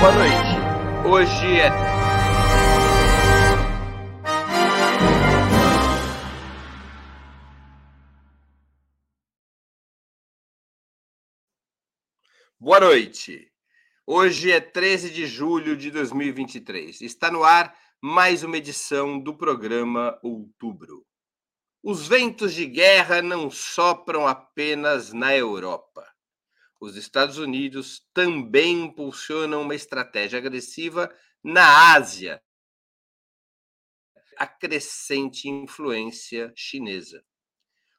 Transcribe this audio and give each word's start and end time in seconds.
Boa 0.00 0.12
noite. 0.12 1.08
Hoje 1.08 1.56
é. 1.58 1.70
Boa 12.60 12.78
noite. 12.78 13.50
Hoje 14.06 14.52
é 14.52 14.60
13 14.60 15.10
de 15.10 15.26
julho 15.26 15.76
de 15.76 15.90
2023. 15.90 17.00
Está 17.00 17.28
no 17.28 17.42
ar 17.42 17.76
mais 18.00 18.44
uma 18.44 18.56
edição 18.56 19.18
do 19.18 19.36
programa 19.36 20.16
Outubro. 20.22 21.04
Os 21.82 22.06
ventos 22.06 22.54
de 22.54 22.66
guerra 22.66 23.20
não 23.20 23.50
sopram 23.50 24.28
apenas 24.28 25.12
na 25.12 25.34
Europa 25.34 26.06
os 26.80 26.96
Estados 26.96 27.38
Unidos 27.38 28.06
também 28.14 28.84
impulsionam 28.84 29.62
uma 29.62 29.74
estratégia 29.74 30.38
agressiva 30.38 31.12
na 31.42 31.92
Ásia, 31.94 32.42
a 34.36 34.46
crescente 34.46 35.48
influência 35.48 36.52
chinesa. 36.54 37.24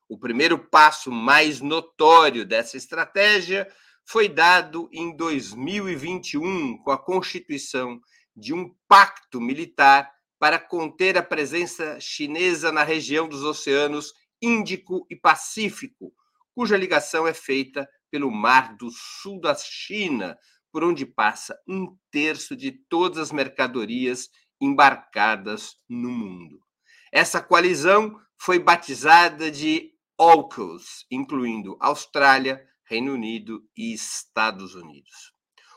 O 0.08 0.18
primeiro 0.18 0.58
passo 0.58 1.12
mais 1.12 1.60
notório 1.60 2.46
dessa 2.46 2.78
estratégia 2.78 3.72
foi 4.06 4.28
dado 4.28 4.90
em 4.92 5.16
2021 5.16 6.78
com 6.80 6.92
a 6.92 6.98
constituição 6.98 8.02
de 8.36 8.54
um 8.54 8.74
pacto 8.88 9.42
militar 9.42 10.12
para 10.40 10.58
conter 10.58 11.18
a 11.18 11.22
presença 11.22 12.00
chinesa 12.00 12.72
na 12.72 12.84
região 12.84 13.28
dos 13.28 13.44
oceanos 13.44 14.14
Índico 14.42 15.06
e 15.10 15.16
Pacífico, 15.16 16.14
cuja 16.56 16.78
ligação 16.78 17.28
é 17.28 17.34
feita 17.34 17.88
pelo 18.12 18.32
Mar 18.32 18.76
do 18.76 18.90
Sul 18.92 19.40
da 19.40 19.56
China, 19.56 20.38
por 20.72 20.84
onde 20.84 21.06
passa 21.06 21.58
um 21.68 21.98
terço 22.12 22.56
de 22.56 22.72
todas 22.72 23.18
as 23.18 23.32
mercadorias 23.32 24.30
embarcadas 24.62 25.76
no 25.88 26.10
mundo. 26.10 26.60
Essa 27.12 27.42
coalizão 27.42 28.20
foi 28.38 28.60
batizada 28.60 29.50
de 29.50 29.92
AUKUS, 30.18 31.06
incluindo 31.10 31.78
Austrália, 31.80 32.64
Reino 32.84 33.14
Unido 33.14 33.64
e 33.76 33.94
Estados 33.94 34.76
Unidos. 34.76 35.34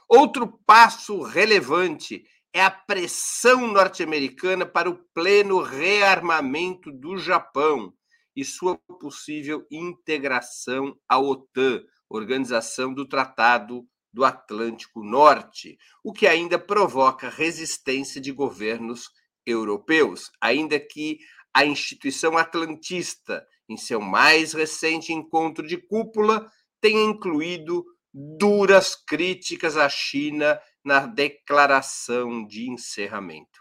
Outro 0.09 0.61
passo 0.67 1.23
relevante 1.23 2.25
é 2.53 2.63
a 2.63 2.71
pressão 2.71 3.67
norte-americana 3.69 4.67
para 4.67 4.91
o 4.91 4.99
pleno 5.15 5.63
rearmamento 5.63 6.93
do 6.93 7.17
Japão 7.17 7.95
e 8.37 8.45
sua 8.45 8.79
possível 9.01 9.67
integração 9.71 10.97
à 11.09 11.19
OTAN, 11.19 11.83
Organização 12.13 12.93
do 12.93 13.09
Tratado 13.09 13.87
do 14.13 14.25
Atlântico 14.25 15.03
Norte, 15.03 15.79
o 16.05 16.13
que 16.13 16.27
ainda 16.27 16.59
provoca 16.59 17.31
resistência 17.31 18.21
de 18.21 18.31
governos 18.31 19.09
europeus, 19.47 20.31
ainda 20.41 20.79
que 20.79 21.19
a 21.55 21.65
instituição 21.65 22.37
atlantista, 22.37 23.47
em 23.69 23.77
seu 23.77 24.01
mais 24.01 24.53
recente 24.53 25.13
encontro 25.13 25.67
de 25.67 25.79
cúpula, 25.79 26.51
tenha 26.81 27.03
incluído 27.03 27.85
duras 28.13 28.95
críticas 28.95 29.77
à 29.77 29.89
China 29.89 30.61
na 30.85 31.07
declaração 31.07 32.47
de 32.47 32.69
encerramento. 32.69 33.61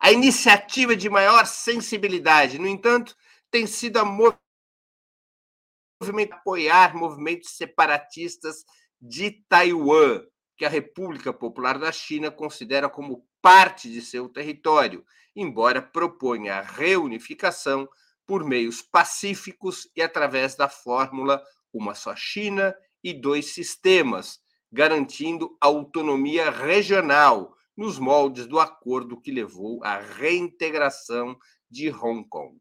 A 0.00 0.10
iniciativa 0.10 0.96
de 0.96 1.10
maior 1.10 1.46
sensibilidade, 1.46 2.58
no 2.58 2.66
entanto, 2.66 3.14
tem 3.50 3.66
sido 3.66 3.98
a 3.98 4.04
movimento, 6.00 6.32
apoiar 6.32 6.96
movimentos 6.96 7.50
separatistas 7.50 8.64
de 9.00 9.30
Taiwan, 9.48 10.22
que 10.56 10.64
a 10.64 10.68
República 10.68 11.32
Popular 11.32 11.78
da 11.78 11.92
China 11.92 12.30
considera 12.30 12.88
como 12.88 13.26
parte 13.42 13.90
de 13.90 14.00
seu 14.00 14.28
território, 14.28 15.04
embora 15.36 15.82
proponha 15.82 16.56
a 16.56 16.62
reunificação 16.62 17.88
por 18.26 18.44
meios 18.44 18.80
pacíficos 18.80 19.90
e 19.94 20.02
através 20.02 20.54
da 20.54 20.68
fórmula 20.68 21.42
uma 21.72 21.94
só 21.94 22.16
China 22.16 22.74
e 23.02 23.12
dois 23.12 23.52
sistemas, 23.52 24.40
garantindo 24.72 25.56
autonomia 25.60 26.50
regional 26.50 27.54
nos 27.76 27.98
moldes 27.98 28.46
do 28.46 28.58
acordo 28.58 29.20
que 29.20 29.30
levou 29.30 29.82
à 29.84 29.98
reintegração 29.98 31.38
de 31.70 31.90
Hong 31.90 32.26
Kong. 32.28 32.58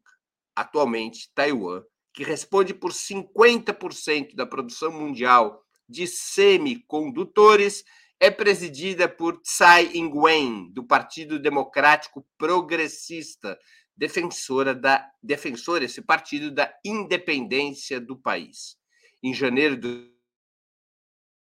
Atualmente, 0.55 1.31
Taiwan 1.33 1.83
que 2.13 2.23
responde 2.23 2.73
por 2.73 2.91
50% 2.91 4.35
da 4.35 4.45
produção 4.45 4.91
mundial 4.91 5.63
de 5.87 6.05
semicondutores, 6.05 7.83
é 8.19 8.29
presidida 8.29 9.07
por 9.07 9.39
Tsai 9.41 9.91
Ing-wen, 9.93 10.71
do 10.73 10.83
Partido 10.83 11.39
Democrático 11.39 12.27
Progressista, 12.37 13.57
defensora 13.95 14.75
da 14.75 15.09
defensora 15.21 15.85
esse 15.85 16.01
partido 16.01 16.51
da 16.51 16.73
independência 16.85 17.99
do 17.99 18.17
país. 18.17 18.77
Em 19.23 19.33
janeiro 19.33 19.77
das 19.77 20.09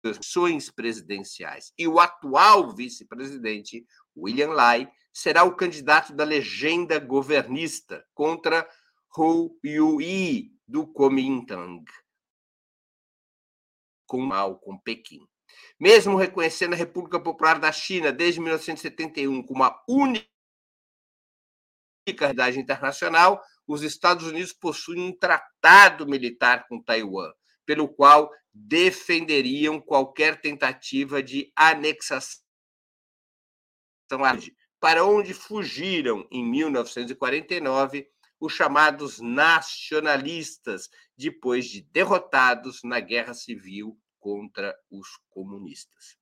eleições 0.04 0.70
presidenciais. 0.70 1.72
E 1.78 1.88
o 1.88 2.00
atual 2.00 2.76
vice-presidente, 2.76 3.86
William 4.18 4.50
Lai, 4.50 4.92
será 5.14 5.44
o 5.44 5.56
candidato 5.56 6.14
da 6.14 6.24
legenda 6.24 7.00
governista 7.00 8.04
contra 8.14 8.68
Hu 9.16 9.60
Yui, 9.66 10.52
do 10.68 10.88
Kuomintang, 10.88 11.84
com 14.06 14.22
mal 14.22 14.58
com 14.60 14.78
Pequim. 14.78 15.28
Mesmo 15.80 16.16
reconhecendo 16.16 16.74
a 16.74 16.78
República 16.78 17.20
Popular 17.20 17.60
da 17.60 17.72
China 17.72 18.12
desde 18.12 18.40
1971 18.40 19.44
como 19.44 19.64
a 19.64 19.84
única 19.88 20.26
realidade 22.20 22.60
internacional, 22.60 23.42
os 23.68 23.84
Estados 23.84 24.26
Unidos 24.26 24.54
possuem 24.54 25.02
um 25.02 25.18
tratado 25.18 26.08
militar 26.08 26.68
com 26.68 26.82
Taiwan, 26.82 27.32
pelo 27.66 27.88
qual 27.88 28.32
defenderiam 28.54 29.80
qualquer 29.80 30.40
tentativa 30.40 31.22
de 31.22 31.52
anexação 31.56 32.42
para 34.80 35.06
onde 35.06 35.34
fugiram 35.34 36.28
em 36.30 36.44
1949 36.44 38.10
os 38.42 38.54
chamados 38.54 39.22
nacionalistas, 39.22 40.90
depois 41.16 41.66
de 41.68 41.84
derrotados 41.84 42.82
na 42.84 43.00
guerra 43.00 43.36
civil 43.36 43.96
contra 44.20 44.76
os 44.90 45.08
comunistas. 45.30 46.18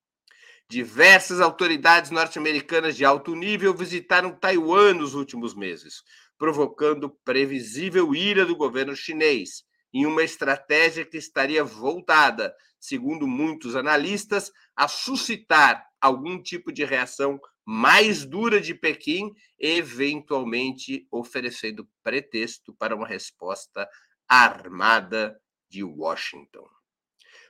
Diversas 0.68 1.40
autoridades 1.40 2.10
norte-americanas 2.10 2.94
de 2.94 3.04
alto 3.04 3.34
nível 3.34 3.74
visitaram 3.74 4.30
Taiwan 4.30 4.94
nos 4.94 5.14
últimos 5.14 5.54
meses, 5.54 6.02
provocando 6.38 7.10
previsível 7.24 8.14
ira 8.14 8.44
do 8.44 8.54
governo 8.54 8.94
chinês, 8.94 9.64
em 9.92 10.04
uma 10.04 10.22
estratégia 10.22 11.04
que 11.04 11.16
estaria 11.16 11.64
voltada, 11.64 12.54
segundo 12.78 13.26
muitos 13.26 13.74
analistas, 13.74 14.52
a 14.76 14.86
suscitar 14.86 15.89
algum 16.00 16.40
tipo 16.42 16.72
de 16.72 16.84
reação 16.84 17.40
mais 17.64 18.24
dura 18.24 18.60
de 18.60 18.74
Pequim, 18.74 19.32
eventualmente 19.58 21.06
oferecendo 21.10 21.88
pretexto 22.02 22.72
para 22.74 22.96
uma 22.96 23.06
resposta 23.06 23.88
armada 24.28 25.40
de 25.68 25.84
Washington. 25.84 26.66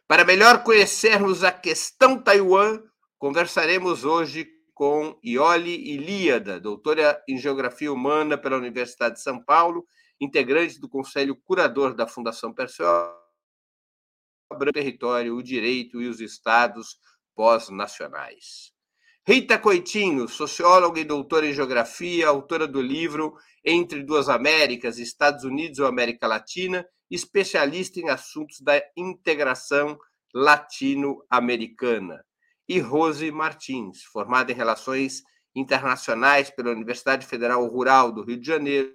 Para 0.06 0.24
melhor 0.24 0.64
conhecermos 0.64 1.44
a 1.44 1.52
questão 1.52 2.20
Taiwan, 2.20 2.82
conversaremos 3.18 4.04
hoje 4.04 4.48
com 4.74 5.18
Ioli 5.22 5.92
Ilíada, 5.94 6.58
doutora 6.58 7.22
em 7.28 7.38
Geografia 7.38 7.92
Humana 7.92 8.36
pela 8.36 8.56
Universidade 8.56 9.16
de 9.16 9.22
São 9.22 9.42
Paulo, 9.42 9.86
integrante 10.20 10.80
do 10.80 10.88
Conselho 10.88 11.36
Curador 11.36 11.94
da 11.94 12.06
Fundação 12.06 12.52
Perseu, 12.52 12.86
Território, 14.72 15.36
o 15.36 15.42
Direito 15.42 16.00
e 16.02 16.08
os 16.08 16.20
Estados 16.20 16.98
Pós-Nacionais. 17.34 18.72
Rita 19.26 19.58
Coitinho, 19.58 20.26
socióloga 20.28 20.98
e 20.98 21.04
doutora 21.04 21.46
em 21.46 21.52
geografia, 21.52 22.28
autora 22.28 22.66
do 22.66 22.80
livro 22.80 23.36
Entre 23.64 24.02
Duas 24.02 24.28
Américas, 24.28 24.98
Estados 24.98 25.44
Unidos 25.44 25.78
ou 25.78 25.86
América 25.86 26.26
Latina, 26.26 26.86
especialista 27.10 28.00
em 28.00 28.08
assuntos 28.08 28.60
da 28.60 28.82
integração 28.96 29.98
latino-americana. 30.34 32.24
E 32.68 32.78
Rose 32.78 33.30
Martins, 33.30 34.02
formada 34.04 34.52
em 34.52 34.54
Relações 34.54 35.22
Internacionais 35.54 36.50
pela 36.50 36.70
Universidade 36.70 37.26
Federal 37.26 37.66
Rural 37.66 38.12
do 38.12 38.24
Rio 38.24 38.40
de 38.40 38.46
Janeiro, 38.46 38.94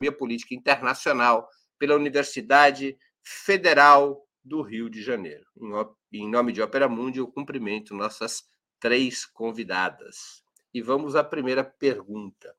e 0.00 0.10
Política 0.10 0.54
Internacional 0.54 1.48
pela 1.78 1.94
Universidade 1.94 2.96
Federal 3.22 4.26
do 4.44 4.62
Rio 4.62 4.88
de 4.88 5.02
Janeiro. 5.02 5.44
Em, 6.12 6.28
nome 6.28 6.52
de 6.52 6.62
Ópera 6.62 6.88
Mundi, 6.88 7.18
eu 7.18 7.26
cumprimento 7.26 7.94
nossas 7.94 8.42
três 8.78 9.26
convidadas. 9.26 10.42
E 10.72 10.80
vamos 10.80 11.16
à 11.16 11.24
primeira 11.24 11.64
pergunta. 11.64 12.54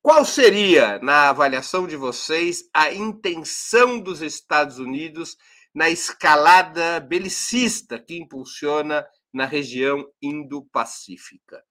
Qual 0.00 0.24
seria, 0.24 0.98
na 1.00 1.28
avaliação 1.28 1.86
de 1.86 1.96
vocês, 1.96 2.68
a 2.72 2.92
intenção 2.92 4.00
dos 4.00 4.22
Estados 4.22 4.78
Unidos 4.78 5.36
na 5.74 5.90
escalada 5.90 6.98
belicista 6.98 7.98
que 7.98 8.18
impulsiona 8.18 9.06
na 9.32 9.44
região 9.44 10.04
Indo-Pacífica. 10.20 11.62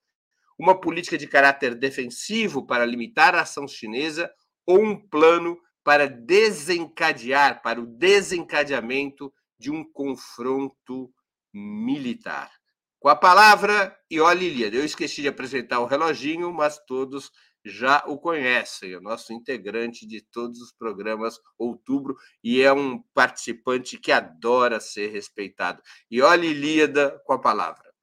Uma 0.57 0.79
política 0.79 1.18
de 1.18 1.27
caráter 1.27 1.75
defensivo 1.75 2.65
para 2.65 2.85
limitar 2.85 3.35
a 3.35 3.41
ação 3.41 3.68
chinesa 3.68 4.31
ou 4.65 4.81
um 4.81 4.95
plano 4.95 5.59
para 5.88 6.06
desencadear, 6.06 7.62
para 7.62 7.80
o 7.80 7.86
desencadeamento 7.86 9.34
de 9.57 9.72
um 9.72 9.89
confronto 9.89 11.10
militar. 11.54 12.51
Com 13.00 13.07
a 13.07 13.16
palavra, 13.16 13.98
Ioli 14.12 14.50
Líder. 14.50 14.74
Eu 14.74 14.84
esqueci 14.84 15.22
de 15.22 15.30
apresentar 15.30 15.80
o 15.80 15.86
reloginho, 15.86 16.51
mas 16.51 16.78
todos 16.86 17.31
já 17.63 18.04
o 18.06 18.18
conhecem, 18.18 18.92
é 18.92 18.98
o 18.98 19.01
nosso 19.01 19.31
integrante 19.31 20.06
de 20.06 20.19
todos 20.22 20.60
os 20.60 20.74
programas 20.74 21.39
Outubro 21.57 22.18
e 22.44 22.62
é 22.62 22.74
um 22.74 23.01
participante 23.13 23.98
que 23.98 24.12
adora 24.12 24.81
ser 24.81 25.07
respeitado. 25.13 25.81
E 26.12 26.22
olha, 26.22 26.45
Ilíada, 26.45 27.18
com 27.25 27.31
a 27.31 27.39
palavra. 27.39 27.94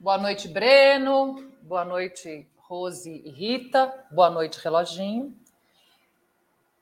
Boa 0.00 0.18
noite, 0.18 0.48
Breno. 0.48 1.52
Boa 1.62 1.84
noite, 1.84 2.48
Rose 2.74 3.22
e 3.24 3.30
Rita. 3.30 3.94
Boa 4.10 4.28
noite, 4.28 4.58
Reloginho. 4.58 5.32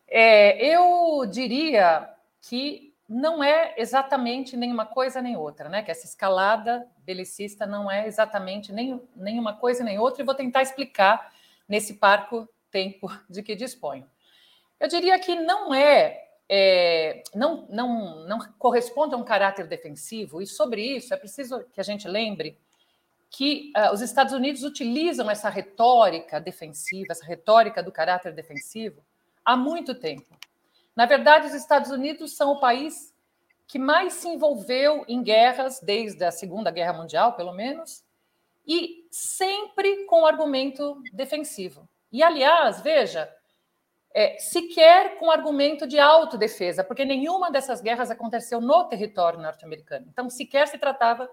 É, 0.08 0.66
eu 0.74 1.26
diria 1.26 2.08
que 2.40 2.94
não 3.06 3.44
é 3.44 3.74
exatamente 3.76 4.56
nenhuma 4.56 4.86
coisa 4.86 5.20
nem 5.20 5.36
outra, 5.36 5.68
né? 5.68 5.82
Que 5.82 5.90
essa 5.90 6.06
escalada 6.06 6.88
belicista 7.04 7.66
não 7.66 7.90
é 7.90 8.06
exatamente 8.06 8.72
nem, 8.72 9.02
nenhuma 9.14 9.54
coisa 9.54 9.84
nem 9.84 9.98
outra, 9.98 10.22
e 10.22 10.24
vou 10.24 10.34
tentar 10.34 10.62
explicar 10.62 11.30
nesse 11.68 11.94
parco 11.94 12.48
tempo 12.70 13.12
de 13.28 13.42
que 13.42 13.54
disponho. 13.54 14.08
Eu 14.80 14.88
diria 14.88 15.18
que 15.18 15.34
não 15.34 15.74
é, 15.74 16.26
é 16.48 17.22
não, 17.34 17.66
não, 17.68 18.24
não 18.26 18.38
corresponde 18.58 19.14
a 19.14 19.18
um 19.18 19.24
caráter 19.24 19.66
defensivo, 19.66 20.40
e 20.40 20.46
sobre 20.46 20.96
isso 20.96 21.12
é 21.12 21.18
preciso 21.18 21.62
que 21.70 21.80
a 21.82 21.84
gente 21.84 22.08
lembre 22.08 22.58
que 23.32 23.72
uh, 23.74 23.94
os 23.94 24.02
Estados 24.02 24.34
Unidos 24.34 24.62
utilizam 24.62 25.30
essa 25.30 25.48
retórica 25.48 26.38
defensiva, 26.38 27.12
essa 27.12 27.24
retórica 27.24 27.82
do 27.82 27.90
caráter 27.90 28.34
defensivo, 28.34 29.02
há 29.42 29.56
muito 29.56 29.94
tempo. 29.94 30.36
Na 30.94 31.06
verdade, 31.06 31.46
os 31.46 31.54
Estados 31.54 31.90
Unidos 31.90 32.36
são 32.36 32.52
o 32.52 32.60
país 32.60 33.14
que 33.66 33.78
mais 33.78 34.12
se 34.12 34.28
envolveu 34.28 35.02
em 35.08 35.22
guerras 35.22 35.80
desde 35.80 36.22
a 36.22 36.30
Segunda 36.30 36.70
Guerra 36.70 36.92
Mundial, 36.92 37.32
pelo 37.32 37.54
menos, 37.54 38.04
e 38.66 39.08
sempre 39.10 40.04
com 40.04 40.26
argumento 40.26 41.02
defensivo. 41.10 41.88
E, 42.12 42.22
aliás, 42.22 42.82
veja, 42.82 43.34
é, 44.14 44.36
sequer 44.38 45.18
com 45.18 45.30
argumento 45.30 45.86
de 45.86 45.98
autodefesa, 45.98 46.84
porque 46.84 47.06
nenhuma 47.06 47.50
dessas 47.50 47.80
guerras 47.80 48.10
aconteceu 48.10 48.60
no 48.60 48.84
território 48.84 49.40
norte-americano. 49.40 50.06
Então, 50.10 50.28
sequer 50.28 50.68
se 50.68 50.76
tratava 50.76 51.30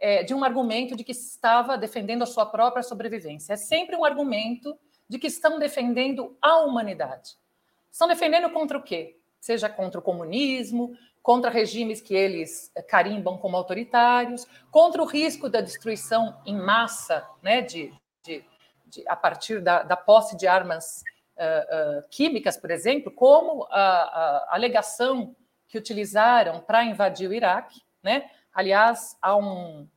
é, 0.00 0.22
de 0.22 0.34
um 0.34 0.42
argumento 0.42 0.96
de 0.96 1.04
que 1.04 1.12
estava 1.12 1.76
defendendo 1.76 2.22
a 2.22 2.26
sua 2.26 2.46
própria 2.46 2.82
sobrevivência. 2.82 3.52
É 3.52 3.56
sempre 3.56 3.94
um 3.94 4.04
argumento 4.04 4.76
de 5.08 5.18
que 5.18 5.26
estão 5.26 5.58
defendendo 5.58 6.36
a 6.40 6.60
humanidade. 6.60 7.36
Estão 7.92 8.08
defendendo 8.08 8.50
contra 8.50 8.78
o 8.78 8.82
quê? 8.82 9.18
Seja 9.38 9.68
contra 9.68 10.00
o 10.00 10.02
comunismo, 10.02 10.96
contra 11.22 11.50
regimes 11.50 12.00
que 12.00 12.14
eles 12.14 12.70
eh, 12.74 12.82
carimbam 12.82 13.36
como 13.36 13.56
autoritários, 13.56 14.46
contra 14.70 15.02
o 15.02 15.06
risco 15.06 15.48
da 15.48 15.60
destruição 15.60 16.40
em 16.46 16.56
massa, 16.56 17.26
né, 17.42 17.60
de, 17.60 17.92
de, 18.22 18.44
de 18.86 19.06
a 19.06 19.16
partir 19.16 19.60
da, 19.60 19.82
da, 19.82 19.96
posse 19.96 20.36
de 20.36 20.46
armas 20.46 21.02
uh, 21.36 21.98
uh, 21.98 22.08
químicas, 22.08 22.56
por 22.56 22.70
exemplo, 22.70 23.10
como 23.10 23.66
a, 23.70 23.80
a 23.80 24.54
alegação 24.54 25.34
que 25.68 25.76
utilizaram 25.76 26.60
para 26.60 26.84
invadir 26.84 27.28
o 27.28 27.32
Iraque. 27.32 27.80
Né? 28.02 28.30
Aliás, 28.52 29.16
há 29.22 29.36
um, 29.36 29.88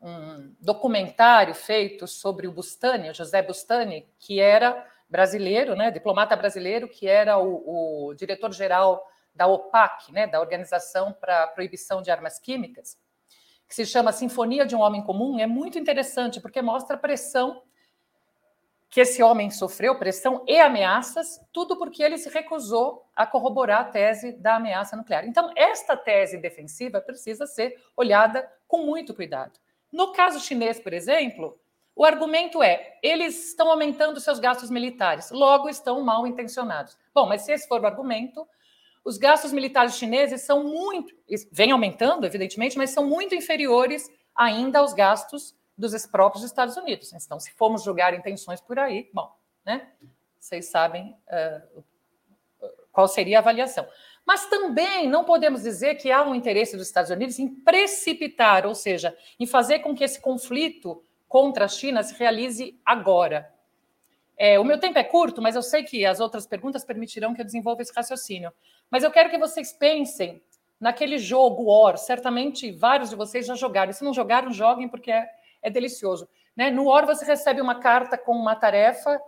um 0.00 0.54
documentário 0.60 1.54
feito 1.54 2.06
sobre 2.06 2.46
o 2.46 2.52
Bustani, 2.52 3.10
o 3.10 3.14
José 3.14 3.42
Bustani, 3.42 4.08
que 4.18 4.40
era 4.40 4.86
brasileiro, 5.08 5.74
né, 5.74 5.90
diplomata 5.90 6.36
brasileiro, 6.36 6.88
que 6.88 7.06
era 7.08 7.38
o, 7.38 8.08
o 8.08 8.14
diretor-geral 8.14 9.04
da 9.34 9.46
OPAC, 9.46 10.12
né, 10.12 10.26
da 10.26 10.40
Organização 10.40 11.12
para 11.12 11.44
a 11.44 11.46
Proibição 11.48 12.00
de 12.00 12.10
Armas 12.10 12.38
Químicas, 12.38 12.96
que 13.68 13.74
se 13.74 13.84
chama 13.84 14.12
Sinfonia 14.12 14.64
de 14.64 14.74
um 14.74 14.80
Homem 14.80 15.02
Comum, 15.02 15.38
é 15.38 15.46
muito 15.46 15.78
interessante, 15.78 16.40
porque 16.40 16.62
mostra 16.62 16.96
a 16.96 16.98
pressão 16.98 17.62
que 18.90 19.00
esse 19.00 19.22
homem 19.22 19.50
sofreu, 19.50 19.96
pressão 19.96 20.44
e 20.48 20.58
ameaças, 20.58 21.40
tudo 21.52 21.78
porque 21.78 22.02
ele 22.02 22.18
se 22.18 22.28
recusou 22.28 23.06
a 23.14 23.24
corroborar 23.24 23.82
a 23.82 23.84
tese 23.84 24.32
da 24.32 24.56
ameaça 24.56 24.96
nuclear. 24.96 25.24
Então, 25.24 25.52
esta 25.54 25.96
tese 25.96 26.36
defensiva 26.38 27.00
precisa 27.00 27.46
ser 27.46 27.80
olhada 27.96 28.50
com 28.66 28.84
muito 28.84 29.14
cuidado. 29.14 29.52
No 29.92 30.12
caso 30.12 30.40
chinês, 30.40 30.80
por 30.80 30.92
exemplo, 30.92 31.56
o 31.94 32.04
argumento 32.04 32.62
é: 32.62 32.98
eles 33.00 33.50
estão 33.50 33.70
aumentando 33.70 34.18
seus 34.18 34.40
gastos 34.40 34.70
militares, 34.70 35.30
logo 35.30 35.68
estão 35.68 36.00
mal 36.00 36.26
intencionados. 36.26 36.98
Bom, 37.14 37.28
mas 37.28 37.42
se 37.42 37.52
esse 37.52 37.68
for 37.68 37.80
o 37.80 37.86
argumento, 37.86 38.46
os 39.04 39.18
gastos 39.18 39.52
militares 39.52 39.94
chineses 39.94 40.42
são 40.42 40.64
muito, 40.64 41.14
vem 41.52 41.70
aumentando, 41.70 42.26
evidentemente, 42.26 42.76
mas 42.76 42.90
são 42.90 43.04
muito 43.06 43.36
inferiores 43.36 44.10
ainda 44.34 44.80
aos 44.80 44.92
gastos 44.92 45.54
dos 45.80 46.06
próprios 46.06 46.44
Estados 46.44 46.76
Unidos. 46.76 47.12
Então, 47.12 47.40
se 47.40 47.50
formos 47.52 47.82
julgar 47.82 48.14
intenções 48.14 48.60
por 48.60 48.78
aí, 48.78 49.10
bom, 49.12 49.34
né? 49.64 49.88
Vocês 50.38 50.66
sabem 50.66 51.16
uh, 51.26 51.84
qual 52.92 53.08
seria 53.08 53.38
a 53.38 53.40
avaliação. 53.40 53.86
Mas 54.24 54.46
também 54.46 55.08
não 55.08 55.24
podemos 55.24 55.62
dizer 55.62 55.96
que 55.96 56.10
há 56.10 56.22
um 56.22 56.34
interesse 56.34 56.76
dos 56.76 56.86
Estados 56.86 57.10
Unidos 57.10 57.38
em 57.38 57.48
precipitar, 57.48 58.66
ou 58.66 58.74
seja, 58.74 59.16
em 59.38 59.46
fazer 59.46 59.80
com 59.80 59.94
que 59.94 60.04
esse 60.04 60.20
conflito 60.20 61.02
contra 61.26 61.64
a 61.64 61.68
China 61.68 62.02
se 62.02 62.14
realize 62.14 62.78
agora. 62.84 63.52
É, 64.36 64.58
o 64.58 64.64
meu 64.64 64.78
tempo 64.78 64.98
é 64.98 65.04
curto, 65.04 65.42
mas 65.42 65.54
eu 65.54 65.62
sei 65.62 65.82
que 65.82 66.06
as 66.06 66.18
outras 66.20 66.46
perguntas 66.46 66.84
permitirão 66.84 67.34
que 67.34 67.40
eu 67.40 67.44
desenvolva 67.44 67.82
esse 67.82 67.92
raciocínio. 67.94 68.52
Mas 68.90 69.04
eu 69.04 69.10
quero 69.10 69.30
que 69.30 69.38
vocês 69.38 69.72
pensem 69.72 70.42
naquele 70.80 71.18
jogo 71.18 71.64
War. 71.64 71.98
Certamente 71.98 72.72
vários 72.72 73.10
de 73.10 73.16
vocês 73.16 73.46
já 73.46 73.54
jogaram. 73.54 73.92
Se 73.92 74.02
não 74.02 74.14
jogaram, 74.14 74.50
joguem, 74.50 74.88
porque 74.88 75.12
é, 75.12 75.30
é 75.62 75.70
delicioso. 75.70 76.28
Né? 76.56 76.70
No 76.70 76.84
War, 76.84 77.06
você 77.06 77.24
recebe 77.24 77.60
uma 77.60 77.76
carta 77.76 78.18
com 78.18 78.32
uma 78.32 78.54
tarefa, 78.54 79.20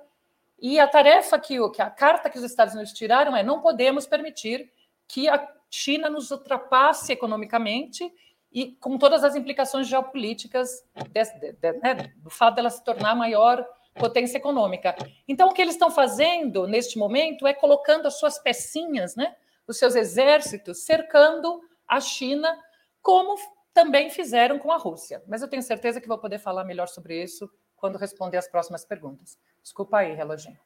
e 0.59 0.79
a 0.79 0.87
tarefa 0.87 1.39
que, 1.39 1.57
que 1.71 1.83
a 1.83 1.91
carta 1.91 2.31
que 2.31 2.39
os 2.39 2.45
Estados 2.45 2.75
Unidos 2.75 2.93
tiraram 2.93 3.37
é: 3.37 3.43
não 3.43 3.61
podemos 3.61 4.07
permitir 4.07 4.71
que 5.09 5.29
a 5.29 5.47
China 5.69 6.09
nos 6.09 6.31
ultrapasse 6.31 7.13
economicamente 7.13 8.13
e 8.53 8.73
com 8.77 8.99
todas 8.99 9.25
as 9.25 9.35
implicações 9.35 9.89
geopolíticas 9.89 10.85
de, 11.11 11.25
de, 11.41 11.53
de, 11.53 11.73
né, 11.81 12.13
do 12.17 12.31
fato 12.31 12.57
dela 12.57 12.71
se 12.71 12.85
tornar 12.85 13.11
a 13.11 13.15
maior 13.15 13.67
potência 13.95 14.39
econômica. 14.39 14.95
Então, 15.27 15.49
o 15.49 15.53
que 15.53 15.61
eles 15.61 15.75
estão 15.75 15.91
fazendo 15.91 16.67
neste 16.67 16.99
momento 16.99 17.47
é 17.47 17.55
colocando 17.55 18.07
as 18.07 18.19
suas 18.19 18.39
pecinhas, 18.39 19.17
né, 19.17 19.35
os 19.67 19.79
seus 19.79 19.95
exércitos, 19.95 20.85
cercando 20.85 21.61
a 21.89 22.01
China, 22.01 22.57
como 23.01 23.37
também 23.73 24.11
fizeram 24.11 24.59
com 24.59 24.71
a 24.73 24.77
Rússia. 24.77 25.23
Mas 25.27 25.43
eu 25.43 25.49
tenho 25.49 25.63
certeza 25.63 26.01
que 26.01 26.09
vou 26.09 26.19
poder 26.19 26.39
falar 26.39 26.65
melhor 26.65 26.89
sobre 26.89 27.23
isso 27.23 27.51
quando 27.77 27.99
responder 27.99 28.37
as 28.37 28.49
próximas 28.49 28.85
perguntas. 28.85 29.39
Desculpa 29.63 29.99
aí, 29.99 30.15
reloginho. 30.15 30.59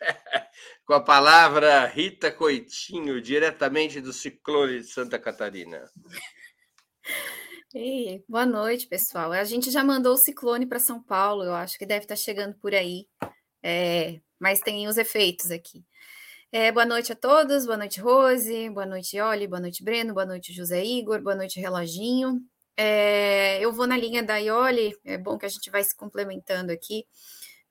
Com 0.84 0.94
a 0.94 1.00
palavra, 1.00 1.86
Rita 1.86 2.30
Coitinho, 2.30 3.20
diretamente 3.20 4.00
do 4.00 4.12
Ciclone 4.12 4.80
de 4.80 4.86
Santa 4.86 5.18
Catarina. 5.18 5.90
Ei, 7.74 8.24
boa 8.28 8.46
noite, 8.46 8.86
pessoal. 8.86 9.32
A 9.32 9.44
gente 9.44 9.70
já 9.70 9.84
mandou 9.84 10.14
o 10.14 10.16
ciclone 10.16 10.64
para 10.64 10.78
São 10.78 11.02
Paulo, 11.02 11.44
eu 11.44 11.54
acho 11.54 11.76
que 11.76 11.84
deve 11.84 12.04
estar 12.04 12.16
chegando 12.16 12.54
por 12.54 12.74
aí, 12.74 13.06
é, 13.62 14.18
mas 14.40 14.60
tem 14.60 14.88
os 14.88 14.96
efeitos 14.96 15.50
aqui. 15.50 15.84
É, 16.52 16.70
boa 16.70 16.86
noite 16.86 17.12
a 17.12 17.16
todos, 17.16 17.66
boa 17.66 17.76
noite, 17.76 18.00
Rose, 18.00 18.70
boa 18.70 18.86
noite, 18.86 19.20
Oli, 19.20 19.48
boa 19.48 19.60
noite, 19.60 19.82
Breno, 19.82 20.14
boa 20.14 20.24
noite, 20.24 20.52
José 20.52 20.84
Igor, 20.84 21.20
boa 21.20 21.34
noite, 21.34 21.58
Reloginho. 21.58 22.40
É, 22.76 23.58
eu 23.60 23.72
vou 23.72 23.86
na 23.86 23.96
linha 23.96 24.22
da 24.22 24.36
Ioli, 24.36 24.96
é 25.04 25.18
bom 25.18 25.36
que 25.36 25.44
a 25.44 25.48
gente 25.48 25.68
vai 25.70 25.82
se 25.82 25.94
complementando 25.96 26.70
aqui. 26.72 27.04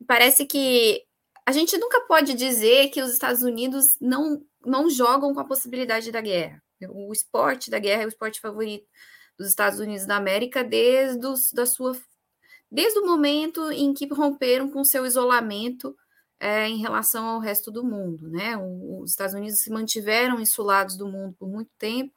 Parece 0.06 0.46
que 0.46 1.04
a 1.46 1.54
gente 1.54 1.78
nunca 1.78 2.02
pode 2.02 2.34
dizer 2.34 2.90
que 2.90 3.02
os 3.02 3.14
Estados 3.14 3.44
Unidos 3.44 3.98
não, 4.02 4.42
não 4.66 4.90
jogam 4.90 5.34
com 5.34 5.40
a 5.40 5.48
possibilidade 5.48 6.12
da 6.12 6.20
guerra. 6.20 6.62
O 6.90 7.14
esporte 7.14 7.72
da 7.72 7.80
guerra 7.80 8.04
é 8.04 8.06
o 8.06 8.10
esporte 8.10 8.42
favorito 8.42 8.86
dos 9.38 9.48
Estados 9.48 9.80
Unidos 9.80 10.06
da 10.06 10.18
América 10.18 10.64
desde, 10.64 11.26
os, 11.26 11.52
da 11.54 11.66
sua, 11.66 11.98
desde 12.70 13.00
o 13.00 13.06
momento 13.06 13.72
em 13.72 13.94
que 13.94 14.06
romperam 14.14 14.70
com 14.70 14.84
seu 14.84 15.06
isolamento 15.06 15.96
é, 16.40 16.68
em 16.68 16.78
relação 16.78 17.26
ao 17.26 17.40
resto 17.40 17.72
do 17.72 17.84
mundo. 17.84 18.30
Né? 18.30 18.58
os 18.58 19.12
Estados 19.12 19.36
Unidos 19.36 19.60
se 19.62 19.70
mantiveram 19.70 20.40
insulados 20.40 20.98
do 20.98 21.08
mundo 21.08 21.36
por 21.38 21.48
muito 21.48 21.72
tempo, 21.78 22.14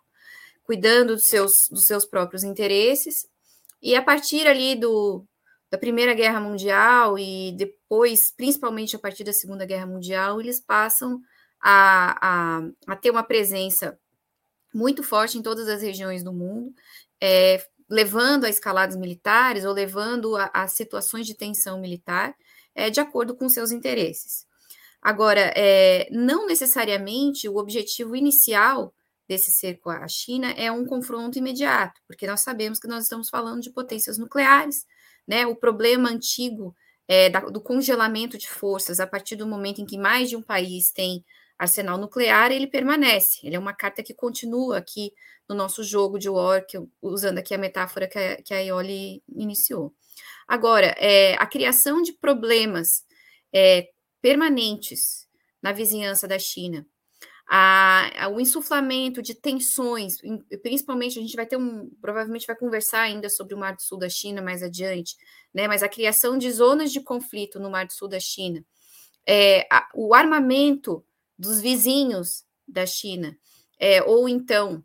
cuidando 0.65 1.15
dos 1.15 1.25
seus, 1.25 1.53
dos 1.71 1.85
seus 1.85 2.05
próprios 2.05 2.45
interesses, 2.45 3.27
e 3.81 3.95
a 3.95 4.03
partir 4.03 4.47
ali 4.47 4.75
do, 4.75 5.25
da 5.71 5.79
Primeira 5.79 6.15
Guerra 6.15 6.41
Mundial 6.41 7.19
e 7.19 7.53
depois, 7.53 8.33
principalmente 8.37 8.97
a 8.97 8.99
partir 8.99 9.25
da 9.25 9.33
Segunda 9.33 9.65
Guerra 9.65 9.87
Mundial, 9.87 10.41
eles 10.41 10.61
passam 10.61 11.21
a, 11.61 12.59
a, 12.59 12.69
a 12.87 12.97
ter 12.97 13.11
uma 13.11 13.23
presença 13.23 13.99
muito 14.75 15.03
forte 15.03 15.39
em 15.39 15.43
todas 15.43 15.69
as 15.69 15.81
regiões 15.81 16.23
do 16.23 16.33
mundo, 16.33 16.75
é, 17.21 17.65
levando 17.89 18.45
a 18.45 18.51
escaladas 18.51 18.97
militares 18.97 19.65
ou 19.65 19.73
levando 19.73 20.37
a, 20.37 20.51
a 20.53 20.69
situações 20.69 21.27
de 21.27 21.35
tensão 21.35 21.81
militar 21.81 22.35
é, 22.79 22.91
de 22.91 23.01
acordo 23.01 23.35
com 23.35 23.49
seus 23.49 23.73
interesses. 23.73 24.47
Agora, 25.03 25.53
é, 25.57 26.09
não 26.13 26.47
necessariamente 26.47 27.49
o 27.49 27.57
objetivo 27.57 28.15
inicial 28.15 28.95
desse 29.29 29.51
cerco 29.51 29.91
à 29.91 30.07
China 30.07 30.51
é 30.53 30.71
um 30.71 30.87
confronto 30.87 31.39
imediato, 31.39 32.01
porque 32.07 32.27
nós 32.27 32.41
sabemos 32.41 32.79
que 32.79 32.87
nós 32.87 33.03
estamos 33.03 33.29
falando 33.29 33.61
de 33.61 33.71
potências 33.71 34.17
nucleares, 34.17 34.87
né? 35.27 35.45
O 35.45 35.57
problema 35.57 36.09
antigo 36.09 36.75
é, 37.09 37.29
da, 37.29 37.41
do 37.41 37.61
congelamento 37.61 38.39
de 38.39 38.49
forças 38.49 39.01
a 39.01 39.07
partir 39.07 39.35
do 39.35 39.47
momento 39.47 39.81
em 39.81 39.87
que 39.87 39.99
mais 39.99 40.31
de 40.31 40.37
um 40.37 40.43
país 40.43 40.93
tem 40.93 41.25
arsenal 41.59 41.99
nuclear, 41.99 42.53
ele 42.53 42.69
permanece. 42.69 43.41
Ele 43.45 43.57
é 43.57 43.59
uma 43.59 43.75
carta 43.75 44.03
que 44.03 44.15
continua 44.15 44.79
aqui 44.79 45.13
no 45.49 45.55
nosso 45.57 45.83
jogo 45.83 46.19
de 46.19 46.29
war, 46.29 46.65
que, 46.65 46.79
usando 47.03 47.39
aqui 47.39 47.55
a 47.55 47.59
metáfora 47.59 48.07
que 48.07 48.19
a, 48.19 48.37
que 48.43 48.55
a 48.55 48.61
Ioli 48.61 49.23
iniciou. 49.29 49.93
Agora, 50.49 50.95
é, 50.99 51.35
a 51.35 51.47
criação 51.47 52.01
de 52.01 52.15
problemas 52.15 53.05
é, 53.53 53.91
permanentes 54.23 55.29
na 55.63 55.73
vizinhança 55.73 56.27
da 56.27 56.39
China, 56.39 56.87
a, 57.49 58.25
a, 58.25 58.29
o 58.29 58.41
insuflamento 58.41 59.21
de 59.21 59.35
tensões, 59.35 60.17
principalmente 60.63 61.19
a 61.19 61.23
gente 61.23 61.37
vai 61.37 61.47
ter 61.47 61.57
um, 61.57 61.91
provavelmente 62.01 62.47
vai 62.47 62.57
conversar 62.57 63.03
ainda 63.03 63.29
sobre 63.29 63.55
o 63.55 63.59
Mar 63.59 63.75
do 63.75 63.83
Sul 63.83 63.99
da 63.99 64.09
China 64.09 64.41
mais 64.41 64.63
adiante, 64.63 65.17
né? 65.53 65.69
Mas 65.69 65.83
a 65.83 65.89
criação 65.89 66.39
de 66.39 66.51
zonas 66.51 66.93
de 66.93 67.01
conflito 67.01 67.61
no 67.61 67.71
Mar 67.71 67.87
do 67.87 67.93
Sul 67.93 68.09
da 68.09 68.21
China, 68.21 68.65
é, 69.27 69.67
a, 69.71 69.89
o 69.95 70.15
armamento 70.15 71.05
dos 71.39 71.61
vizinhos 71.61 72.45
da 72.67 72.85
China, 72.85 73.37
é, 73.79 74.03
ou 74.03 74.29
então 74.29 74.85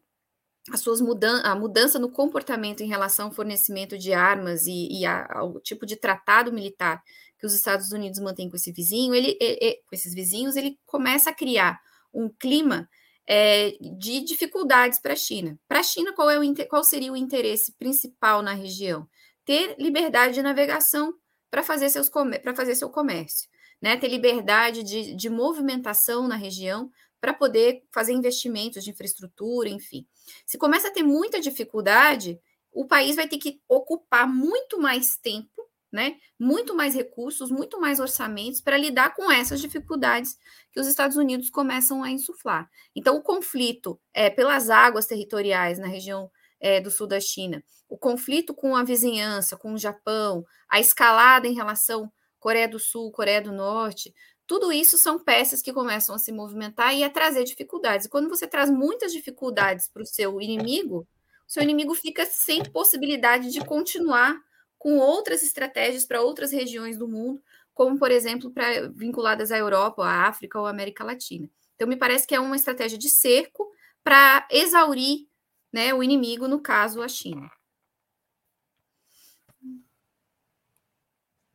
as 0.72 0.80
suas 0.80 1.02
mudan 1.02 1.42
a 1.42 1.56
mudança 1.56 2.00
no 2.00 2.10
comportamento 2.10 2.82
em 2.82 2.88
relação 2.88 3.28
ao 3.28 3.34
fornecimento 3.34 3.98
de 3.98 4.14
armas 4.14 4.66
e, 4.66 5.00
e 5.00 5.06
a, 5.06 5.28
ao 5.32 5.60
tipo 5.60 5.86
de 5.86 5.96
tratado 5.96 6.54
militar 6.54 7.02
que 7.38 7.46
os 7.46 7.54
Estados 7.54 7.92
Unidos 7.92 8.20
mantêm 8.20 8.50
com 8.50 8.56
esse 8.56 8.72
vizinho, 8.72 9.14
ele, 9.14 9.38
ele 9.42 9.82
com 9.86 9.94
esses 9.94 10.14
vizinhos, 10.14 10.56
ele 10.56 10.80
começa 10.86 11.30
a 11.30 11.36
criar 11.36 11.78
um 12.14 12.30
clima 12.30 12.88
é, 13.28 13.72
de 13.98 14.24
dificuldades 14.24 15.00
para 15.02 15.14
a 15.14 15.18
China. 15.18 15.60
Para 15.68 15.80
a 15.80 15.84
China, 15.84 16.14
qual, 16.14 16.30
é 16.30 16.40
o, 16.40 16.68
qual 16.70 16.84
seria 16.84 17.12
o 17.12 17.18
interesse 17.18 17.74
principal 17.74 18.42
na 18.42 18.54
região? 18.54 19.06
Ter 19.44 19.76
liberdade 19.78 20.36
de 20.36 20.42
navegação 20.42 21.14
para 21.52 21.64
fazer, 21.64 21.90
seus, 21.90 22.10
fazer 22.56 22.76
seu 22.76 22.90
comércio 22.90 23.50
né, 23.84 23.98
ter 23.98 24.08
liberdade 24.08 24.82
de, 24.82 25.14
de 25.14 25.30
movimentação 25.30 26.26
na 26.26 26.38
região 26.38 26.90
para 27.24 27.34
poder 27.34 27.86
fazer 27.90 28.12
investimentos 28.12 28.84
de 28.84 28.90
infraestrutura, 28.90 29.70
enfim. 29.70 30.06
Se 30.46 30.58
começa 30.58 30.90
a 30.90 30.92
ter 30.92 31.04
muita 31.04 31.40
dificuldade, 31.40 32.38
o 32.70 32.86
país 32.86 33.16
vai 33.16 33.30
ter 33.30 33.38
que 33.38 33.62
ocupar 33.66 34.28
muito 34.28 34.78
mais 34.78 35.16
tempo, 35.16 35.50
né, 35.90 36.18
muito 36.38 36.76
mais 36.76 36.94
recursos, 36.94 37.50
muito 37.50 37.80
mais 37.80 38.02
orçamentos 38.02 38.60
para 38.60 38.78
lidar 38.78 39.16
com 39.16 39.32
essas 39.32 39.62
dificuldades 39.62 40.38
que 40.70 40.82
os 40.82 40.86
Estados 40.86 41.16
Unidos 41.16 41.50
começam 41.50 42.04
a 42.04 42.12
insuflar. 42.12 42.70
Então, 42.94 43.16
o 43.16 43.24
conflito 43.24 43.98
é, 44.14 44.30
pelas 44.30 44.70
águas 44.70 45.06
territoriais 45.06 45.80
na 45.80 45.88
região 45.88 46.30
é, 46.60 46.82
do 46.82 46.92
sul 46.92 47.08
da 47.08 47.22
China, 47.22 47.64
o 47.88 47.98
conflito 47.98 48.54
com 48.54 48.76
a 48.76 48.84
vizinhança, 48.84 49.56
com 49.56 49.72
o 49.72 49.78
Japão, 49.78 50.44
a 50.68 50.78
escalada 50.78 51.48
em 51.48 51.54
relação 51.54 52.12
Coreia 52.44 52.68
do 52.68 52.78
Sul, 52.78 53.10
Coreia 53.14 53.42
do 53.42 53.54
Norte, 53.54 54.14
tudo 54.46 54.72
isso 54.72 54.98
são 54.98 55.18
peças 55.18 55.62
que 55.62 55.72
começam 55.72 56.16
a 56.16 56.20
se 56.20 56.32
movimentar 56.32 56.94
e 56.96 57.04
a 57.04 57.10
trazer 57.10 57.44
dificuldades. 57.44 58.06
E 58.06 58.10
quando 58.10 58.30
você 58.30 58.46
traz 58.46 58.70
muitas 58.70 59.12
dificuldades 59.12 59.88
para 59.88 60.04
o 60.04 60.06
seu 60.06 60.42
inimigo, 60.42 61.08
o 61.48 61.52
seu 61.52 61.64
inimigo 61.64 61.94
fica 61.94 62.26
sem 62.26 62.64
possibilidade 62.64 63.52
de 63.52 63.64
continuar 63.64 64.38
com 64.78 64.98
outras 64.98 65.44
estratégias 65.44 66.06
para 66.06 66.22
outras 66.22 66.52
regiões 66.52 66.98
do 66.98 67.08
mundo, 67.08 67.42
como, 67.74 67.98
por 67.98 68.12
exemplo, 68.12 68.52
pra, 68.52 68.90
vinculadas 68.90 69.52
à 69.52 69.58
Europa, 69.58 70.04
à 70.04 70.28
África 70.28 70.60
ou 70.60 70.66
à 70.66 70.70
América 70.70 71.04
Latina. 71.04 71.50
Então, 71.76 71.88
me 71.88 71.96
parece 71.96 72.28
que 72.28 72.36
é 72.36 72.40
uma 72.40 72.56
estratégia 72.56 72.98
de 72.98 73.10
cerco 73.10 73.72
para 74.04 74.46
exaurir 74.52 75.28
né, 75.72 75.94
o 75.94 76.04
inimigo, 76.04 76.48
no 76.48 76.60
caso, 76.60 77.02
a 77.02 77.08
China. 77.08 77.50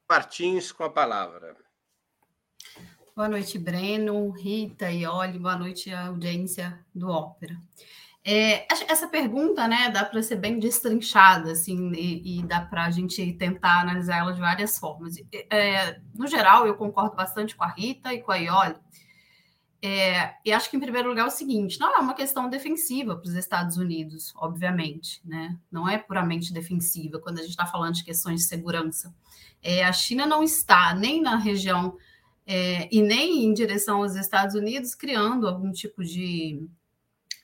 Martins 0.09 0.73
com 0.73 0.85
a 0.85 0.91
palavra. 0.91 1.68
Boa 3.19 3.29
noite, 3.29 3.59
Breno, 3.59 4.31
Rita 4.31 4.93
e 4.93 5.05
Oli, 5.05 5.41
boa 5.41 5.57
noite 5.57 5.93
audiência 5.93 6.79
do 6.95 7.09
Ópera. 7.09 7.61
É, 8.25 8.65
essa 8.89 9.09
pergunta, 9.09 9.67
né, 9.67 9.91
dá 9.91 10.05
para 10.05 10.23
ser 10.23 10.37
bem 10.37 10.61
destrinchada, 10.61 11.51
assim, 11.51 11.91
e, 11.97 12.39
e 12.39 12.43
dá 12.45 12.61
para 12.61 12.85
a 12.85 12.91
gente 12.93 13.33
tentar 13.33 13.81
analisar 13.81 14.19
ela 14.19 14.33
de 14.33 14.39
várias 14.39 14.79
formas. 14.79 15.17
É, 15.51 15.99
no 16.15 16.29
geral, 16.29 16.65
eu 16.65 16.77
concordo 16.77 17.17
bastante 17.17 17.57
com 17.57 17.65
a 17.65 17.73
Rita 17.73 18.15
e 18.15 18.23
com 18.23 18.31
a 18.31 18.37
Ioli, 18.37 18.77
é, 19.83 20.35
e 20.45 20.53
acho 20.53 20.71
que, 20.71 20.77
em 20.77 20.81
primeiro 20.81 21.09
lugar, 21.09 21.23
é 21.23 21.27
o 21.27 21.31
seguinte: 21.31 21.81
não 21.81 21.93
é 21.97 21.99
uma 21.99 22.15
questão 22.15 22.49
defensiva 22.49 23.17
para 23.17 23.29
os 23.29 23.35
Estados 23.35 23.79
Unidos, 23.79 24.33
obviamente, 24.37 25.21
né? 25.25 25.59
Não 25.73 25.89
é 25.89 25.99
puramente 25.99 26.53
defensiva 26.53 27.19
quando 27.19 27.39
a 27.39 27.43
gente 27.43 27.51
está 27.51 27.67
falando 27.67 27.95
de 27.95 28.05
questões 28.05 28.43
de 28.43 28.47
segurança. 28.47 29.13
É, 29.61 29.85
a 29.85 29.93
China 29.93 30.25
não 30.25 30.41
está 30.41 30.95
nem 30.95 31.21
na 31.21 31.35
região 31.35 31.97
é, 32.51 32.89
e 32.91 33.03
nem 33.03 33.45
em 33.45 33.53
direção 33.53 33.99
aos 34.03 34.17
Estados 34.17 34.55
Unidos 34.55 34.95
criando 34.95 35.47
algum 35.47 35.71
tipo 35.71 36.03
de 36.03 36.67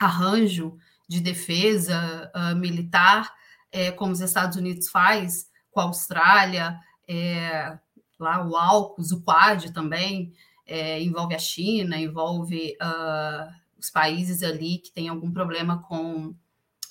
arranjo 0.00 0.78
de 1.06 1.20
defesa 1.20 2.32
uh, 2.34 2.56
militar, 2.56 3.30
é, 3.70 3.90
como 3.90 4.12
os 4.12 4.20
Estados 4.20 4.56
Unidos 4.56 4.88
faz 4.88 5.50
com 5.70 5.80
a 5.80 5.84
Austrália, 5.84 6.80
é, 7.06 7.78
lá 8.18 8.46
o 8.46 8.56
AUKUS, 8.56 9.12
o 9.12 9.20
Quad 9.20 9.73
também 9.73 10.32
é, 10.66 11.02
envolve 11.02 11.34
a 11.34 11.38
China, 11.38 11.99
envolve 11.99 12.75
uh, 12.80 13.52
os 13.78 13.90
países 13.90 14.42
ali 14.42 14.78
que 14.78 14.90
têm 14.90 15.08
algum 15.08 15.30
problema 15.30 15.82
com. 15.82 16.34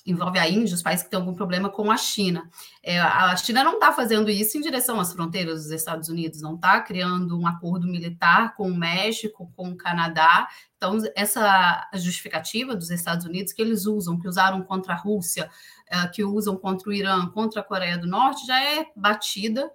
Envolve 0.06 0.38
a 0.38 0.46
Índia, 0.48 0.74
os 0.74 0.82
países 0.82 1.02
que 1.02 1.10
têm 1.10 1.18
algum 1.18 1.32
problema 1.32 1.70
com 1.70 1.90
a 1.90 1.96
China. 1.96 2.50
É, 2.82 3.00
a 3.00 3.34
China 3.36 3.64
não 3.64 3.74
está 3.74 3.90
fazendo 3.90 4.30
isso 4.30 4.58
em 4.58 4.60
direção 4.60 5.00
às 5.00 5.12
fronteiras 5.12 5.62
dos 5.62 5.70
Estados 5.70 6.10
Unidos, 6.10 6.42
não 6.42 6.56
está 6.56 6.78
criando 6.80 7.38
um 7.38 7.46
acordo 7.46 7.86
militar 7.86 8.54
com 8.54 8.68
o 8.68 8.76
México, 8.76 9.50
com 9.56 9.70
o 9.70 9.76
Canadá. 9.76 10.46
Então, 10.76 10.98
essa 11.16 11.88
justificativa 11.94 12.76
dos 12.76 12.90
Estados 12.90 13.24
Unidos 13.24 13.52
que 13.54 13.62
eles 13.62 13.86
usam, 13.86 14.18
que 14.18 14.28
usaram 14.28 14.62
contra 14.62 14.92
a 14.92 14.96
Rússia, 14.96 15.50
uh, 15.90 16.10
que 16.12 16.22
usam 16.22 16.56
contra 16.56 16.90
o 16.90 16.92
Irã, 16.92 17.26
contra 17.30 17.62
a 17.62 17.64
Coreia 17.64 17.96
do 17.96 18.06
Norte, 18.06 18.46
já 18.46 18.62
é 18.62 18.86
batida 18.94 19.70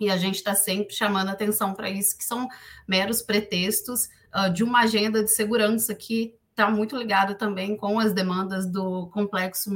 e 0.00 0.10
a 0.10 0.16
gente 0.16 0.36
está 0.36 0.54
sempre 0.54 0.94
chamando 0.94 1.28
atenção 1.28 1.74
para 1.74 1.88
isso, 1.88 2.18
que 2.18 2.24
são 2.24 2.48
meros 2.88 3.22
pretextos 3.22 4.08
uh, 4.34 4.52
de 4.52 4.64
uma 4.64 4.80
agenda 4.80 5.22
de 5.22 5.30
segurança 5.30 5.94
que 5.94 6.34
está 6.52 6.70
muito 6.70 6.96
ligada 6.96 7.34
também 7.34 7.76
com 7.76 7.98
as 7.98 8.12
demandas 8.12 8.70
do 8.70 9.08
complexo 9.08 9.70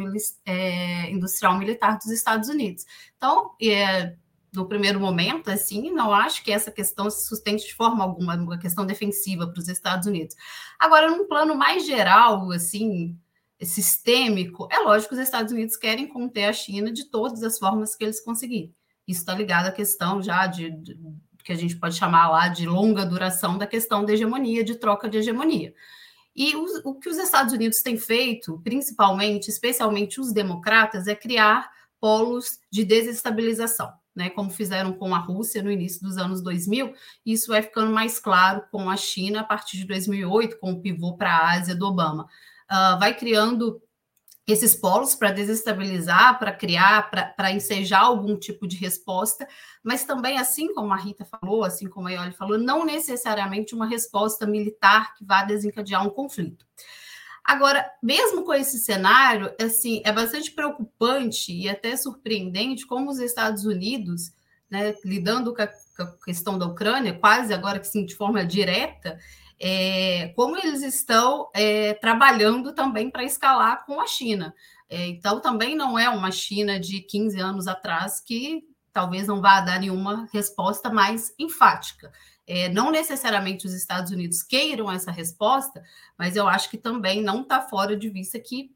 é, 0.45 1.11
industrial 1.11 1.59
militar 1.59 1.97
dos 1.97 2.07
Estados 2.07 2.49
Unidos. 2.49 2.85
Então, 3.17 3.53
é, 3.61 4.15
no 4.53 4.67
primeiro 4.67 5.01
momento, 5.01 5.51
assim, 5.51 5.91
não 5.91 6.13
acho 6.13 6.45
que 6.45 6.53
essa 6.53 6.71
questão 6.71 7.11
se 7.11 7.27
sustente 7.27 7.67
de 7.67 7.75
forma 7.75 8.05
alguma, 8.05 8.37
uma 8.37 8.59
questão 8.59 8.87
defensiva 8.87 9.47
para 9.47 9.59
os 9.59 9.69
Estados 9.69 10.07
Unidos. 10.07 10.37
Agora, 10.79 11.11
num 11.11 11.27
plano 11.27 11.55
mais 11.55 11.87
geral, 11.87 12.51
assim, 12.53 13.19
sistêmico, 13.61 14.69
é 14.71 14.79
lógico 14.81 15.11
que 15.11 15.21
os 15.21 15.27
Estados 15.27 15.53
Unidos 15.53 15.77
querem 15.77 16.07
conter 16.07 16.45
a 16.45 16.53
China 16.53 16.93
de 16.93 17.05
todas 17.05 17.43
as 17.43 17.59
formas 17.59 17.97
que 17.97 18.05
eles 18.05 18.21
conseguirem. 18.21 18.75
Isso 19.09 19.21
está 19.21 19.35
ligado 19.35 19.67
à 19.67 19.73
questão 19.73 20.23
já 20.23 20.47
de, 20.47 20.71
de, 20.71 20.99
que 21.43 21.53
a 21.53 21.57
gente 21.57 21.77
pode 21.77 21.95
chamar 21.95 22.29
lá 22.29 22.49
de 22.49 22.67
longa 22.67 23.07
duração 23.07 23.57
da 23.57 23.67
questão 23.67 24.05
da 24.05 24.13
hegemonia, 24.13 24.65
de 24.65 24.75
troca 24.75 25.09
de 25.09 25.19
hegemonia. 25.19 25.75
E 26.37 26.55
o, 26.55 26.95
que 26.95 27.09
os 27.09 27.17
Estados 27.17 27.55
Unidos 27.55 27.81
têm 27.81 27.97
feito, 27.97 28.61
principalmente, 28.63 29.49
especialmente 29.49 30.21
os 30.21 30.33
democratas, 30.33 31.07
é 31.07 31.15
criar 31.15 31.71
polos 31.99 32.59
de 32.71 32.85
desestabilização, 32.85 33.91
né, 34.15 34.29
como 34.29 34.51
fizeram 34.51 34.93
com 34.93 35.15
a 35.15 35.19
Rússia 35.19 35.63
no 35.63 35.71
início 35.71 36.03
dos 36.03 36.19
anos 36.19 36.43
2000, 36.43 36.93
isso 37.25 37.49
vai 37.49 37.63
ficando 37.63 37.91
mais 37.91 38.19
claro 38.19 38.63
com 38.71 38.91
a 38.91 38.97
China 38.99 39.41
a 39.41 39.45
partir 39.45 39.79
de 39.79 39.87
2008, 39.87 40.59
com 40.59 40.73
o 40.73 40.83
pivô 40.83 41.17
para 41.17 41.31
a 41.31 41.53
Ásia 41.53 41.75
do 41.75 41.87
Obama. 41.87 42.25
Uh, 42.71 42.99
vai 42.99 43.15
criando 43.15 43.81
esses 44.47 44.77
polos 44.77 45.15
para 45.15 45.33
desestabilizar, 45.33 46.39
para 46.39 46.53
criar, 46.53 47.11
para 47.11 47.51
ensejar 47.51 48.03
algum 48.03 48.37
tipo 48.37 48.67
de 48.67 48.77
resposta, 48.77 49.47
mas 49.83 50.05
também, 50.05 50.39
assim 50.39 50.73
como 50.73 50.93
a 50.93 50.97
Rita 50.97 51.25
falou, 51.25 51.65
assim 51.65 51.89
como 51.89 52.07
a 52.07 52.13
Ioli 52.13 52.33
falou, 52.33 52.57
não 52.57 52.85
necessariamente 52.85 53.75
uma 53.75 53.89
resposta 53.89 54.47
militar 54.47 55.15
que 55.17 55.25
vá 55.25 55.43
desencadear 55.43 56.07
um 56.07 56.11
conflito. 56.11 56.65
Agora, 57.45 57.89
mesmo 58.03 58.45
com 58.45 58.55
esse 58.55 58.79
cenário, 58.79 59.53
assim, 59.61 60.01
é 60.05 60.13
bastante 60.13 60.51
preocupante 60.51 61.53
e 61.53 61.69
até 61.69 61.97
surpreendente 61.97 62.87
como 62.87 63.11
os 63.11 63.19
Estados 63.19 63.65
Unidos, 63.65 64.33
né, 64.71 64.95
lidando 65.05 65.55
com 65.55 65.63
a, 65.63 65.67
com 65.67 66.03
a 66.03 66.25
questão 66.25 66.59
da 66.59 66.67
Ucrânia, 66.67 67.19
quase 67.19 67.55
agora 67.55 67.79
que 67.79 67.87
sim, 67.87 68.05
de 68.05 68.17
forma 68.17 68.45
direta, 68.45 69.19
é, 69.59 70.29
como 70.37 70.57
eles 70.57 70.83
estão 70.83 71.51
é, 71.55 71.95
trabalhando 71.95 72.75
também 72.75 73.11
para 73.11 73.25
escalar 73.25 73.85
com 73.87 74.01
a 74.01 74.07
China. 74.07 74.55
É, 74.89 75.07
então, 75.09 75.41
também 75.41 75.75
não 75.75 75.99
é 75.99 76.09
uma 76.09 76.31
China 76.31 76.79
de 76.79 77.01
15 77.01 77.41
anos 77.41 77.67
atrás 77.67 78.21
que 78.21 78.65
talvez 78.93 79.27
não 79.27 79.41
vá 79.41 79.61
dar 79.61 79.81
nenhuma 79.81 80.29
resposta 80.33 80.91
mais 80.91 81.35
enfática. 81.39 82.13
É, 82.47 82.69
não 82.69 82.91
necessariamente 82.91 83.67
os 83.67 83.73
Estados 83.73 84.13
Unidos 84.13 84.43
queiram 84.43 84.91
essa 84.91 85.11
resposta, 85.11 85.83
mas 86.17 86.37
eu 86.37 86.47
acho 86.49 86.71
que 86.71 86.79
também 86.79 87.21
não 87.21 87.43
está 87.43 87.61
fora 87.61 87.97
de 87.97 88.09
vista 88.09 88.39
que, 88.39 88.73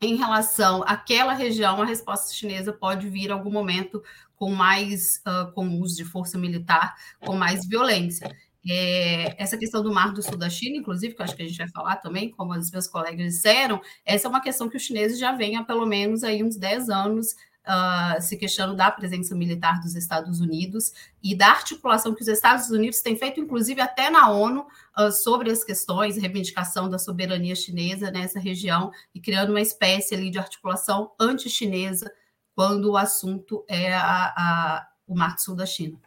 em 0.00 0.16
relação 0.16 0.82
àquela 0.86 1.32
região, 1.32 1.80
a 1.80 1.86
resposta 1.86 2.34
chinesa 2.34 2.72
pode 2.72 3.08
vir 3.08 3.28
em 3.28 3.32
algum 3.32 3.52
momento 3.52 4.02
com 4.34 4.50
mais 4.50 5.22
uh, 5.26 5.50
com 5.52 5.80
uso 5.80 5.96
de 5.96 6.04
força 6.04 6.36
militar, 6.36 6.94
com 7.20 7.36
mais 7.36 7.66
violência. 7.66 8.36
É, 8.68 9.42
essa 9.42 9.58
questão 9.58 9.82
do 9.82 9.92
Mar 9.92 10.12
do 10.12 10.22
Sul 10.22 10.36
da 10.36 10.48
China, 10.48 10.76
inclusive, 10.76 11.14
que 11.14 11.20
eu 11.20 11.24
acho 11.24 11.36
que 11.36 11.42
a 11.42 11.46
gente 11.46 11.58
vai 11.58 11.68
falar 11.68 11.96
também, 11.96 12.30
como 12.30 12.52
os 12.54 12.70
meus 12.70 12.86
colegas 12.86 13.34
disseram, 13.34 13.80
essa 14.04 14.26
é 14.26 14.30
uma 14.30 14.40
questão 14.40 14.68
que 14.68 14.76
os 14.76 14.82
chineses 14.82 15.18
já 15.18 15.32
vêm 15.32 15.56
há 15.56 15.64
pelo 15.64 15.84
menos 15.84 16.24
aí 16.24 16.42
uns 16.42 16.56
10 16.56 16.88
anos 16.88 17.34
uh, 17.64 18.20
se 18.20 18.36
questionando 18.36 18.76
da 18.76 18.90
presença 18.90 19.34
militar 19.34 19.80
dos 19.80 19.94
Estados 19.94 20.40
Unidos 20.40 20.92
e 21.22 21.36
da 21.36 21.48
articulação 21.48 22.14
que 22.14 22.22
os 22.22 22.28
Estados 22.28 22.70
Unidos 22.70 23.00
têm 23.00 23.16
feito, 23.16 23.40
inclusive 23.40 23.80
até 23.80 24.10
na 24.10 24.30
ONU, 24.30 24.66
uh, 24.98 25.10
sobre 25.10 25.50
as 25.50 25.64
questões, 25.64 26.16
reivindicação 26.16 26.88
da 26.88 26.98
soberania 26.98 27.54
chinesa 27.54 28.10
nessa 28.10 28.38
região 28.38 28.90
e 29.14 29.20
criando 29.20 29.50
uma 29.50 29.60
espécie 29.60 30.14
ali 30.14 30.30
de 30.30 30.38
articulação 30.38 31.12
anti-chinesa 31.18 32.12
quando 32.54 32.92
o 32.92 32.96
assunto 32.96 33.64
é 33.68 33.92
a, 33.92 34.32
a, 34.36 34.88
o 35.06 35.14
Mar 35.14 35.34
do 35.34 35.40
Sul 35.40 35.56
da 35.56 35.66
China. 35.66 35.98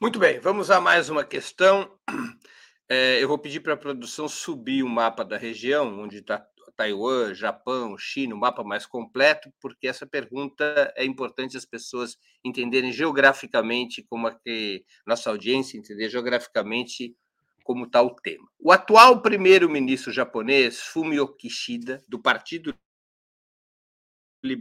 Muito 0.00 0.20
bem, 0.20 0.38
vamos 0.38 0.70
a 0.70 0.80
mais 0.80 1.10
uma 1.10 1.24
questão. 1.24 1.90
É, 2.90 3.22
eu 3.22 3.28
vou 3.28 3.36
pedir 3.36 3.60
para 3.60 3.74
a 3.74 3.76
produção 3.76 4.26
subir 4.26 4.82
o 4.82 4.88
mapa 4.88 5.22
da 5.22 5.36
região, 5.36 6.00
onde 6.00 6.20
está 6.20 6.42
Taiwan, 6.74 7.34
Japão, 7.34 7.98
China, 7.98 8.34
o 8.34 8.38
mapa 8.38 8.64
mais 8.64 8.86
completo, 8.86 9.52
porque 9.60 9.86
essa 9.86 10.06
pergunta 10.06 10.90
é 10.96 11.04
importante 11.04 11.54
as 11.54 11.66
pessoas 11.66 12.16
entenderem 12.42 12.90
geograficamente 12.90 14.02
como 14.02 14.26
é 14.26 14.34
que 14.42 14.86
nossa 15.06 15.28
audiência 15.28 15.76
entender 15.76 16.08
geograficamente 16.08 17.14
como 17.62 17.84
está 17.84 18.00
o 18.00 18.14
tema. 18.14 18.48
O 18.58 18.72
atual 18.72 19.20
primeiro-ministro 19.20 20.10
japonês, 20.10 20.80
Fumio 20.80 21.28
Kishida, 21.28 22.02
do 22.08 22.18
Partido 22.18 22.74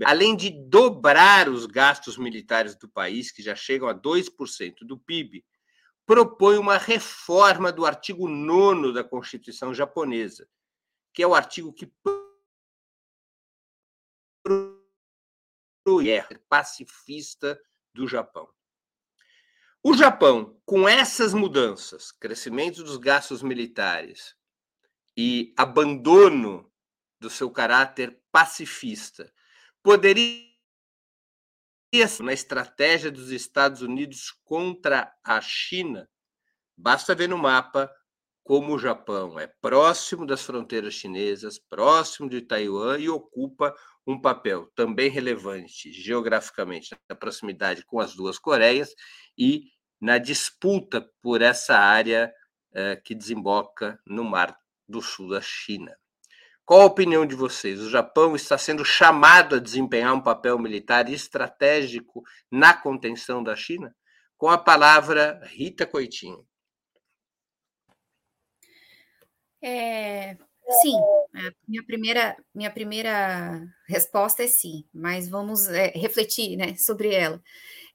além 0.05 0.35
de 0.35 0.49
dobrar 0.49 1.49
os 1.49 1.65
gastos 1.65 2.17
militares 2.17 2.75
do 2.75 2.89
país, 2.89 3.31
que 3.31 3.41
já 3.41 3.55
chegam 3.55 3.87
a 3.87 3.93
2% 3.93 4.79
do 4.81 4.97
PIB, 4.97 5.45
propõe 6.05 6.57
uma 6.57 6.77
reforma 6.77 7.71
do 7.71 7.85
artigo 7.85 8.27
9 8.27 8.93
da 8.93 9.03
Constituição 9.03 9.73
japonesa, 9.73 10.47
que 11.13 11.21
é 11.21 11.27
o 11.27 11.35
artigo 11.35 11.73
que 11.73 11.91
proíbe 15.83 16.39
pacifista 16.49 17.59
do 17.93 18.07
Japão. 18.07 18.49
O 19.83 19.93
Japão, 19.93 20.59
com 20.65 20.87
essas 20.87 21.33
mudanças, 21.33 22.11
crescimento 22.11 22.83
dos 22.83 22.97
gastos 22.97 23.41
militares 23.41 24.35
e 25.15 25.53
abandono 25.57 26.71
do 27.19 27.29
seu 27.29 27.49
caráter 27.49 28.21
pacifista, 28.31 29.33
poderia 29.87 30.45
na 32.19 32.33
estratégia 32.33 33.09
dos 33.09 33.31
Estados 33.31 33.81
Unidos 33.81 34.37
contra 34.43 35.09
a 35.23 35.39
China, 35.39 36.09
basta 36.75 37.15
ver 37.15 37.29
no 37.29 37.37
mapa 37.37 37.89
como 38.43 38.75
o 38.75 38.79
Japão 38.79 39.39
é 39.39 39.47
próximo 39.61 40.25
das 40.25 40.41
fronteiras 40.41 40.93
chinesas, 40.93 41.57
próximo 41.57 42.29
de 42.29 42.41
Taiwan 42.41 42.99
e 42.99 43.07
ocupa 43.07 43.73
um 44.05 44.19
papel 44.19 44.69
também 44.75 45.09
relevante 45.09 45.89
geograficamente 45.93 46.93
na 47.09 47.15
proximidade 47.15 47.85
com 47.85 48.01
as 48.01 48.13
duas 48.13 48.37
Coreias 48.37 48.93
e 49.37 49.71
na 50.01 50.17
disputa 50.17 51.09
por 51.21 51.41
essa 51.41 51.77
área 51.77 52.29
eh, 52.73 52.97
que 52.97 53.15
desemboca 53.15 53.97
no 54.05 54.25
Mar 54.25 54.53
do 54.85 55.01
Sul 55.01 55.29
da 55.29 55.39
China. 55.39 55.97
Qual 56.67 56.81
a 56.81 56.85
opinião 56.85 57.25
de 57.25 57.33
vocês? 57.33 57.79
O 57.79 57.89
Japão 57.89 58.35
está 58.35 58.57
sendo 58.57 58.83
chamado 58.83 59.55
a 59.55 59.59
desempenhar 59.59 60.13
um 60.13 60.19
papel 60.19 60.59
militar 60.59 61.09
estratégico 61.09 62.21
na 62.51 62.73
contenção 62.73 63.41
da 63.41 63.55
China? 63.55 63.95
Com 64.37 64.49
a 64.49 64.57
palavra, 64.57 65.39
Rita 65.45 65.85
Coitinho. 65.85 66.45
É, 69.61 70.35
sim, 70.81 70.91
minha 71.65 71.85
primeira, 71.85 72.35
minha 72.53 72.69
primeira 72.69 73.65
resposta 73.87 74.43
é 74.43 74.47
sim, 74.47 74.83
mas 74.93 75.29
vamos 75.29 75.69
é, 75.69 75.93
refletir 75.95 76.57
né, 76.57 76.75
sobre 76.75 77.13
ela. 77.15 77.41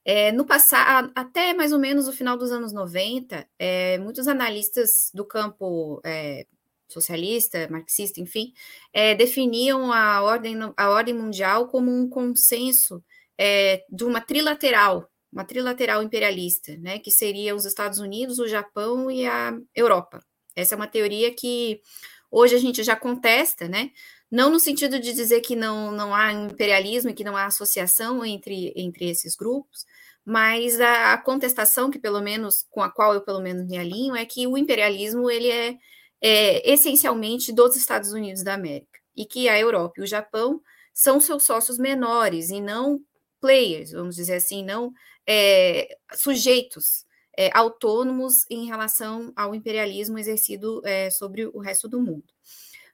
É, 0.03 0.31
no 0.31 0.47
passado, 0.47 1.11
até 1.13 1.53
mais 1.53 1.71
ou 1.71 1.79
menos 1.79 2.07
o 2.07 2.11
final 2.11 2.35
dos 2.35 2.51
anos 2.51 2.73
90, 2.73 3.47
é, 3.59 3.99
muitos 3.99 4.27
analistas 4.27 5.11
do 5.13 5.23
campo 5.23 6.01
é, 6.03 6.47
socialista, 6.87 7.67
marxista, 7.69 8.19
enfim, 8.21 8.53
é, 8.93 9.15
definiam 9.15 9.91
a 9.91 10.21
ordem, 10.21 10.57
a 10.77 10.89
ordem 10.89 11.13
mundial 11.13 11.67
como 11.67 11.91
um 11.91 12.09
consenso 12.09 13.03
é, 13.37 13.83
de 13.89 14.03
uma 14.03 14.21
trilateral, 14.21 15.09
uma 15.31 15.43
trilateral 15.43 16.03
imperialista, 16.03 16.77
né, 16.77 16.99
que 16.99 17.11
seria 17.11 17.55
os 17.55 17.65
Estados 17.65 17.99
Unidos, 17.99 18.39
o 18.39 18.47
Japão 18.47 19.09
e 19.09 19.25
a 19.25 19.57
Europa. 19.75 20.23
Essa 20.55 20.75
é 20.75 20.77
uma 20.77 20.87
teoria 20.87 21.33
que 21.33 21.81
hoje 22.29 22.55
a 22.55 22.59
gente 22.59 22.83
já 22.83 22.95
contesta, 22.95 23.67
né, 23.67 23.91
não 24.29 24.49
no 24.51 24.59
sentido 24.59 24.99
de 24.99 25.13
dizer 25.13 25.41
que 25.41 25.55
não, 25.55 25.91
não 25.91 26.13
há 26.13 26.31
imperialismo 26.31 27.09
e 27.09 27.13
que 27.13 27.23
não 27.23 27.37
há 27.37 27.45
associação 27.45 28.25
entre, 28.25 28.73
entre 28.75 29.09
esses 29.09 29.35
grupos, 29.35 29.85
mas 30.25 30.79
a, 30.79 31.13
a 31.13 31.17
contestação 31.17 31.91
que 31.91 31.99
pelo 31.99 32.21
menos 32.21 32.65
com 32.69 32.81
a 32.81 32.89
qual 32.89 33.13
eu 33.13 33.21
pelo 33.21 33.41
menos 33.41 33.67
me 33.67 33.77
alinho 33.77 34.15
é 34.15 34.25
que 34.25 34.47
o 34.47 34.57
imperialismo 34.57 35.29
ele 35.29 35.51
é 35.51 35.77
é, 36.23 36.71
essencialmente 36.71 37.51
dos 37.51 37.75
Estados 37.75 38.13
Unidos 38.13 38.43
da 38.43 38.53
América, 38.53 38.99
e 39.13 39.25
que 39.25 39.49
a 39.49 39.59
Europa 39.59 39.95
e 39.97 40.03
o 40.03 40.07
Japão 40.07 40.61
são 40.93 41.19
seus 41.19 41.43
sócios 41.43 41.77
menores 41.77 42.49
e 42.49 42.61
não 42.61 43.01
players, 43.41 43.91
vamos 43.91 44.15
dizer 44.15 44.35
assim, 44.35 44.63
não 44.63 44.93
é, 45.27 45.97
sujeitos 46.13 47.05
é, 47.37 47.49
autônomos 47.53 48.45
em 48.49 48.65
relação 48.65 49.33
ao 49.35 49.53
imperialismo 49.53 50.17
exercido 50.17 50.81
é, 50.85 51.09
sobre 51.09 51.45
o 51.45 51.59
resto 51.59 51.89
do 51.89 51.99
mundo. 51.99 52.23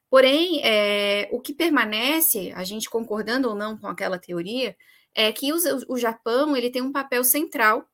Porém, 0.09 0.61
é, 0.63 1.29
o 1.31 1.39
que 1.39 1.53
permanece, 1.53 2.51
a 2.55 2.63
gente 2.63 2.89
concordando 2.89 3.47
ou 3.47 3.53
não 3.53 3.77
com 3.77 3.85
aquela 3.85 4.17
teoria, 4.17 4.75
é 5.13 5.31
que 5.31 5.53
o, 5.53 5.57
o 5.87 5.97
Japão 5.97 6.57
ele 6.57 6.71
tem 6.71 6.81
um 6.81 6.91
papel 6.91 7.23
central 7.23 7.87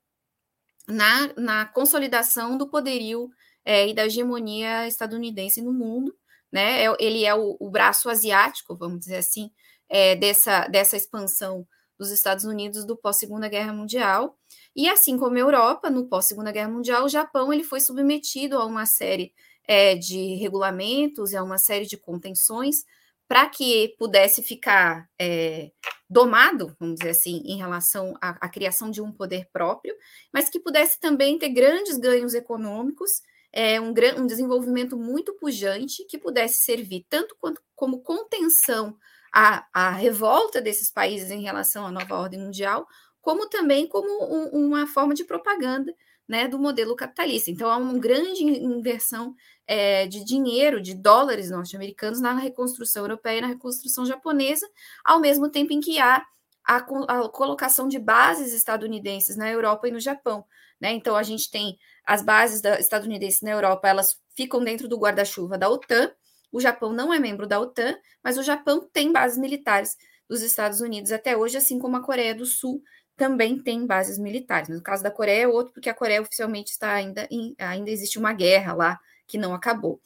na, 0.87 1.33
na 1.35 1.65
consolidação 1.65 2.57
do 2.57 2.69
poderio 2.69 3.29
é, 3.65 3.87
e 3.87 3.93
da 3.93 4.05
hegemonia 4.05 4.87
estadunidense 4.87 5.61
no 5.61 5.73
mundo, 5.73 6.15
né? 6.51 6.85
É, 6.85 6.95
ele 6.99 7.25
é 7.25 7.33
o, 7.33 7.57
o 7.59 7.69
braço 7.69 8.09
asiático, 8.09 8.77
vamos 8.77 8.99
dizer 8.99 9.17
assim, 9.17 9.51
é, 9.89 10.15
dessa, 10.15 10.67
dessa 10.67 10.95
expansão 10.95 11.67
dos 11.97 12.11
Estados 12.11 12.45
Unidos 12.45 12.85
do 12.85 12.95
pós-Segunda 12.95 13.47
Guerra 13.47 13.73
Mundial. 13.73 14.37
E 14.75 14.87
assim 14.87 15.17
como 15.17 15.35
a 15.35 15.39
Europa, 15.39 15.89
no 15.89 16.07
pós-Segunda 16.07 16.51
Guerra 16.51 16.69
Mundial, 16.69 17.05
o 17.05 17.09
Japão 17.09 17.51
ele 17.51 17.63
foi 17.63 17.79
submetido 17.79 18.57
a 18.57 18.65
uma 18.65 18.85
série 18.85 19.33
é, 19.67 19.95
de 19.95 20.35
regulamentos 20.35 21.31
e 21.31 21.37
a 21.37 21.43
uma 21.43 21.57
série 21.57 21.85
de 21.85 21.97
contenções 21.97 22.83
para 23.27 23.49
que 23.49 23.95
pudesse 23.97 24.43
ficar 24.43 25.09
é, 25.19 25.71
domado, 26.07 26.75
vamos 26.79 26.95
dizer 26.99 27.11
assim, 27.11 27.41
em 27.45 27.57
relação 27.57 28.13
à, 28.21 28.31
à, 28.45 28.49
criação 28.49 28.91
de 28.91 29.01
um 29.01 29.11
poder 29.11 29.49
próprio, 29.51 29.95
mas 30.31 30.49
que 30.49 30.59
pudesse 30.59 30.99
também 30.99 31.39
ter 31.39 31.49
grandes 31.49 31.97
ganhos 31.97 32.35
econômicos 32.35 33.21
é, 33.55 33.79
um, 33.79 33.93
um 34.17 34.27
desenvolvimento 34.27 34.97
muito 34.97 35.33
pujante 35.35 36.05
que 36.09 36.17
pudesse 36.17 36.55
servir 36.65 37.05
tanto 37.09 37.35
quanto, 37.39 37.61
como 37.73 38.01
contenção 38.01 38.97
à, 39.33 39.65
à 39.73 39.91
revolta 39.91 40.61
desses 40.61 40.91
países 40.91 41.31
em 41.31 41.41
relação 41.41 41.87
à 41.87 41.91
nova 41.91 42.19
ordem 42.19 42.41
mundial, 42.41 42.85
como 43.21 43.47
também 43.47 43.87
como 43.87 44.07
um, 44.25 44.67
uma 44.67 44.85
forma 44.85 45.13
de 45.13 45.23
propaganda 45.23 45.95
né, 46.27 46.49
do 46.49 46.59
modelo 46.59 46.95
capitalista. 46.97 47.49
Então, 47.49 47.69
há 47.69 47.77
uma 47.77 47.97
grande 47.97 48.43
inversão 48.43 49.33
é, 49.65 50.05
de 50.05 50.25
dinheiro, 50.25 50.81
de 50.81 50.93
dólares 50.93 51.49
norte-americanos 51.49 52.19
na 52.19 52.33
reconstrução 52.33 53.03
europeia 53.03 53.37
e 53.37 53.41
na 53.41 53.47
reconstrução 53.47 54.05
japonesa, 54.05 54.67
ao 55.03 55.19
mesmo 55.19 55.49
tempo 55.49 55.71
em 55.71 55.79
que 55.79 55.97
há 55.97 56.25
a, 56.67 56.77
a 56.77 57.29
colocação 57.29 57.87
de 57.87 57.99
bases 57.99 58.53
estadunidenses 58.53 59.37
na 59.37 59.49
Europa 59.49 59.87
e 59.87 59.91
no 59.91 59.99
Japão. 59.99 60.45
Né? 60.79 60.91
Então, 60.93 61.15
a 61.15 61.23
gente 61.23 61.49
tem 61.49 61.77
as 62.05 62.23
bases 62.23 62.63
estadunidenses 62.79 63.41
na 63.41 63.51
Europa, 63.51 63.87
elas 63.87 64.19
ficam 64.35 64.63
dentro 64.63 64.87
do 64.87 64.97
guarda-chuva 64.97 65.57
da 65.57 65.69
OTAN. 65.69 66.11
O 66.51 66.59
Japão 66.59 66.93
não 66.93 67.13
é 67.13 67.19
membro 67.19 67.47
da 67.47 67.59
OTAN, 67.59 67.97
mas 68.23 68.37
o 68.37 68.43
Japão 68.43 68.87
tem 68.93 69.11
bases 69.11 69.37
militares 69.37 69.95
dos 70.29 70.41
Estados 70.41 70.81
Unidos 70.81 71.11
até 71.11 71.35
hoje, 71.35 71.57
assim 71.57 71.79
como 71.79 71.97
a 71.97 72.03
Coreia 72.03 72.35
do 72.35 72.45
Sul 72.45 72.81
também 73.15 73.61
tem 73.61 73.85
bases 73.85 74.17
militares. 74.17 74.69
No 74.69 74.81
caso 74.81 75.01
da 75.01 75.11
Coreia 75.11 75.43
é 75.43 75.47
outro, 75.47 75.73
porque 75.73 75.89
a 75.89 75.93
Coreia 75.93 76.21
oficialmente 76.21 76.71
está 76.71 76.93
ainda 76.93 77.27
em, 77.31 77.55
ainda 77.57 77.89
existe 77.89 78.19
uma 78.19 78.33
guerra 78.33 78.73
lá 78.73 78.99
que 79.27 79.37
não 79.37 79.53
acabou. 79.53 80.01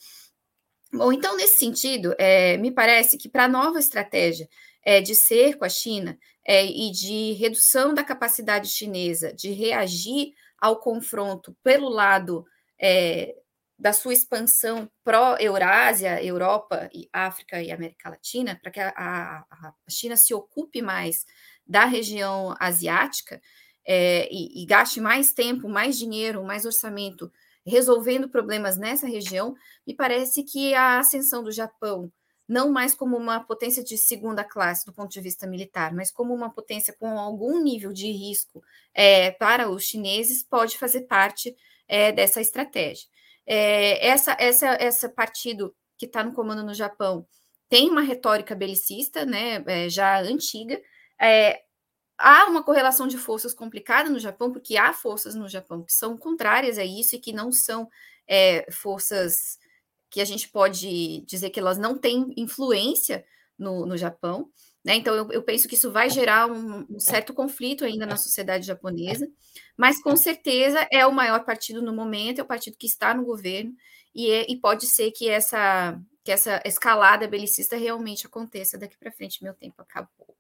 Bom, 0.92 1.12
então, 1.12 1.36
nesse 1.36 1.58
sentido, 1.58 2.16
é, 2.18 2.58
me 2.58 2.72
parece 2.72 3.18
que 3.18 3.30
para 3.30 3.46
a 3.46 3.50
nova 3.50 3.80
estratégia 3.80 4.48
é, 4.84 5.02
de 5.02 5.14
cerco 5.16 5.66
à 5.66 5.70
China 5.70 6.18
é, 6.46 6.66
e 6.66 6.92
de 6.92 7.34
redução 7.34 7.94
da 7.94 8.04
capacidade 8.04 8.70
chinesa 8.70 9.34
de 9.34 9.52
reagir 9.52 10.34
ao 10.62 10.80
confronto 10.80 11.56
pelo 11.64 11.90
lado 11.90 12.46
é, 12.80 13.36
da 13.78 13.94
sua 13.94 14.14
expansão 14.14 14.90
pró-Eurásia, 15.04 16.24
Europa, 16.24 16.90
e 16.94 17.08
África 17.14 17.62
e 17.62 17.72
América 17.72 18.10
Latina, 18.10 18.60
para 18.62 18.72
que 18.72 18.80
a, 18.80 18.90
a, 18.90 19.46
a, 19.50 19.74
China 19.90 20.18
se 20.18 20.34
ocupe 20.34 20.82
mais 20.82 21.26
da 21.66 21.86
região 21.86 22.56
asiática 22.60 23.42
é, 23.88 24.28
e, 24.32 24.64
e 24.64 24.66
gaste 24.66 25.00
mais 25.00 25.32
tempo, 25.32 25.70
mais 25.70 25.98
dinheiro, 25.98 26.44
mais 26.44 26.66
orçamento 26.66 27.32
resolvendo 27.66 28.30
problemas 28.30 28.78
nessa 28.78 29.08
região, 29.08 29.56
me 29.86 29.96
parece 29.96 30.44
que 30.44 30.74
a 30.74 31.00
ascensão 31.00 31.44
do 31.44 31.52
Japão, 31.52 32.12
não 32.50 32.72
mais 32.72 32.96
como 32.96 33.16
uma 33.16 33.40
potência 33.40 33.84
de 33.84 33.96
segunda 33.96 34.44
classe 34.44 34.84
do 34.84 34.92
ponto 34.92 35.12
de 35.12 35.22
vista 35.22 35.46
militar, 35.46 35.94
mas 35.94 36.10
como 36.10 36.34
uma 36.34 36.50
potência 36.50 36.92
com 37.00 37.20
algum 37.20 37.62
nível 37.62 37.94
de 37.94 38.12
risco 38.12 38.64
é, 38.92 39.30
para 39.30 39.70
os 39.70 39.84
chineses, 39.84 40.44
pode 40.44 40.76
fazer 40.76 41.02
parte 41.02 41.56
é, 41.88 42.12
dessa 42.12 42.42
estratégia. 42.42 43.08
É, 43.46 44.08
essa, 44.08 44.36
essa, 44.40 44.68
essa 44.80 45.08
partido 45.08 45.76
que 45.96 46.08
está 46.08 46.24
no 46.24 46.34
comando 46.34 46.64
no 46.64 46.74
Japão 46.74 47.28
tem 47.70 47.88
uma 47.88 48.02
retórica 48.02 48.56
belicista, 48.56 49.26
né, 49.26 49.64
é, 49.68 49.88
já 49.88 50.20
antiga. 50.20 50.82
É, 51.22 51.62
há 52.18 52.46
uma 52.48 52.64
correlação 52.64 53.08
de 53.08 53.18
forças 53.20 53.54
complicada 53.54 54.10
no 54.10 54.18
Japão, 54.18 54.52
porque 54.52 54.76
há 54.76 54.92
forças 54.92 55.36
no 55.36 55.48
Japão 55.48 55.84
que 55.84 55.94
são 55.94 56.18
contrárias 56.18 56.80
a 56.80 56.84
isso 56.84 57.16
e 57.16 57.20
que 57.20 57.32
não 57.32 57.52
são 57.52 57.88
é, 58.28 58.66
forças 58.72 59.60
que 60.10 60.22
a 60.22 60.26
gente 60.26 60.50
pode 60.50 61.24
dizer 61.26 61.50
que 61.50 61.60
elas 61.60 61.78
não 61.78 61.98
têm 61.98 62.34
influência 62.36 63.24
no, 63.58 63.86
no 63.86 63.98
Japão. 63.98 64.50
Né? 64.84 64.96
Então, 64.96 65.14
eu, 65.14 65.32
eu, 65.32 65.44
penso 65.44 65.68
que 65.68 65.76
isso 65.76 65.92
vai 65.92 66.10
gerar 66.10 66.50
um, 66.50 66.86
um, 66.90 67.00
certo 67.00 67.34
conflito 67.34 67.84
ainda 67.84 68.06
na 68.06 68.16
sociedade 68.16 68.66
japonesa, 68.66 69.28
mas 69.78 70.02
com 70.02 70.16
certeza 70.16 70.88
é 70.92 71.06
o 71.06 71.12
maior 71.12 71.44
partido 71.44 71.82
no 71.82 71.94
momento, 71.94 72.40
é 72.40 72.44
o 72.44 72.48
partido 72.48 72.78
que 72.78 72.88
está 72.88 73.14
no 73.14 73.26
governo, 73.26 73.74
e, 74.16 74.32
é, 74.32 74.50
e 74.50 74.60
pode 74.60 74.88
ser 74.88 75.12
que 75.12 75.30
essa, 75.30 76.00
que 76.24 76.32
essa 76.32 76.62
escalada 76.66 77.28
belicista 77.28 77.76
realmente 77.76 78.26
aconteça 78.26 78.78
daqui 78.78 78.98
para 78.98 79.12
frente. 79.12 79.44
Meu 79.44 79.54
tempo 79.54 79.82
acabou. 79.82 80.36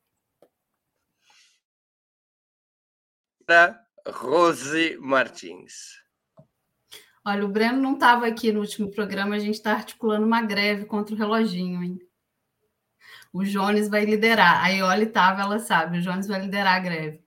Rose 4.08 4.98
Martins. 5.00 6.02
Olha, 7.26 7.46
o 7.46 7.50
Breno 7.50 7.82
não 7.82 7.94
estava 7.94 8.28
aqui 8.28 8.52
no 8.52 8.62
último 8.62 8.90
programa, 8.90 9.36
a 9.36 9.40
gente 9.40 9.56
está 9.56 9.74
articulando 9.74 10.26
uma 10.26 10.42
greve 10.42 10.86
contra 10.86 11.14
o 11.14 11.18
reloginho, 11.18 11.84
hein? 11.84 12.00
O 13.32 13.44
Jones 13.44 13.88
vai 13.88 14.06
liderar. 14.06 14.64
A 14.64 14.70
Ioli 14.70 15.04
estava, 15.04 15.42
ela 15.42 15.60
sabe, 15.60 16.00
o 16.00 16.02
Jones 16.02 16.28
vai 16.28 16.40
liderar 16.42 16.76
a 16.76 16.80
greve. 16.80 17.22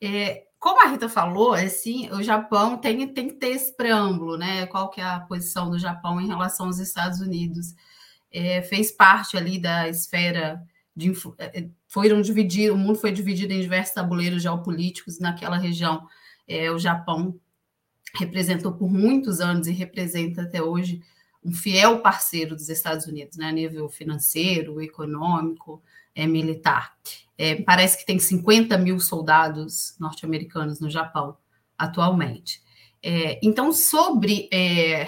É, 0.00 0.46
como 0.58 0.82
a 0.82 0.88
Rita 0.88 1.08
falou, 1.08 1.52
assim, 1.54 2.10
o 2.10 2.22
Japão 2.22 2.76
tem, 2.78 3.06
tem 3.12 3.28
que 3.28 3.34
ter 3.34 3.48
esse 3.48 3.76
preâmbulo, 3.76 4.36
né? 4.36 4.66
Qual 4.66 4.90
que 4.90 5.00
é 5.00 5.04
a 5.04 5.20
posição 5.20 5.70
do 5.70 5.78
Japão 5.78 6.20
em 6.20 6.26
relação 6.26 6.66
aos 6.66 6.78
Estados 6.78 7.20
Unidos? 7.20 7.74
É, 8.32 8.62
fez 8.62 8.90
parte 8.90 9.36
ali 9.36 9.60
da 9.60 9.88
esfera 9.88 10.60
de 10.94 11.12
é, 11.38 11.60
é, 11.60 11.68
foram 11.86 12.20
dividir, 12.22 12.72
o 12.72 12.76
mundo 12.76 12.98
foi 12.98 13.12
dividido 13.12 13.52
em 13.52 13.60
diversos 13.60 13.94
tabuleiros 13.94 14.42
geopolíticos 14.42 15.20
naquela 15.20 15.58
região. 15.58 16.06
É, 16.48 16.70
o 16.70 16.78
Japão 16.78 17.38
representou 18.18 18.72
por 18.72 18.90
muitos 18.90 19.40
anos 19.40 19.66
e 19.66 19.72
representa 19.72 20.42
até 20.42 20.62
hoje 20.62 21.02
um 21.44 21.52
fiel 21.52 22.00
parceiro 22.00 22.56
dos 22.56 22.68
Estados 22.68 23.06
Unidos, 23.06 23.36
né, 23.36 23.46
a 23.46 23.52
nível 23.52 23.88
financeiro, 23.88 24.80
econômico, 24.80 25.82
é, 26.14 26.26
militar. 26.26 26.96
É, 27.38 27.62
parece 27.62 27.98
que 27.98 28.06
tem 28.06 28.18
50 28.18 28.76
mil 28.78 28.98
soldados 28.98 29.94
norte-americanos 30.00 30.80
no 30.80 30.90
Japão 30.90 31.36
atualmente. 31.78 32.62
É, 33.02 33.38
então, 33.42 33.72
sobre 33.72 34.48
é, 34.52 35.06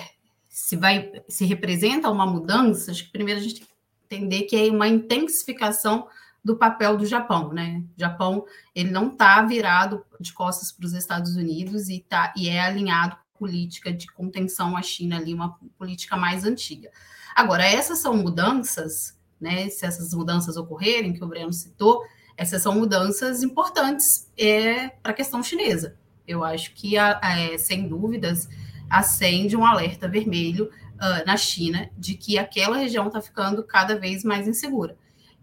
se 0.49 0.77
vai 0.77 1.11
se 1.29 1.45
representa 1.45 2.11
uma 2.11 2.27
mudança, 2.27 2.91
acho 2.91 3.07
que 3.07 3.13
primeiro 3.13 3.41
a 3.41 3.43
gente 3.43 3.61
tem 3.61 3.67
que 3.67 4.15
entender 4.17 4.43
que 4.43 4.57
é 4.57 4.71
uma 4.71 4.87
intensificação 4.87 6.07
do 6.49 6.57
papel 6.57 6.97
do 6.97 7.05
Japão, 7.05 7.53
né? 7.53 7.85
O 7.95 8.01
Japão 8.01 8.47
ele 8.75 8.91
não 8.91 9.09
está 9.09 9.43
virado 9.43 10.03
de 10.19 10.33
costas 10.33 10.73
para 10.73 10.87
os 10.87 10.95
Estados 10.95 11.37
Unidos 11.37 11.91
e 11.91 12.01
tá 12.01 12.33
e 12.35 12.49
é 12.49 12.59
alinhado 12.59 13.19
política 13.39 13.93
de 13.93 14.11
contenção 14.11 14.75
à 14.75 14.81
China 14.81 15.19
ali, 15.19 15.35
uma 15.35 15.59
política 15.77 16.17
mais 16.17 16.47
antiga. 16.47 16.91
Agora, 17.37 17.67
essas 17.67 17.99
são 17.99 18.17
mudanças, 18.17 19.15
né? 19.39 19.69
Se 19.69 19.85
essas 19.85 20.15
mudanças 20.15 20.57
ocorrerem, 20.57 21.13
que 21.13 21.23
o 21.23 21.29
Breno 21.29 21.53
citou, 21.53 22.03
essas 22.35 22.63
são 22.63 22.75
mudanças 22.75 23.43
importantes 23.43 24.33
é, 24.37 24.89
para 24.89 25.13
a 25.13 25.15
questão 25.15 25.43
chinesa. 25.43 25.97
Eu 26.27 26.43
acho 26.43 26.73
que, 26.73 26.97
é, 26.97 27.59
sem 27.59 27.87
dúvidas, 27.87 28.49
acende 28.89 29.55
um 29.55 29.67
alerta 29.67 30.09
vermelho 30.09 30.71
uh, 30.95 31.27
na 31.27 31.37
China 31.37 31.91
de 31.97 32.15
que 32.15 32.39
aquela 32.39 32.79
região 32.79 33.07
está 33.09 33.21
ficando 33.21 33.63
cada 33.63 33.99
vez 33.99 34.25
mais 34.25 34.49
insegura. 34.49 34.97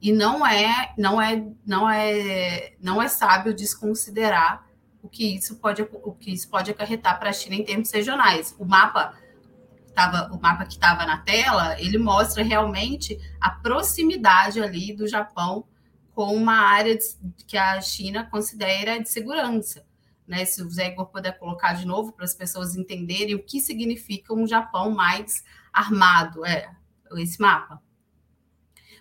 E 0.06 0.12
não 0.12 0.46
é, 0.46 0.94
não 0.96 1.20
é, 1.20 1.44
não 1.66 1.90
é, 1.90 2.74
não 2.80 3.02
é 3.02 3.08
sábio 3.08 3.56
desconsiderar 3.56 4.64
o 5.02 5.10
que 5.10 5.36
isso 5.36 5.56
pode, 5.56 5.82
o 5.82 6.14
que 6.14 6.32
isso 6.32 6.48
pode 6.48 6.70
acarretar 6.70 7.18
para 7.18 7.32
a 7.32 7.34
China 7.34 7.56
em 7.56 7.66
termos 7.66 7.90
regionais. 7.90 8.56
O 8.60 8.66
mapa 8.66 9.18
tava, 9.96 10.32
o 10.32 10.40
mapa 10.40 10.64
que 10.66 10.74
estava 10.74 11.08
na 11.08 11.18
tela, 11.18 11.76
ele 11.82 11.98
mostra 11.98 12.44
realmente 12.44 13.20
a 13.42 13.50
proximidade 13.50 14.62
ali 14.62 14.96
do 14.96 15.08
Japão 15.08 15.66
com 16.14 16.36
uma 16.36 16.54
área 16.54 16.96
de, 16.96 17.04
que 17.48 17.58
a 17.58 17.82
China 17.82 18.30
considera 18.30 19.00
de 19.00 19.10
segurança. 19.10 19.88
Né? 20.28 20.46
Se 20.46 20.62
o 20.62 20.70
Zé 20.70 20.90
Igor 20.90 21.08
puder 21.08 21.36
colocar 21.40 21.74
de 21.74 21.88
novo 21.88 22.12
para 22.12 22.26
as 22.26 22.36
pessoas 22.36 22.76
entenderem 22.76 23.34
o 23.34 23.44
que 23.44 23.60
significa 23.60 24.36
um 24.36 24.46
Japão 24.46 24.92
mais 24.92 25.44
armado, 25.74 26.46
é 26.46 26.70
esse 27.18 27.42
mapa. 27.42 27.82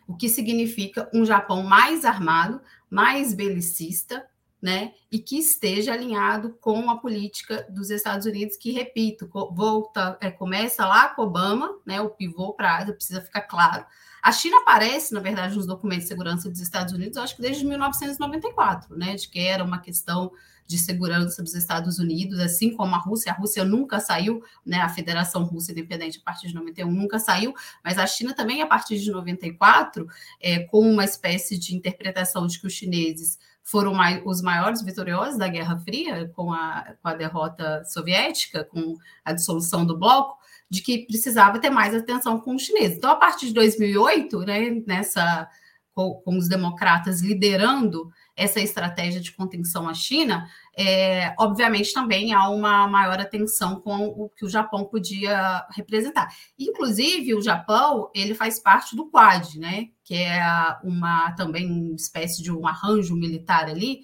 O 0.07 0.17
que 0.17 0.29
significa 0.29 1.09
um 1.13 1.25
Japão 1.25 1.63
mais 1.63 2.05
armado, 2.05 2.61
mais 2.91 3.33
belicista, 3.33 4.27
né, 4.65 4.93
e 5.13 5.19
que 5.19 5.37
esteja 5.37 5.93
alinhado 5.93 6.57
com 6.59 6.89
a 6.89 6.97
política 6.97 7.67
dos 7.69 7.91
Estados 7.91 8.25
Unidos, 8.25 8.57
que, 8.57 8.73
repito, 8.73 9.29
volta, 9.53 10.17
é, 10.23 10.31
começa 10.31 10.87
lá 10.87 11.11
com 11.11 11.21
Obama, 11.21 11.79
né, 11.85 12.01
o 12.01 12.09
pivô 12.09 12.55
para 12.55 12.71
a 12.71 12.79
Ásia, 12.79 12.95
precisa 12.95 13.21
ficar 13.21 13.43
claro. 13.43 13.85
A 14.25 14.33
China 14.33 14.57
aparece, 14.63 15.13
na 15.13 15.21
verdade, 15.21 15.55
nos 15.55 15.67
documentos 15.67 16.05
de 16.05 16.09
segurança 16.09 16.49
dos 16.49 16.59
Estados 16.59 16.95
Unidos, 16.95 17.19
acho 17.19 17.37
que 17.37 17.43
desde 17.43 17.63
1994, 17.67 18.97
né, 18.97 19.15
de 19.17 19.29
que 19.29 19.39
era 19.39 19.63
uma 19.63 19.79
questão 19.79 20.33
de 20.67 20.79
segurança 20.79 21.43
dos 21.43 21.55
Estados 21.55 21.99
Unidos, 21.99 22.41
assim 22.41 22.75
como 22.75 22.95
a 22.95 22.99
Rússia. 22.99 23.31
A 23.31 23.35
Rússia 23.35 23.67
nunca 23.67 24.01
saiu, 24.01 24.43
né, 24.65 24.79
a 24.79 24.89
Federação 24.89 25.45
Russa 25.45 25.73
Independente 25.73 26.21
a 26.23 26.25
partir 26.25 26.49
de 26.49 26.55
91 26.55 26.91
nunca 26.91 27.19
saiu, 27.19 27.55
mas 27.85 27.99
a 27.99 28.07
China 28.07 28.33
também 28.33 28.63
a 28.63 28.67
partir 28.67 28.99
de 28.99 29.11
94, 29.11 30.09
é, 30.41 30.61
com 30.61 30.81
uma 30.91 31.05
espécie 31.05 31.59
de 31.59 31.77
interpretação 31.77 32.47
de 32.47 32.59
que 32.59 32.67
os 32.67 32.73
chineses 32.73 33.39
foram 33.63 33.93
os 34.25 34.41
maiores 34.41 34.81
vitoriosos 34.81 35.37
da 35.37 35.49
Guerra 35.49 35.77
Fria, 35.77 36.31
com 36.35 36.51
a, 36.51 36.95
com 37.03 37.09
a 37.09 37.15
derrota 37.15 37.85
soviética, 37.85 38.65
com 38.65 38.97
a 39.23 39.35
dissolução 39.35 39.85
do 39.85 39.99
bloco, 39.99 40.43
de 40.71 40.83
que 40.83 41.07
precisava 41.07 41.59
ter 41.59 41.71
mais 41.71 41.95
atenção 41.95 42.41
com 42.41 42.55
os 42.55 42.63
chineses. 42.63 42.97
Então, 42.97 43.11
a 43.11 43.17
partir 43.17 43.47
de 43.47 43.55
2008, 43.55 44.39
né, 44.41 44.83
nessa, 44.87 45.49
com, 45.93 46.15
com 46.15 46.37
os 46.37 46.49
democratas 46.49 47.23
liderando 47.23 48.11
essa 48.37 48.61
estratégia 48.61 49.21
de 49.21 49.31
contenção 49.33 49.89
à 49.89 49.95
China, 49.95 50.49
é, 50.77 51.33
obviamente 51.39 51.93
também 51.93 52.33
há 52.35 52.49
uma 52.49 52.89
maior 52.89 53.21
atenção 53.21 53.81
com 53.81 54.07
o 54.07 54.29
que 54.29 54.45
o 54.45 54.49
Japão 54.49 54.85
podia 54.85 55.65
representar. 55.71 56.29
Inclusive, 56.59 57.35
o 57.35 57.41
Japão 57.41 58.11
ele 58.13 58.35
faz 58.35 58.59
parte 58.59 58.97
do 58.97 59.09
Quad, 59.09 59.55
né? 59.57 59.89
Que 60.03 60.17
é 60.17 60.43
uma 60.83 61.31
também 61.33 61.71
uma 61.71 61.95
espécie 61.95 62.43
de 62.43 62.51
um 62.51 62.67
arranjo 62.67 63.15
militar 63.15 63.69
ali, 63.69 64.01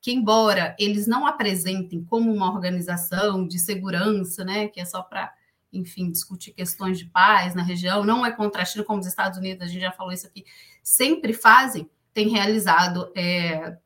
que 0.00 0.12
embora 0.12 0.74
eles 0.78 1.06
não 1.06 1.26
apresentem 1.26 2.02
como 2.04 2.32
uma 2.32 2.50
organização 2.50 3.46
de 3.46 3.58
segurança, 3.58 4.44
né? 4.44 4.68
Que 4.68 4.80
é 4.80 4.84
só 4.86 5.02
para 5.02 5.30
enfim, 5.76 6.10
discutir 6.10 6.52
questões 6.52 6.98
de 6.98 7.06
paz 7.06 7.54
na 7.54 7.62
região, 7.62 8.04
não 8.04 8.24
é 8.24 8.30
contra 8.32 8.62
a 8.62 8.64
China, 8.64 8.84
como 8.84 9.00
os 9.00 9.06
Estados 9.06 9.38
Unidos, 9.38 9.62
a 9.62 9.66
gente 9.66 9.80
já 9.80 9.92
falou 9.92 10.12
isso 10.12 10.26
aqui, 10.26 10.44
sempre 10.82 11.32
fazem, 11.32 11.88
tem 12.12 12.28
realizado 12.28 13.10
é, 13.16 13.76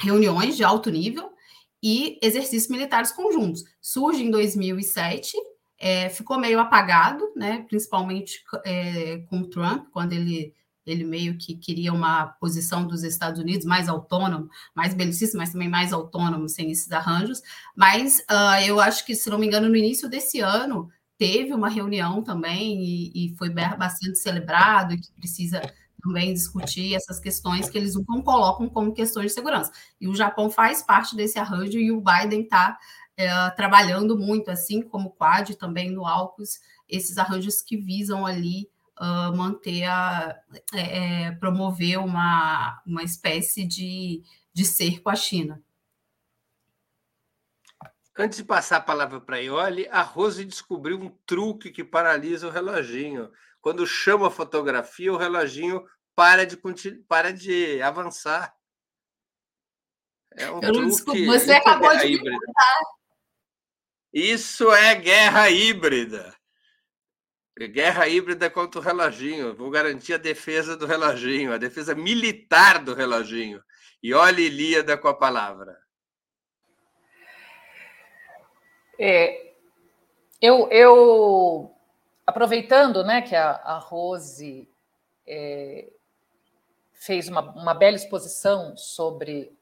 reuniões 0.00 0.56
de 0.56 0.64
alto 0.64 0.90
nível 0.90 1.32
e 1.82 2.18
exercícios 2.22 2.70
militares 2.70 3.12
conjuntos. 3.12 3.64
Surge 3.80 4.22
em 4.22 4.30
2007, 4.30 5.36
é, 5.78 6.08
ficou 6.08 6.38
meio 6.38 6.58
apagado, 6.58 7.32
né, 7.36 7.64
principalmente 7.68 8.42
é, 8.64 9.18
com 9.28 9.44
Trump, 9.44 9.88
quando 9.92 10.12
ele 10.12 10.54
ele 10.86 11.04
meio 11.04 11.36
que 11.36 11.56
queria 11.56 11.92
uma 11.92 12.28
posição 12.28 12.86
dos 12.86 13.02
Estados 13.02 13.40
Unidos 13.40 13.66
mais 13.66 13.88
autônomo, 13.88 14.48
mais 14.74 14.94
belicista, 14.94 15.36
mas 15.36 15.50
também 15.50 15.68
mais 15.68 15.92
autônomo, 15.92 16.48
sem 16.48 16.70
esses 16.70 16.90
arranjos. 16.92 17.42
Mas 17.74 18.20
uh, 18.30 18.64
eu 18.64 18.80
acho 18.80 19.04
que, 19.04 19.14
se 19.14 19.28
não 19.28 19.38
me 19.38 19.46
engano, 19.46 19.68
no 19.68 19.76
início 19.76 20.08
desse 20.08 20.38
ano, 20.38 20.88
teve 21.18 21.52
uma 21.52 21.68
reunião 21.68 22.22
também 22.22 22.82
e, 22.82 23.26
e 23.26 23.36
foi 23.36 23.50
bastante 23.50 24.18
celebrado 24.18 24.94
e 24.94 25.00
que 25.00 25.10
precisa 25.12 25.60
também 26.02 26.32
discutir 26.32 26.94
essas 26.94 27.18
questões 27.18 27.68
que 27.68 27.76
eles 27.76 27.94
não 28.08 28.22
colocam 28.22 28.68
como 28.68 28.92
questões 28.92 29.26
de 29.26 29.32
segurança. 29.32 29.72
E 30.00 30.06
o 30.06 30.14
Japão 30.14 30.50
faz 30.50 30.82
parte 30.82 31.16
desse 31.16 31.38
arranjo 31.38 31.78
e 31.78 31.90
o 31.90 32.00
Biden 32.00 32.42
está 32.42 32.78
é, 33.16 33.50
trabalhando 33.50 34.16
muito, 34.16 34.50
assim 34.50 34.82
como 34.82 35.08
o 35.08 35.12
Quad 35.12 35.50
também 35.56 35.90
no 35.90 36.06
AUKUS, 36.06 36.60
esses 36.88 37.18
arranjos 37.18 37.60
que 37.62 37.76
visam 37.76 38.24
ali 38.24 38.68
uh, 39.00 39.36
manter 39.36 39.84
a 39.84 40.36
é, 40.72 41.24
é, 41.24 41.32
promover 41.32 41.98
uma, 41.98 42.80
uma 42.86 43.02
espécie 43.02 43.64
de, 43.64 44.22
de 44.52 44.64
cerco 44.64 45.08
à 45.08 45.16
China. 45.16 45.62
Antes 48.18 48.38
de 48.38 48.44
passar 48.44 48.78
a 48.78 48.80
palavra 48.80 49.20
para 49.20 49.36
a 49.36 49.40
Ioli, 49.40 49.86
a 49.90 50.00
Rose 50.00 50.44
descobriu 50.44 50.98
um 50.98 51.10
truque 51.26 51.70
que 51.70 51.84
paralisa 51.84 52.48
o 52.48 52.50
reloginho. 52.50 53.30
Quando 53.60 53.86
chama 53.86 54.28
a 54.28 54.30
fotografia, 54.30 55.12
o 55.12 55.18
reloginho 55.18 55.84
para 56.14 56.46
de, 56.46 56.56
para 57.06 57.30
de 57.30 57.82
avançar. 57.82 58.56
É 60.32 60.50
um 60.50 60.60
Eu 60.62 60.72
truque. 60.72 61.26
Você 61.26 61.52
acabou 61.52 61.94
de 61.98 62.06
híbrida. 62.06 62.38
Isso 64.12 64.72
é 64.72 64.94
guerra 64.94 65.50
híbrida. 65.50 66.34
Guerra 67.58 68.08
híbrida 68.08 68.48
contra 68.48 68.80
o 68.80 68.82
reloginho. 68.82 69.54
Vou 69.54 69.70
garantir 69.70 70.14
a 70.14 70.18
defesa 70.18 70.74
do 70.74 70.86
reloginho, 70.86 71.52
a 71.52 71.58
defesa 71.58 71.94
militar 71.94 72.82
do 72.82 72.94
reloginho. 72.94 73.62
E 74.02 74.14
olhe 74.14 74.46
Ilíada 74.46 74.96
com 74.96 75.08
a 75.08 75.14
palavra. 75.14 75.85
É, 78.98 79.52
eu, 80.40 80.68
eu, 80.70 81.74
aproveitando 82.26 83.04
né, 83.04 83.22
que 83.22 83.34
a, 83.34 83.50
a 83.52 83.78
Rose 83.78 84.68
é, 85.26 85.88
fez 86.92 87.28
uma, 87.28 87.40
uma 87.40 87.74
bela 87.74 87.96
exposição 87.96 88.76
sobre. 88.76 89.54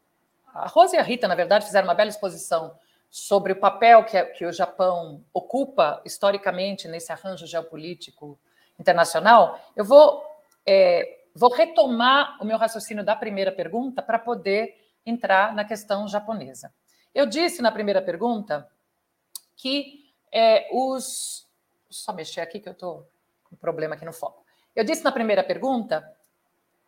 A 0.53 0.69
Rose 0.69 0.95
e 0.95 0.99
a 0.99 1.03
Rita, 1.03 1.27
na 1.27 1.35
verdade, 1.35 1.67
fizeram 1.67 1.89
uma 1.89 1.95
bela 1.95 2.11
exposição 2.11 2.77
sobre 3.11 3.53
o 3.53 3.57
papel 3.57 4.05
que, 4.05 4.23
que 4.27 4.45
o 4.45 4.53
Japão 4.53 5.25
ocupa 5.33 6.01
historicamente 6.05 6.89
nesse 6.89 7.13
arranjo 7.13 7.47
geopolítico 7.47 8.39
internacional. 8.79 9.61
Eu 9.77 9.85
vou, 9.85 10.25
é, 10.67 11.21
vou 11.35 11.53
retomar 11.53 12.37
o 12.41 12.45
meu 12.45 12.59
raciocínio 12.59 13.05
da 13.05 13.15
primeira 13.15 13.53
pergunta 13.53 14.03
para 14.03 14.19
poder 14.19 14.75
entrar 15.07 15.55
na 15.55 15.65
questão 15.65 16.09
japonesa. 16.09 16.73
Eu 17.15 17.27
disse 17.27 17.63
na 17.63 17.71
primeira 17.71 18.03
pergunta 18.03 18.69
que 19.57 20.13
é, 20.33 20.69
os. 20.73 21.47
Só 21.91 22.13
mexer 22.13 22.41
aqui 22.41 22.59
que 22.59 22.69
eu 22.69 22.73
estou 22.73 23.09
com 23.45 23.57
problema 23.57 23.95
aqui 23.95 24.05
no 24.05 24.13
foco. 24.13 24.45
Eu 24.75 24.85
disse 24.85 25.05
na 25.05 25.13
primeira 25.13 25.45
pergunta 25.45 26.05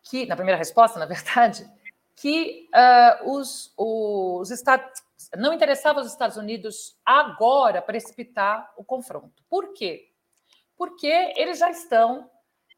que, 0.03 0.27
na 0.27 0.35
primeira 0.35 0.59
resposta, 0.59 0.99
na 1.01 1.07
verdade, 1.07 1.71
que 2.17 2.69
uh, 2.75 3.31
os, 3.31 3.73
os 3.77 4.51
Estados 4.51 5.05
não 5.37 5.53
interessava 5.53 6.01
aos 6.01 6.09
Estados 6.09 6.37
Unidos 6.37 6.97
agora 7.05 7.83
precipitar 7.83 8.73
o 8.77 8.85
confronto. 8.85 9.43
Por 9.49 9.73
quê? 9.73 10.11
Porque 10.77 11.07
eles 11.37 11.59
já 11.59 11.71
estão 11.71 12.31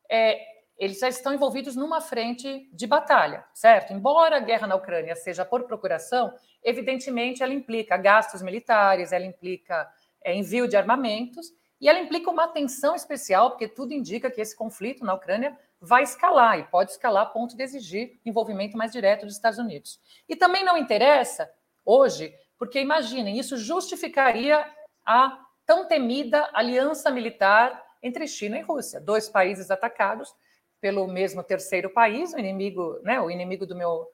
é, 0.09 0.58
eles 0.79 1.01
já 1.01 1.09
estão 1.09 1.35
envolvidos 1.35 1.75
numa 1.75 2.01
frente 2.01 2.69
de 2.73 2.87
batalha, 2.87 3.45
certo? 3.53 3.93
Embora 3.93 4.37
a 4.37 4.41
guerra 4.41 4.67
na 4.69 4.77
Ucrânia 4.77 5.17
seja 5.17 5.45
por 5.45 5.65
procuração, 5.65 6.33
evidentemente 6.63 7.43
ela 7.43 7.53
implica 7.53 7.97
gastos 7.97 8.41
militares, 8.41 9.11
ela 9.11 9.25
implica 9.25 9.91
é, 10.23 10.35
envio 10.35 10.69
de 10.69 10.77
armamentos 10.77 11.49
e 11.81 11.89
ela 11.89 11.99
implica 11.99 12.31
uma 12.31 12.45
atenção 12.45 12.95
especial, 12.95 13.51
porque 13.51 13.67
tudo 13.67 13.93
indica 13.93 14.31
que 14.31 14.41
esse 14.41 14.57
conflito 14.57 15.05
na 15.05 15.15
Ucrânia 15.15 15.59
vai 15.81 16.05
escalar 16.05 16.59
e 16.59 16.65
pode 16.65 16.93
escalar 16.93 17.25
a 17.25 17.27
ponto 17.27 17.57
de 17.57 17.63
exigir 17.63 18.21
envolvimento 18.25 18.77
mais 18.77 18.93
direto 18.93 19.27
dos 19.27 19.35
Estados 19.35 19.59
Unidos. 19.59 20.01
E 20.29 20.37
também 20.37 20.65
não 20.65 20.77
interessa 20.77 21.51
hoje, 21.85 22.33
porque 22.57 22.81
imaginem, 22.81 23.39
isso 23.39 23.57
justificaria 23.57 24.65
a 25.05 25.41
tão 25.67 25.87
temida 25.87 26.49
aliança 26.53 27.11
militar 27.11 27.85
entre 28.03 28.27
China 28.29 28.59
e 28.59 28.63
Rússia, 28.63 29.01
dois 29.01 29.29
países 29.29 29.71
atacados 29.71 30.35
pelo 30.81 31.07
mesmo 31.07 31.43
terceiro 31.43 31.91
país, 31.91 32.33
o 32.33 32.39
inimigo, 32.39 33.01
né, 33.03 33.21
o 33.21 33.31
inimigo 33.31 33.67
do 33.67 33.75
meu 33.75 34.07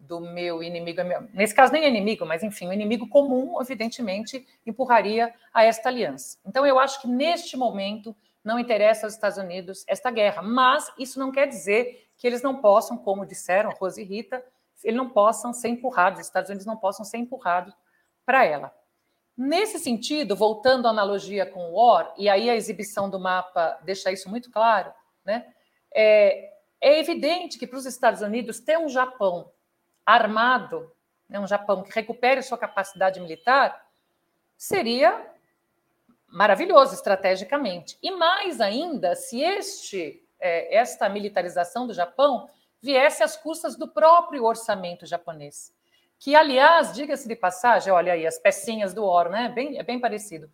do 0.00 0.20
meu 0.20 0.62
inimigo, 0.62 1.00
nesse 1.34 1.52
caso 1.52 1.72
nem 1.72 1.82
é 1.82 1.88
inimigo, 1.88 2.24
mas 2.24 2.44
enfim, 2.44 2.68
o 2.68 2.72
inimigo 2.72 3.08
comum, 3.08 3.60
evidentemente, 3.60 4.46
empurraria 4.64 5.34
a 5.52 5.64
esta 5.64 5.88
aliança. 5.88 6.38
Então 6.46 6.64
eu 6.64 6.78
acho 6.78 7.02
que 7.02 7.08
neste 7.08 7.56
momento 7.56 8.14
não 8.44 8.60
interessa 8.60 9.06
aos 9.06 9.14
Estados 9.14 9.38
Unidos 9.38 9.84
esta 9.88 10.08
guerra, 10.10 10.40
mas 10.40 10.88
isso 10.96 11.18
não 11.18 11.32
quer 11.32 11.48
dizer 11.48 12.08
que 12.16 12.28
eles 12.28 12.42
não 12.42 12.60
possam, 12.60 12.96
como 12.96 13.26
disseram 13.26 13.70
Rose 13.70 14.00
e 14.00 14.04
Rita, 14.04 14.44
eles 14.84 14.96
não 14.96 15.08
possam 15.08 15.52
ser 15.52 15.68
empurrados, 15.68 16.20
os 16.20 16.26
Estados 16.26 16.48
Unidos 16.48 16.66
não 16.66 16.76
possam 16.76 17.04
ser 17.04 17.18
empurrados 17.18 17.74
para 18.24 18.44
ela. 18.44 18.72
Nesse 19.36 19.78
sentido, 19.78 20.34
voltando 20.34 20.86
à 20.86 20.90
analogia 20.90 21.46
com 21.46 21.70
o 21.70 21.74
War, 21.74 22.12
e 22.16 22.28
aí 22.28 22.48
a 22.48 22.56
exibição 22.56 23.08
do 23.08 23.18
mapa 23.18 23.78
deixa 23.82 24.10
isso 24.10 24.28
muito 24.28 24.50
claro, 24.50 24.92
né? 25.24 25.46
É, 25.94 26.52
é 26.80 26.98
evidente 26.98 27.58
que 27.58 27.66
para 27.66 27.78
os 27.78 27.86
Estados 27.86 28.22
Unidos 28.22 28.60
ter 28.60 28.78
um 28.78 28.88
Japão 28.88 29.50
armado, 30.04 30.90
né, 31.28 31.38
um 31.38 31.46
Japão 31.46 31.82
que 31.82 31.92
recupere 31.92 32.42
sua 32.42 32.56
capacidade 32.56 33.20
militar, 33.20 33.86
seria 34.56 35.26
maravilhoso 36.26 36.94
estrategicamente. 36.94 37.98
E 38.02 38.10
mais 38.10 38.60
ainda, 38.60 39.14
se 39.14 39.40
este 39.40 40.22
é, 40.40 40.76
esta 40.76 41.08
militarização 41.08 41.86
do 41.86 41.92
Japão 41.92 42.48
viesse 42.80 43.22
às 43.22 43.36
custas 43.36 43.76
do 43.76 43.88
próprio 43.88 44.44
orçamento 44.44 45.04
japonês, 45.04 45.74
que 46.18 46.34
aliás, 46.34 46.92
diga-se 46.92 47.28
de 47.28 47.36
passagem, 47.36 47.92
olha 47.92 48.12
aí 48.12 48.26
as 48.26 48.38
pecinhas 48.38 48.92
do 48.92 49.04
Or, 49.04 49.28
né? 49.28 49.48
Bem, 49.48 49.78
é 49.78 49.82
bem 49.82 50.00
parecido. 50.00 50.50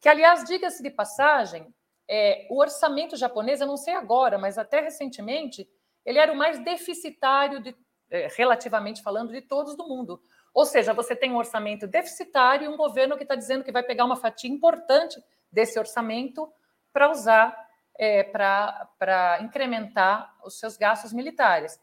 Que 0.00 0.08
aliás, 0.08 0.44
diga-se 0.44 0.82
de 0.82 0.90
passagem, 0.90 1.72
é, 2.08 2.46
o 2.50 2.60
orçamento 2.60 3.16
japonês, 3.16 3.60
eu 3.60 3.66
não 3.66 3.76
sei 3.76 3.94
agora, 3.94 4.38
mas 4.38 4.58
até 4.58 4.80
recentemente, 4.80 5.68
ele 6.04 6.18
era 6.18 6.32
o 6.32 6.36
mais 6.36 6.62
deficitário, 6.62 7.60
de, 7.60 7.74
é, 8.10 8.28
relativamente 8.36 9.02
falando, 9.02 9.32
de 9.32 9.40
todos 9.40 9.76
do 9.76 9.88
mundo. 9.88 10.20
Ou 10.52 10.64
seja, 10.64 10.92
você 10.92 11.16
tem 11.16 11.32
um 11.32 11.36
orçamento 11.36 11.86
deficitário 11.86 12.66
e 12.66 12.68
um 12.68 12.76
governo 12.76 13.16
que 13.16 13.24
está 13.24 13.34
dizendo 13.34 13.64
que 13.64 13.72
vai 13.72 13.82
pegar 13.82 14.04
uma 14.04 14.16
fatia 14.16 14.50
importante 14.50 15.22
desse 15.50 15.78
orçamento 15.78 16.52
para 16.92 17.10
usar, 17.10 17.56
é, 17.98 18.22
para 18.22 19.38
incrementar 19.40 20.32
os 20.44 20.58
seus 20.58 20.76
gastos 20.76 21.12
militares. 21.12 21.80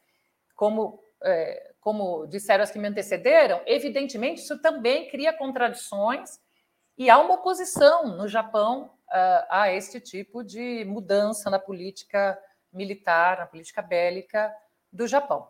Como, 0.55 1.03
é, 1.23 1.73
como 1.81 2.27
disseram 2.27 2.63
as 2.63 2.71
que 2.71 2.79
me 2.79 2.87
antecederam, 2.87 3.61
evidentemente 3.65 4.41
isso 4.41 4.61
também 4.61 5.09
cria 5.09 5.33
contradições 5.33 6.39
e 6.97 7.09
há 7.09 7.17
uma 7.17 7.35
oposição 7.35 8.15
no 8.15 8.27
Japão 8.27 8.93
uh, 9.11 9.45
a 9.49 9.71
este 9.71 9.99
tipo 9.99 10.43
de 10.43 10.85
mudança 10.85 11.49
na 11.49 11.59
política 11.59 12.37
militar, 12.71 13.37
na 13.37 13.45
política 13.45 13.81
bélica 13.81 14.53
do 14.91 15.07
Japão. 15.07 15.47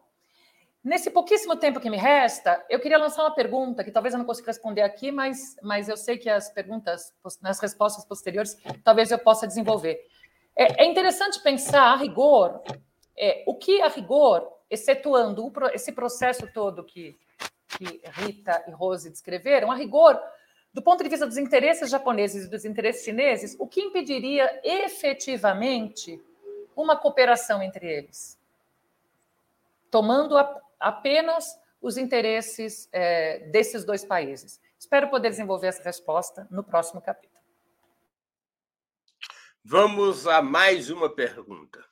Nesse 0.83 1.11
pouquíssimo 1.11 1.55
tempo 1.55 1.79
que 1.79 1.91
me 1.91 1.97
resta, 1.97 2.65
eu 2.67 2.79
queria 2.79 2.97
lançar 2.97 3.21
uma 3.21 3.35
pergunta 3.35 3.83
que 3.83 3.91
talvez 3.91 4.15
eu 4.15 4.17
não 4.17 4.25
consiga 4.25 4.47
responder 4.47 4.81
aqui, 4.81 5.11
mas, 5.11 5.55
mas 5.61 5.87
eu 5.87 5.95
sei 5.95 6.17
que 6.17 6.27
as 6.27 6.49
perguntas, 6.49 7.13
nas 7.39 7.59
respostas 7.59 8.03
posteriores, 8.03 8.57
talvez 8.83 9.11
eu 9.11 9.19
possa 9.19 9.45
desenvolver. 9.45 10.03
É, 10.55 10.83
é 10.83 10.85
interessante 10.85 11.39
pensar 11.43 11.83
a 11.83 11.95
rigor, 11.95 12.63
é, 13.15 13.43
o 13.45 13.53
que 13.53 13.79
a 13.79 13.89
rigor, 13.89 14.51
excetuando 14.71 15.51
esse 15.71 15.91
processo 15.91 16.51
todo 16.51 16.83
que, 16.83 17.15
que 17.77 18.01
Rita 18.13 18.63
e 18.67 18.71
Rose 18.71 19.07
descreveram, 19.07 19.71
a 19.71 19.75
rigor, 19.75 20.19
do 20.73 20.81
ponto 20.81 21.03
de 21.03 21.09
vista 21.09 21.27
dos 21.27 21.37
interesses 21.37 21.89
japoneses 21.89 22.45
e 22.45 22.49
dos 22.49 22.63
interesses 22.63 23.03
chineses, 23.03 23.55
o 23.59 23.67
que 23.67 23.81
impediria 23.81 24.61
efetivamente 24.63 26.21
uma 26.75 26.95
cooperação 26.95 27.61
entre 27.61 27.85
eles? 27.91 28.39
Tomando 29.89 30.35
apenas 30.79 31.59
os 31.81 31.97
interesses 31.97 32.87
é, 32.93 33.39
desses 33.49 33.83
dois 33.83 34.05
países. 34.05 34.61
Espero 34.79 35.09
poder 35.09 35.29
desenvolver 35.29 35.67
essa 35.67 35.83
resposta 35.83 36.47
no 36.49 36.63
próximo 36.63 37.01
capítulo. 37.01 37.41
Vamos 39.63 40.25
a 40.25 40.41
mais 40.41 40.89
uma 40.89 41.09
pergunta. 41.13 41.83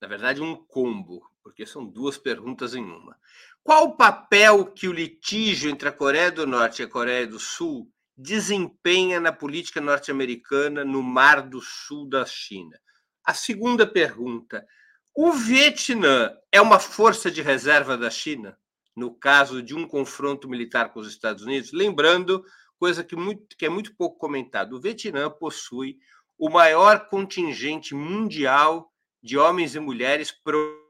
Na 0.00 0.08
verdade, 0.08 0.42
um 0.42 0.56
combo, 0.56 1.22
porque 1.42 1.66
são 1.66 1.84
duas 1.84 2.16
perguntas 2.16 2.74
em 2.74 2.82
uma. 2.82 3.16
Qual 3.62 3.84
o 3.84 3.96
papel 3.96 4.66
que 4.66 4.88
o 4.88 4.92
litígio 4.92 5.70
entre 5.70 5.88
a 5.88 5.92
Coreia 5.92 6.32
do 6.32 6.46
Norte 6.46 6.82
e 6.82 6.84
a 6.84 6.88
Coreia 6.88 7.26
do 7.26 7.38
Sul 7.38 7.90
desempenha 8.16 9.20
na 9.20 9.32
política 9.32 9.80
norte-americana 9.80 10.84
no 10.84 11.02
Mar 11.02 11.42
do 11.42 11.60
Sul 11.60 12.08
da 12.08 12.24
China? 12.24 12.80
A 13.24 13.34
segunda 13.34 13.86
pergunta: 13.86 14.66
O 15.14 15.32
Vietnã 15.32 16.36
é 16.50 16.60
uma 16.60 16.78
força 16.78 17.30
de 17.30 17.42
reserva 17.42 17.96
da 17.96 18.10
China 18.10 18.58
no 18.96 19.14
caso 19.14 19.62
de 19.62 19.74
um 19.74 19.86
confronto 19.86 20.48
militar 20.48 20.90
com 20.90 21.00
os 21.00 21.08
Estados 21.08 21.42
Unidos? 21.44 21.70
Lembrando, 21.70 22.42
coisa 22.78 23.04
que, 23.04 23.14
muito, 23.14 23.54
que 23.56 23.66
é 23.66 23.68
muito 23.68 23.94
pouco 23.94 24.18
comentado, 24.18 24.72
o 24.72 24.80
Vietnã 24.80 25.28
possui 25.28 25.98
o 26.38 26.48
maior 26.48 27.08
contingente 27.08 27.94
mundial 27.94 28.90
de 29.22 29.36
homens 29.36 29.74
e 29.74 29.80
mulheres 29.80 30.32
pro 30.32 30.84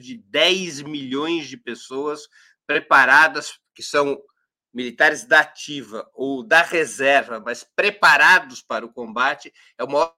de 0.00 0.18
10 0.18 0.82
milhões 0.82 1.46
de 1.46 1.56
pessoas 1.56 2.28
preparadas, 2.66 3.58
que 3.74 3.82
são 3.82 4.20
militares 4.76 5.24
da 5.24 5.40
ativa 5.40 6.06
ou 6.12 6.42
da 6.42 6.60
reserva, 6.60 7.40
mas 7.40 7.64
preparados 7.64 8.60
para 8.60 8.84
o 8.84 8.92
combate, 8.92 9.50
é 9.78 9.82
o 9.82 9.88
maior 9.88 10.12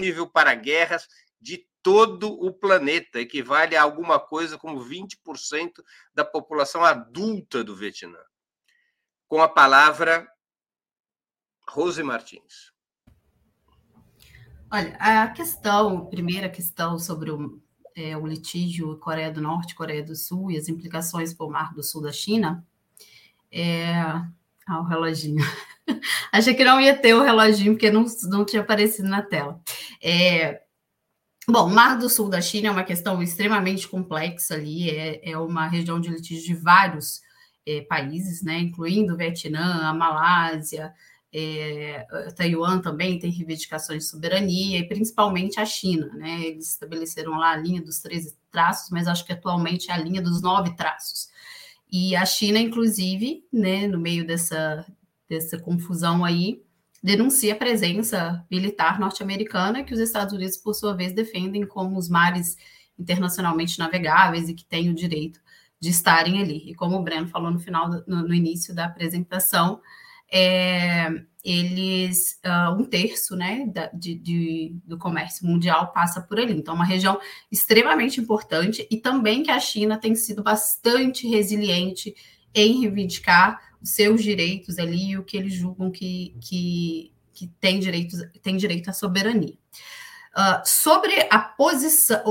nível 0.00 0.26
para 0.26 0.54
guerras 0.54 1.06
de 1.38 1.68
todo 1.82 2.32
o 2.32 2.50
planeta, 2.50 3.20
equivale 3.20 3.76
a 3.76 3.82
alguma 3.82 4.18
coisa 4.18 4.56
como 4.56 4.82
20% 4.82 5.84
da 6.14 6.24
população 6.24 6.82
adulta 6.82 7.62
do 7.62 7.76
Vietnã. 7.76 8.18
Com 9.28 9.42
a 9.42 9.48
palavra, 9.50 10.26
Rose 11.68 12.02
Martins. 12.02 12.72
Olha, 14.72 14.96
a 14.96 15.28
questão, 15.28 15.98
a 15.98 16.06
primeira 16.06 16.48
questão 16.48 16.98
sobre 16.98 17.30
o, 17.30 17.60
é, 17.94 18.16
o 18.16 18.26
litígio 18.26 18.96
Coreia 18.98 19.30
do 19.30 19.42
Norte, 19.42 19.74
Coreia 19.74 20.02
do 20.02 20.16
Sul 20.16 20.50
e 20.50 20.56
as 20.56 20.68
implicações 20.68 21.34
para 21.34 21.44
o 21.44 21.50
Mar 21.50 21.74
do 21.74 21.82
Sul 21.82 22.00
da 22.00 22.12
China, 22.12 22.66
é... 23.52 23.92
Ah, 24.66 24.80
o 24.80 24.84
reloginho. 24.84 25.42
Achei 26.30 26.54
que 26.54 26.64
não 26.64 26.80
ia 26.80 26.96
ter 26.96 27.14
o 27.14 27.22
reloginho, 27.22 27.72
porque 27.72 27.90
não, 27.90 28.04
não 28.24 28.44
tinha 28.44 28.60
aparecido 28.60 29.08
na 29.08 29.22
tela. 29.22 29.60
É... 30.02 30.60
Bom, 31.48 31.70
Mar 31.70 31.96
do 31.96 32.10
Sul 32.10 32.28
da 32.28 32.42
China 32.42 32.68
é 32.68 32.70
uma 32.70 32.84
questão 32.84 33.22
extremamente 33.22 33.88
complexa 33.88 34.54
ali, 34.54 34.90
é, 34.90 35.30
é 35.30 35.38
uma 35.38 35.66
região 35.66 35.98
de 35.98 36.10
litígio 36.10 36.44
de 36.44 36.54
vários 36.54 37.22
é, 37.66 37.80
países, 37.80 38.42
né, 38.42 38.58
incluindo 38.58 39.14
o 39.14 39.16
Vietnã, 39.16 39.88
a 39.88 39.94
Malásia, 39.94 40.92
é, 41.32 42.06
Taiwan 42.36 42.80
também 42.80 43.18
tem 43.18 43.30
reivindicações 43.30 44.04
de 44.04 44.10
soberania, 44.10 44.78
e 44.78 44.88
principalmente 44.88 45.60
a 45.60 45.66
China. 45.66 46.06
Né? 46.14 46.40
Eles 46.46 46.68
estabeleceram 46.68 47.32
lá 47.32 47.52
a 47.52 47.56
linha 47.56 47.82
dos 47.82 48.00
13 48.00 48.36
traços, 48.50 48.90
mas 48.90 49.06
acho 49.06 49.24
que 49.24 49.32
atualmente 49.32 49.90
é 49.90 49.94
a 49.94 49.98
linha 49.98 50.22
dos 50.22 50.40
nove 50.40 50.74
traços. 50.74 51.28
E 51.90 52.14
a 52.14 52.24
China, 52.26 52.58
inclusive, 52.58 53.44
né, 53.52 53.86
no 53.86 53.98
meio 53.98 54.26
dessa, 54.26 54.84
dessa 55.28 55.58
confusão 55.58 56.24
aí, 56.24 56.62
denuncia 57.02 57.54
a 57.54 57.56
presença 57.56 58.44
militar 58.50 58.98
norte-americana, 58.98 59.84
que 59.84 59.94
os 59.94 60.00
Estados 60.00 60.34
Unidos, 60.34 60.56
por 60.56 60.74
sua 60.74 60.94
vez, 60.94 61.12
defendem 61.12 61.66
como 61.66 61.96
os 61.96 62.08
mares 62.08 62.56
internacionalmente 62.98 63.78
navegáveis 63.78 64.48
e 64.48 64.54
que 64.54 64.64
têm 64.64 64.90
o 64.90 64.94
direito 64.94 65.40
de 65.80 65.90
estarem 65.90 66.42
ali. 66.42 66.70
E 66.70 66.74
como 66.74 66.96
o 66.96 67.02
Breno 67.02 67.28
falou 67.28 67.50
no 67.50 67.58
final, 67.58 67.88
no, 68.06 68.28
no 68.28 68.34
início 68.34 68.74
da 68.74 68.86
apresentação, 68.86 69.80
é, 70.30 71.08
eles 71.44 72.40
uh, 72.44 72.72
um 72.72 72.84
terço 72.84 73.36
né, 73.36 73.66
da, 73.66 73.86
de, 73.88 74.14
de, 74.14 74.76
do 74.84 74.98
comércio 74.98 75.46
mundial 75.46 75.92
passa 75.92 76.20
por 76.20 76.38
ali. 76.38 76.52
Então, 76.52 76.74
é 76.74 76.76
uma 76.76 76.84
região 76.84 77.18
extremamente 77.50 78.20
importante 78.20 78.86
e 78.90 78.96
também 78.96 79.42
que 79.42 79.50
a 79.50 79.60
China 79.60 79.96
tem 79.96 80.14
sido 80.14 80.42
bastante 80.42 81.28
resiliente 81.28 82.14
em 82.54 82.80
reivindicar 82.80 83.60
os 83.80 83.90
seus 83.90 84.22
direitos 84.22 84.78
ali 84.78 85.10
e 85.10 85.18
o 85.18 85.24
que 85.24 85.36
eles 85.36 85.54
julgam 85.54 85.90
que, 85.90 86.34
que, 86.40 87.12
que 87.32 87.46
tem, 87.60 87.78
direitos, 87.78 88.20
tem 88.42 88.56
direito 88.56 88.90
à 88.90 88.92
soberania. 88.92 89.56
Uh, 90.38 90.62
sobre 90.64 91.26
a 91.30 91.40
posição, 91.40 92.22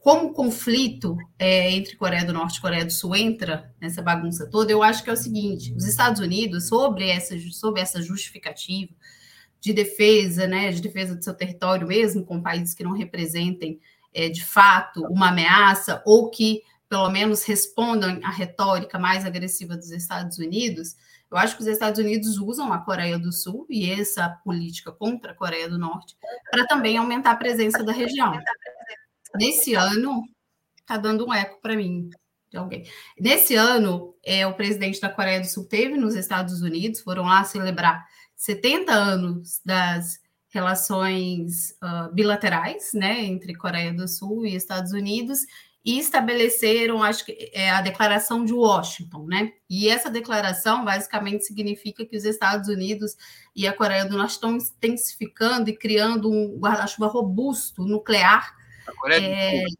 como 0.00 0.26
o 0.26 0.32
conflito 0.32 1.16
é, 1.38 1.70
entre 1.70 1.94
Coreia 1.94 2.24
do 2.24 2.32
Norte 2.32 2.58
e 2.58 2.60
Coreia 2.60 2.84
do 2.84 2.92
Sul 2.92 3.14
entra 3.14 3.72
nessa 3.80 4.02
bagunça 4.02 4.50
toda, 4.50 4.72
eu 4.72 4.82
acho 4.82 5.04
que 5.04 5.10
é 5.10 5.12
o 5.12 5.16
seguinte: 5.16 5.72
os 5.72 5.86
Estados 5.86 6.20
Unidos, 6.20 6.66
sobre 6.66 7.08
essa, 7.08 7.38
sobre 7.52 7.80
essa 7.80 8.02
justificativa 8.02 8.92
de 9.60 9.72
defesa, 9.72 10.48
né, 10.48 10.72
de 10.72 10.80
defesa 10.80 11.14
do 11.14 11.22
seu 11.22 11.32
território, 11.32 11.86
mesmo 11.86 12.24
com 12.24 12.42
países 12.42 12.74
que 12.74 12.82
não 12.82 12.90
representem 12.90 13.78
é, 14.12 14.28
de 14.28 14.44
fato 14.44 15.04
uma 15.06 15.28
ameaça 15.28 16.02
ou 16.04 16.30
que 16.30 16.60
pelo 16.88 17.08
menos 17.08 17.44
respondam 17.44 18.18
à 18.24 18.32
retórica 18.32 18.98
mais 18.98 19.24
agressiva 19.24 19.76
dos 19.76 19.92
Estados 19.92 20.38
Unidos, 20.38 20.96
eu 21.34 21.38
acho 21.38 21.56
que 21.56 21.62
os 21.62 21.68
Estados 21.68 21.98
Unidos 21.98 22.38
usam 22.38 22.72
a 22.72 22.78
Coreia 22.78 23.18
do 23.18 23.32
Sul 23.32 23.66
e 23.68 23.90
essa 23.90 24.28
política 24.44 24.92
contra 24.92 25.32
a 25.32 25.34
Coreia 25.34 25.68
do 25.68 25.76
Norte 25.76 26.16
para 26.48 26.64
também 26.64 26.96
aumentar 26.96 27.32
a 27.32 27.36
presença 27.36 27.82
da 27.82 27.90
região. 27.90 28.38
Nesse 29.34 29.74
ano, 29.74 30.22
está 30.80 30.96
dando 30.96 31.26
um 31.26 31.34
eco 31.34 31.60
para 31.60 31.74
mim 31.74 32.08
de 32.48 32.56
alguém. 32.56 32.88
Nesse 33.18 33.56
ano, 33.56 34.14
é, 34.24 34.46
o 34.46 34.54
presidente 34.54 35.00
da 35.00 35.08
Coreia 35.08 35.40
do 35.40 35.46
Sul 35.46 35.66
teve 35.66 35.96
nos 35.96 36.14
Estados 36.14 36.62
Unidos, 36.62 37.00
foram 37.00 37.24
lá 37.24 37.42
celebrar 37.42 38.06
70 38.36 38.92
anos 38.92 39.60
das 39.64 40.20
relações 40.50 41.70
uh, 41.82 42.14
bilaterais, 42.14 42.92
né, 42.94 43.24
entre 43.24 43.56
Coreia 43.56 43.92
do 43.92 44.06
Sul 44.06 44.46
e 44.46 44.54
Estados 44.54 44.92
Unidos, 44.92 45.40
e 45.84 45.98
estabeleceram, 45.98 47.02
acho 47.02 47.26
que 47.26 47.50
é 47.52 47.70
a 47.70 47.82
declaração 47.82 48.42
de 48.42 48.54
Washington, 48.54 49.26
né? 49.26 49.52
E 49.68 49.88
essa 49.88 50.08
declaração 50.08 50.82
basicamente 50.82 51.44
significa 51.44 52.06
que 52.06 52.16
os 52.16 52.24
Estados 52.24 52.70
Unidos 52.70 53.14
e 53.54 53.66
a 53.66 53.72
Coreia 53.72 54.06
do 54.06 54.16
Norte 54.16 54.32
estão 54.32 54.56
intensificando 54.56 55.68
e 55.68 55.76
criando 55.76 56.30
um 56.30 56.58
guarda-chuva 56.58 57.06
robusto 57.06 57.84
nuclear. 57.84 58.56
A 58.86 58.92
Coreia 58.94 59.20
é, 59.20 59.62
do 59.64 59.68
Sul. 59.68 59.78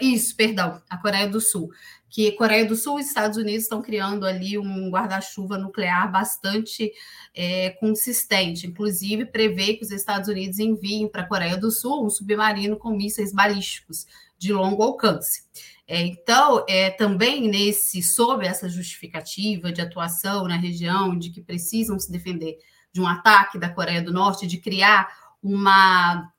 Isso, 0.00 0.36
perdão, 0.36 0.80
a 0.88 0.96
Coreia 0.96 1.28
do 1.28 1.40
Sul. 1.40 1.68
Que 2.08 2.32
Coreia 2.32 2.64
do 2.64 2.74
Sul 2.74 2.98
e 2.98 3.02
Estados 3.02 3.36
Unidos 3.36 3.64
estão 3.64 3.82
criando 3.82 4.24
ali 4.24 4.58
um 4.58 4.90
guarda-chuva 4.90 5.58
nuclear 5.58 6.10
bastante 6.10 6.90
é, 7.34 7.70
consistente. 7.78 8.66
Inclusive, 8.66 9.26
prevê 9.26 9.74
que 9.74 9.84
os 9.84 9.90
Estados 9.90 10.30
Unidos 10.30 10.58
enviem 10.58 11.06
para 11.06 11.22
a 11.22 11.26
Coreia 11.26 11.58
do 11.58 11.70
Sul 11.70 12.06
um 12.06 12.10
submarino 12.10 12.78
com 12.78 12.90
mísseis 12.90 13.34
balísticos 13.34 14.06
de 14.40 14.52
longo 14.52 14.82
alcance. 14.82 15.42
É, 15.86 16.00
então, 16.02 16.64
é, 16.66 16.88
também 16.90 17.48
nesse, 17.48 18.02
sob 18.02 18.46
essa 18.46 18.68
justificativa 18.68 19.70
de 19.70 19.82
atuação 19.82 20.48
na 20.48 20.56
região, 20.56 21.16
de 21.16 21.30
que 21.30 21.42
precisam 21.42 21.98
se 21.98 22.10
defender 22.10 22.58
de 22.92 23.00
um 23.00 23.06
ataque 23.06 23.58
da 23.58 23.68
Coreia 23.68 24.00
do 24.00 24.12
Norte, 24.12 24.46
de 24.46 24.58
criar 24.58 25.08
uma 25.42 26.32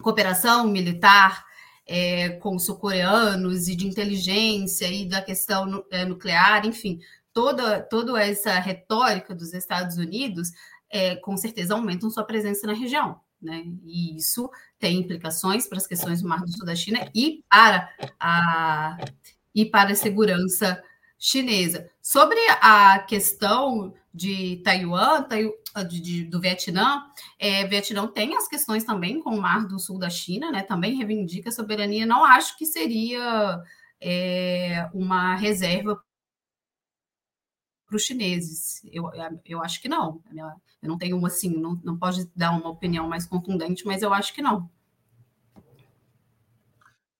cooperação 0.00 0.68
militar 0.68 1.44
é, 1.86 2.30
com 2.30 2.54
os 2.54 2.64
sul-coreanos 2.64 3.66
e 3.66 3.74
de 3.74 3.86
inteligência 3.86 4.86
e 4.86 5.08
da 5.08 5.20
questão 5.20 5.84
é, 5.90 6.04
nuclear, 6.04 6.64
enfim, 6.64 7.00
toda, 7.32 7.80
toda 7.82 8.22
essa 8.22 8.58
retórica 8.60 9.34
dos 9.34 9.52
Estados 9.52 9.96
Unidos, 9.96 10.50
é, 10.88 11.16
com 11.16 11.36
certeza 11.36 11.74
aumentam 11.74 12.10
sua 12.10 12.24
presença 12.24 12.66
na 12.66 12.74
região. 12.74 13.20
Né? 13.42 13.64
E 13.84 14.16
isso 14.16 14.48
tem 14.82 14.98
implicações 14.98 15.68
para 15.68 15.78
as 15.78 15.86
questões 15.86 16.20
do 16.20 16.28
Mar 16.28 16.40
do 16.40 16.50
Sul 16.50 16.66
da 16.66 16.74
China 16.74 17.08
e 17.14 17.44
para 17.48 17.88
a, 18.18 18.98
e 19.54 19.64
para 19.64 19.92
a 19.92 19.94
segurança 19.94 20.82
chinesa. 21.16 21.88
Sobre 22.02 22.36
a 22.60 22.98
questão 22.98 23.94
de 24.12 24.60
Taiwan, 24.64 25.24
de, 25.88 26.00
de, 26.00 26.24
do 26.24 26.40
Vietnã, 26.40 27.00
é, 27.38 27.64
Vietnã 27.64 28.08
tem 28.08 28.36
as 28.36 28.48
questões 28.48 28.82
também 28.82 29.22
com 29.22 29.30
o 29.30 29.40
Mar 29.40 29.68
do 29.68 29.78
Sul 29.78 30.00
da 30.00 30.10
China, 30.10 30.50
né? 30.50 30.62
também 30.62 30.96
reivindica 30.96 31.48
a 31.48 31.52
soberania. 31.52 32.04
Não 32.04 32.24
acho 32.24 32.58
que 32.58 32.66
seria 32.66 33.62
é, 34.00 34.90
uma 34.92 35.36
reserva 35.36 36.02
para 37.92 37.96
os 37.98 38.02
chineses. 38.02 38.82
Eu, 38.90 39.10
eu 39.44 39.62
acho 39.62 39.82
que 39.82 39.88
não. 39.88 40.22
Eu 40.34 40.88
não 40.88 40.96
tenho 40.96 41.24
assim, 41.26 41.50
não, 41.50 41.78
não 41.84 41.98
pode 41.98 42.26
dar 42.34 42.52
uma 42.52 42.70
opinião 42.70 43.06
mais 43.06 43.26
contundente, 43.26 43.84
mas 43.84 44.02
eu 44.02 44.14
acho 44.14 44.32
que 44.32 44.40
não. 44.40 44.70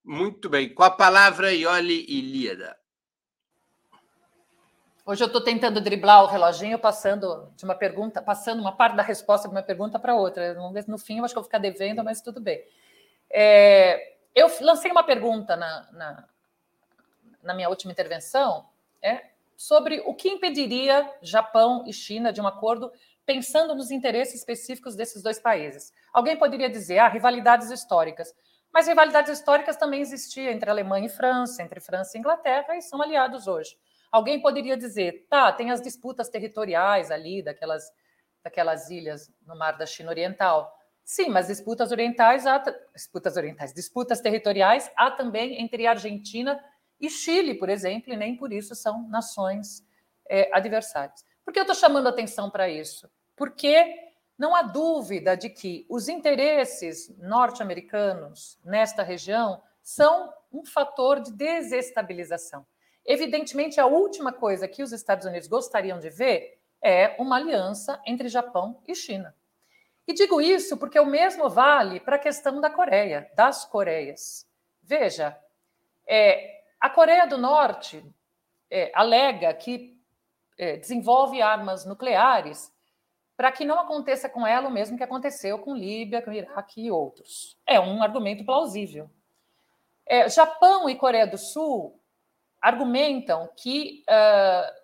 Muito 0.03 0.49
bem. 0.49 0.75
Com 0.75 0.83
a 0.83 0.91
palavra, 0.91 1.53
Ioli 1.53 2.07
Ilíada. 2.09 2.77
Hoje 5.05 5.23
eu 5.23 5.27
estou 5.27 5.43
tentando 5.43 5.81
driblar 5.81 6.23
o 6.23 6.27
reloginho, 6.27 6.79
passando 6.79 7.53
de 7.57 7.65
uma 7.65 7.75
pergunta, 7.75 8.23
passando 8.23 8.61
uma 8.61 8.75
parte 8.75 8.97
da 8.97 9.03
resposta 9.03 9.49
de 9.49 9.55
uma 9.55 9.63
pergunta 9.63 9.99
para 9.99 10.15
outra. 10.15 10.55
Vamos 10.55 10.73
ver 10.73 10.85
se 10.85 10.91
no 10.91 10.97
fim 10.97 11.19
eu 11.19 11.25
acho 11.25 11.35
que 11.35 11.39
eu 11.39 11.43
vou 11.43 11.49
ficar 11.49 11.59
devendo, 11.59 12.03
mas 12.03 12.23
tudo 12.23 12.41
bem. 12.41 12.65
É, 13.29 14.15
eu 14.35 14.49
lancei 14.61 14.91
uma 14.91 15.03
pergunta 15.03 15.55
na, 15.57 15.89
na, 15.93 16.29
na 17.43 17.55
minha 17.55 17.69
última 17.69 17.93
intervenção 17.93 18.67
é, 19.03 19.32
sobre 19.63 20.03
o 20.07 20.13
que 20.13 20.29
impediria 20.29 21.09
Japão 21.23 21.85
e 21.87 21.93
China 21.93 22.33
de 22.33 22.41
um 22.41 22.47
acordo 22.49 22.91
pensando 23.25 23.77
nos 23.77 23.93
interesses 23.93 24.41
específicos 24.41 24.97
desses 24.97 25.23
dois 25.23 25.39
países. 25.39 25.93
Alguém 26.13 26.37
poderia 26.37 26.69
dizer, 26.69 26.99
ah, 26.99 27.07
rivalidades 27.07 27.71
históricas. 27.71 28.35
Mas 28.75 28.89
rivalidades 28.89 29.39
históricas 29.39 29.77
também 29.77 30.01
existiam 30.01 30.51
entre 30.51 30.69
Alemanha 30.69 31.07
e 31.07 31.09
França, 31.09 31.63
entre 31.63 31.79
França 31.79 32.17
e 32.17 32.21
Inglaterra, 32.21 32.77
e 32.77 32.83
são 32.83 33.01
aliados 33.01 33.47
hoje. 33.47 33.77
Alguém 34.11 34.43
poderia 34.43 34.77
dizer, 34.77 35.29
tá, 35.31 35.53
tem 35.53 35.71
as 35.71 35.81
disputas 35.81 36.29
territoriais 36.29 37.13
ali, 37.13 37.41
daquelas, 37.41 37.85
daquelas 38.43 38.91
ilhas 38.91 39.33
no 39.47 39.57
mar 39.57 39.79
da 39.79 39.87
China 39.87 40.11
Oriental. 40.11 40.77
Sim, 41.05 41.29
mas 41.29 41.47
disputas 41.47 41.93
orientais, 41.93 42.49
há, 42.49 42.59
disputas 42.93 43.37
orientais, 43.37 43.73
disputas 43.73 44.21
territoriais 44.21 44.91
há 44.97 45.09
também 45.09 45.63
entre 45.63 45.87
Argentina 45.87 46.61
e 47.03 47.11
Chile, 47.11 47.55
por 47.55 47.69
exemplo, 47.69 48.13
e 48.13 48.17
nem 48.17 48.37
por 48.37 48.53
isso 48.53 48.77
são 48.77 49.09
nações 49.09 49.85
é, 50.31 50.49
adversárias. 50.57 51.27
Por 51.45 51.53
que 51.53 51.59
eu 51.59 51.65
estou 51.65 51.75
chamando 51.75 52.07
atenção 52.07 52.49
para 52.49 52.69
isso? 52.69 53.11
Porque 53.35 54.13
não 54.39 54.55
há 54.55 54.63
dúvida 54.63 55.37
de 55.37 55.51
que 55.51 55.85
os 55.89 56.09
interesses 56.09 57.13
norte-americanos 57.19 58.57
nesta 58.65 59.03
região 59.03 59.61
são 59.83 60.33
um 60.53 60.65
fator 60.65 61.19
de 61.19 61.33
desestabilização. 61.33 62.65
Evidentemente, 63.05 63.81
a 63.81 63.87
última 63.87 64.33
coisa 64.33 64.69
que 64.69 64.83
os 64.83 64.93
Estados 64.93 65.27
Unidos 65.27 65.49
gostariam 65.49 65.99
de 65.99 66.09
ver 66.09 66.61
é 66.81 67.17
uma 67.19 67.37
aliança 67.37 68.01
entre 68.07 68.29
Japão 68.29 68.81
e 68.87 68.95
China. 68.95 69.35
E 70.07 70.13
digo 70.13 70.41
isso 70.41 70.77
porque 70.77 71.01
o 71.01 71.07
mesmo 71.07 71.51
vale 71.51 71.99
para 71.99 72.15
a 72.15 72.21
questão 72.21 72.61
da 72.61 72.71
Coreia, 72.71 73.29
das 73.35 73.65
Coreias. 73.65 74.47
Veja, 74.81 75.37
é, 76.07 76.62
a 76.83 76.91
Coreia 76.91 77.29
do 77.29 77.39
Norte 77.39 78.05
é, 78.69 78.91
alega 78.93 79.55
que 79.55 79.97
é, 80.59 80.77
desenvolve 80.77 81.41
armas 81.41 81.87
nucleares 81.87 82.75
para 83.37 83.53
que 83.53 83.65
não 83.65 83.79
aconteça 83.79 84.29
com 84.29 84.45
ela 84.45 84.69
o 84.69 84.73
mesmo 84.73 84.97
que 84.97 85.05
aconteceu 85.05 85.61
com 85.61 85.77
Líbia, 85.77 86.21
com 86.21 86.33
Iraque 86.33 86.85
e 86.85 86.91
outros. 86.91 87.57
É 87.65 87.79
um 87.79 88.03
argumento 88.03 88.45
plausível. 88.45 89.09
É, 90.05 90.29
Japão 90.29 90.91
e 90.91 90.97
Coreia 90.97 91.25
do 91.25 91.39
Sul 91.39 92.01
argumentam 92.61 93.49
que, 93.57 94.03
uh, 94.09 94.75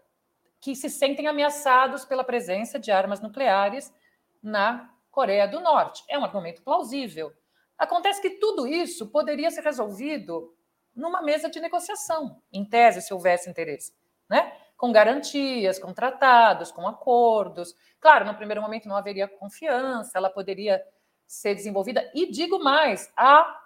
que 0.60 0.76
se 0.76 0.88
sentem 0.88 1.26
ameaçados 1.26 2.04
pela 2.04 2.22
presença 2.22 2.78
de 2.78 2.92
armas 2.92 3.20
nucleares 3.20 3.92
na 4.40 4.88
Coreia 5.10 5.48
do 5.48 5.58
Norte. 5.58 6.04
É 6.08 6.16
um 6.16 6.24
argumento 6.24 6.62
plausível. 6.62 7.32
Acontece 7.76 8.22
que 8.22 8.38
tudo 8.38 8.68
isso 8.68 9.08
poderia 9.08 9.50
ser 9.50 9.64
resolvido 9.64 10.56
numa 10.98 11.22
mesa 11.22 11.48
de 11.48 11.60
negociação, 11.60 12.42
em 12.52 12.64
tese, 12.64 13.00
se 13.00 13.14
houvesse 13.14 13.48
interesse, 13.48 13.94
né? 14.28 14.52
Com 14.76 14.92
garantias, 14.92 15.78
com 15.78 15.92
tratados, 15.92 16.70
com 16.70 16.86
acordos. 16.86 17.74
Claro, 18.00 18.24
no 18.24 18.34
primeiro 18.34 18.60
momento 18.60 18.88
não 18.88 18.96
haveria 18.96 19.26
confiança, 19.26 20.18
ela 20.18 20.28
poderia 20.28 20.84
ser 21.26 21.54
desenvolvida. 21.54 22.10
E 22.14 22.30
digo 22.30 22.58
mais, 22.58 23.12
há, 23.16 23.60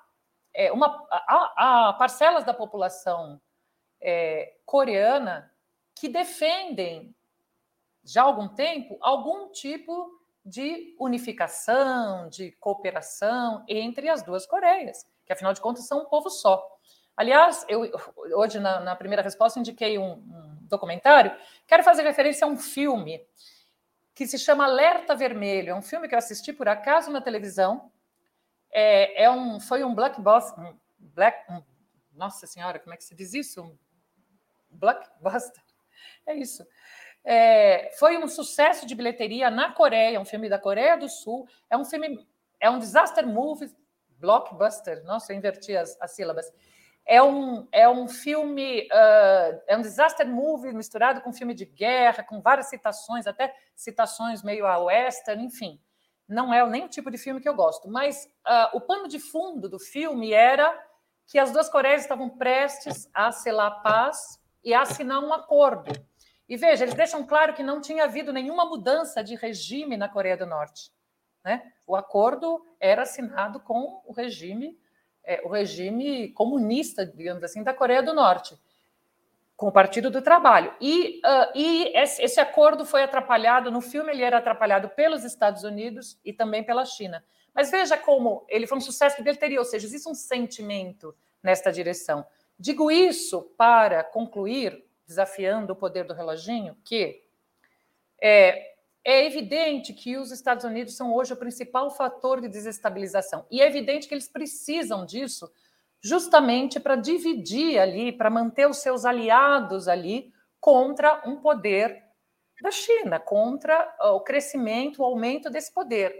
é, 0.54 0.70
uma, 0.72 1.06
há, 1.10 1.88
há 1.88 1.92
parcelas 1.94 2.44
da 2.44 2.54
população 2.54 3.40
é, 4.00 4.56
coreana 4.64 5.50
que 5.94 6.08
defendem 6.08 7.14
já 8.04 8.22
há 8.22 8.24
algum 8.24 8.48
tempo 8.48 8.98
algum 9.00 9.50
tipo 9.50 10.20
de 10.44 10.96
unificação, 10.98 12.28
de 12.28 12.50
cooperação 12.52 13.64
entre 13.68 14.08
as 14.08 14.22
duas 14.22 14.44
Coreias, 14.44 15.06
que 15.24 15.32
afinal 15.32 15.52
de 15.52 15.60
contas 15.60 15.86
são 15.86 16.02
um 16.02 16.04
povo 16.06 16.28
só. 16.28 16.71
Aliás, 17.22 17.64
eu 17.68 17.88
hoje 18.36 18.58
na, 18.58 18.80
na 18.80 18.96
primeira 18.96 19.22
resposta 19.22 19.56
indiquei 19.56 19.96
um, 19.96 20.14
um, 20.14 20.58
documentário. 20.62 21.32
Quero 21.68 21.84
fazer 21.84 22.02
referência 22.02 22.44
a 22.44 22.50
um 22.50 22.56
filme 22.56 23.24
que 24.12 24.26
se 24.26 24.36
chama 24.36 24.64
Alerta 24.64 25.14
Vermelho. 25.14 25.70
É 25.70 25.74
um 25.74 25.82
filme 25.82 26.08
que 26.08 26.16
eu 26.16 26.18
assisti 26.18 26.52
por 26.52 26.66
acaso 26.66 27.12
na 27.12 27.20
televisão. 27.20 27.92
É, 28.72 29.22
é 29.22 29.30
um, 29.30 29.60
foi 29.60 29.84
um 29.84 29.94
blockbuster. 29.94 30.64
Um 30.64 30.76
black, 30.98 31.48
um, 31.48 31.62
nossa 32.12 32.44
senhora, 32.44 32.80
como 32.80 32.92
é 32.92 32.96
que 32.96 33.04
se 33.04 33.14
diz 33.14 33.32
isso? 33.34 33.62
Um 33.62 33.76
blockbuster. 34.72 35.62
É 36.26 36.34
isso. 36.34 36.66
É, 37.24 37.94
foi 38.00 38.18
um 38.18 38.26
sucesso 38.26 38.84
de 38.84 38.96
bilheteria 38.96 39.48
na 39.48 39.70
Coreia, 39.70 40.20
um 40.20 40.24
filme 40.24 40.48
da 40.48 40.58
Coreia 40.58 40.96
do 40.98 41.08
Sul. 41.08 41.46
É 41.70 41.76
um 41.76 41.84
filme, 41.84 42.26
é 42.58 42.68
um 42.68 42.80
disaster 42.80 43.24
movie, 43.24 43.72
blockbuster. 44.18 45.04
Nossa, 45.04 45.32
eu 45.32 45.36
inverti 45.36 45.76
as, 45.76 45.96
as 46.00 46.10
sílabas. 46.10 46.52
É 47.04 47.22
um, 47.22 47.66
é 47.72 47.88
um 47.88 48.06
filme, 48.06 48.82
uh, 48.82 49.62
é 49.66 49.76
um 49.76 49.82
disaster 49.82 50.26
movie 50.26 50.72
misturado 50.72 51.20
com 51.20 51.32
filme 51.32 51.52
de 51.52 51.64
guerra, 51.64 52.22
com 52.22 52.40
várias 52.40 52.68
citações, 52.68 53.26
até 53.26 53.54
citações 53.74 54.42
meio 54.42 54.66
a 54.66 54.78
western, 54.78 55.44
enfim. 55.44 55.80
Não 56.28 56.54
é 56.54 56.64
nem 56.68 56.84
o 56.84 56.88
tipo 56.88 57.10
de 57.10 57.18
filme 57.18 57.40
que 57.40 57.48
eu 57.48 57.54
gosto, 57.54 57.90
mas 57.90 58.24
uh, 58.46 58.76
o 58.76 58.80
pano 58.80 59.08
de 59.08 59.18
fundo 59.18 59.68
do 59.68 59.78
filme 59.78 60.32
era 60.32 60.72
que 61.26 61.38
as 61.38 61.50
duas 61.50 61.68
Coreias 61.68 62.02
estavam 62.02 62.30
prestes 62.30 63.08
a 63.12 63.32
selar 63.32 63.82
paz 63.82 64.40
e 64.64 64.72
a 64.72 64.82
assinar 64.82 65.20
um 65.20 65.32
acordo 65.32 65.92
e 66.52 66.56
veja, 66.58 66.84
eles 66.84 66.94
deixam 66.94 67.24
claro 67.24 67.54
que 67.54 67.62
não 67.62 67.80
tinha 67.80 68.04
havido 68.04 68.30
nenhuma 68.30 68.66
mudança 68.66 69.24
de 69.24 69.34
regime 69.34 69.96
na 69.96 70.06
Coreia 70.06 70.36
do 70.36 70.44
Norte. 70.44 70.92
Né? 71.42 71.72
O 71.86 71.96
acordo 71.96 72.62
era 72.78 73.04
assinado 73.04 73.58
com 73.60 74.02
o 74.04 74.12
regime, 74.12 74.78
é, 75.24 75.40
o 75.44 75.48
regime 75.48 76.30
comunista, 76.32 77.06
digamos 77.06 77.42
assim, 77.44 77.62
da 77.62 77.72
Coreia 77.72 78.02
do 78.02 78.12
Norte, 78.12 78.58
com 79.56 79.68
o 79.68 79.72
Partido 79.72 80.10
do 80.10 80.20
Trabalho. 80.20 80.74
E, 80.80 81.20
uh, 81.24 81.52
e 81.54 81.96
esse, 81.96 82.22
esse 82.22 82.40
acordo 82.40 82.84
foi 82.84 83.02
atrapalhado, 83.02 83.70
no 83.70 83.80
filme 83.80 84.10
ele 84.10 84.22
era 84.22 84.38
atrapalhado 84.38 84.88
pelos 84.88 85.24
Estados 85.24 85.62
Unidos 85.62 86.18
e 86.24 86.32
também 86.32 86.64
pela 86.64 86.84
China. 86.84 87.24
Mas 87.54 87.70
veja 87.70 87.96
como 87.96 88.44
ele 88.48 88.66
foi 88.66 88.78
um 88.78 88.80
sucesso 88.80 89.16
de 89.16 89.22
bilheteria, 89.22 89.58
ou 89.58 89.64
seja, 89.64 89.86
existe 89.86 90.08
um 90.08 90.14
sentimento 90.14 91.14
nesta 91.42 91.70
direção. 91.70 92.26
Digo 92.58 92.90
isso 92.90 93.42
para 93.56 94.02
concluir 94.02 94.84
desafiando 95.06 95.72
o 95.72 95.76
poder 95.76 96.04
do 96.04 96.14
reloginho, 96.14 96.76
que 96.84 97.22
é, 98.20 98.71
é 99.04 99.26
evidente 99.26 99.92
que 99.92 100.16
os 100.16 100.30
Estados 100.30 100.64
Unidos 100.64 100.96
são 100.96 101.12
hoje 101.12 101.32
o 101.32 101.36
principal 101.36 101.90
fator 101.90 102.40
de 102.40 102.48
desestabilização. 102.48 103.44
E 103.50 103.60
é 103.60 103.66
evidente 103.66 104.06
que 104.06 104.14
eles 104.14 104.28
precisam 104.28 105.04
disso 105.04 105.50
justamente 106.00 106.80
para 106.80 106.96
dividir 106.96 107.78
ali, 107.78 108.12
para 108.12 108.30
manter 108.30 108.68
os 108.68 108.78
seus 108.78 109.04
aliados 109.04 109.88
ali 109.88 110.32
contra 110.60 111.22
um 111.26 111.36
poder 111.36 112.02
da 112.60 112.70
China, 112.70 113.18
contra 113.18 113.92
o 114.00 114.20
crescimento, 114.20 115.02
o 115.02 115.04
aumento 115.04 115.50
desse 115.50 115.72
poder 115.72 116.14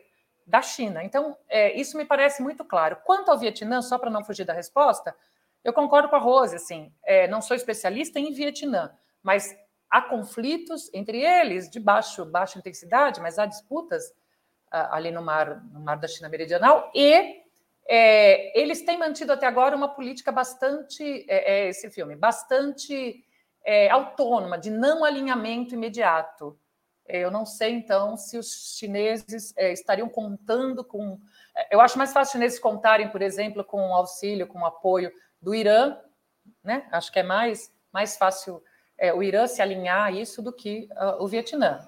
da 0.46 0.60
China. 0.60 1.04
Então, 1.04 1.36
é, 1.48 1.78
isso 1.78 1.96
me 1.96 2.04
parece 2.04 2.42
muito 2.42 2.64
claro. 2.64 2.98
Quanto 3.04 3.30
ao 3.30 3.38
Vietnã, 3.38 3.80
só 3.80 3.98
para 3.98 4.10
não 4.10 4.24
fugir 4.24 4.44
da 4.44 4.52
resposta, 4.52 5.14
eu 5.62 5.72
concordo 5.72 6.08
com 6.08 6.16
a 6.16 6.18
Rose, 6.18 6.56
assim, 6.56 6.92
é, 7.04 7.28
não 7.28 7.40
sou 7.40 7.56
especialista 7.56 8.18
em 8.18 8.32
Vietnã, 8.32 8.92
mas 9.22 9.56
há 9.92 10.00
conflitos 10.00 10.90
entre 10.94 11.22
eles 11.22 11.68
de 11.68 11.78
baixo, 11.78 12.24
baixa 12.24 12.58
intensidade, 12.58 13.20
mas 13.20 13.38
há 13.38 13.44
disputas 13.44 14.08
uh, 14.72 14.88
ali 14.90 15.10
no 15.10 15.20
mar, 15.20 15.62
no 15.70 15.80
mar 15.80 15.98
da 15.98 16.08
China 16.08 16.30
Meridional 16.30 16.90
e 16.94 17.42
é, 17.86 18.58
eles 18.58 18.82
têm 18.82 18.98
mantido 18.98 19.32
até 19.32 19.46
agora 19.46 19.76
uma 19.76 19.88
política 19.88 20.32
bastante, 20.32 21.26
é, 21.28 21.64
é 21.64 21.68
esse 21.68 21.90
filme, 21.90 22.16
bastante 22.16 23.22
é, 23.64 23.90
autônoma, 23.90 24.56
de 24.56 24.70
não 24.70 25.04
alinhamento 25.04 25.74
imediato. 25.74 26.58
Eu 27.06 27.30
não 27.30 27.44
sei, 27.44 27.72
então, 27.72 28.16
se 28.16 28.38
os 28.38 28.76
chineses 28.78 29.52
é, 29.56 29.72
estariam 29.72 30.08
contando 30.08 30.84
com. 30.84 31.20
Eu 31.70 31.80
acho 31.80 31.98
mais 31.98 32.12
fácil 32.12 32.28
os 32.28 32.32
chineses 32.32 32.58
contarem, 32.58 33.10
por 33.10 33.20
exemplo, 33.20 33.64
com 33.64 33.92
auxílio, 33.92 34.46
com 34.46 34.64
apoio 34.64 35.12
do 35.40 35.54
Irã, 35.54 35.98
né? 36.62 36.88
Acho 36.92 37.12
que 37.12 37.18
é 37.18 37.22
mais, 37.22 37.74
mais 37.92 38.16
fácil 38.16 38.62
é, 39.02 39.12
o 39.12 39.20
Irã 39.20 39.48
se 39.48 39.60
alinhar 39.60 40.04
a 40.04 40.12
isso 40.12 40.40
do 40.40 40.52
que 40.52 40.88
uh, 40.92 41.20
o 41.20 41.26
Vietnã, 41.26 41.80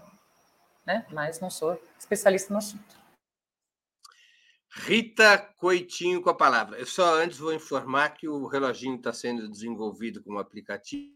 né? 0.85 1.07
Mas 1.13 1.39
não 1.39 1.49
sou 1.49 1.81
especialista 1.97 2.53
no 2.53 2.59
assunto. 2.59 3.05
Rita 4.69 5.39
Coitinho 5.57 6.21
com 6.21 6.31
a 6.31 6.35
palavra. 6.35 6.77
Eu 6.77 6.87
só 6.87 7.15
antes 7.15 7.39
vou 7.39 7.55
informar 7.55 8.11
que 8.11 8.27
o 8.27 8.49
reloginho 8.49 8.97
está 8.97 9.13
sendo 9.13 9.49
desenvolvido 9.49 10.25
como 10.25 10.41
aplicativo. 10.41 11.15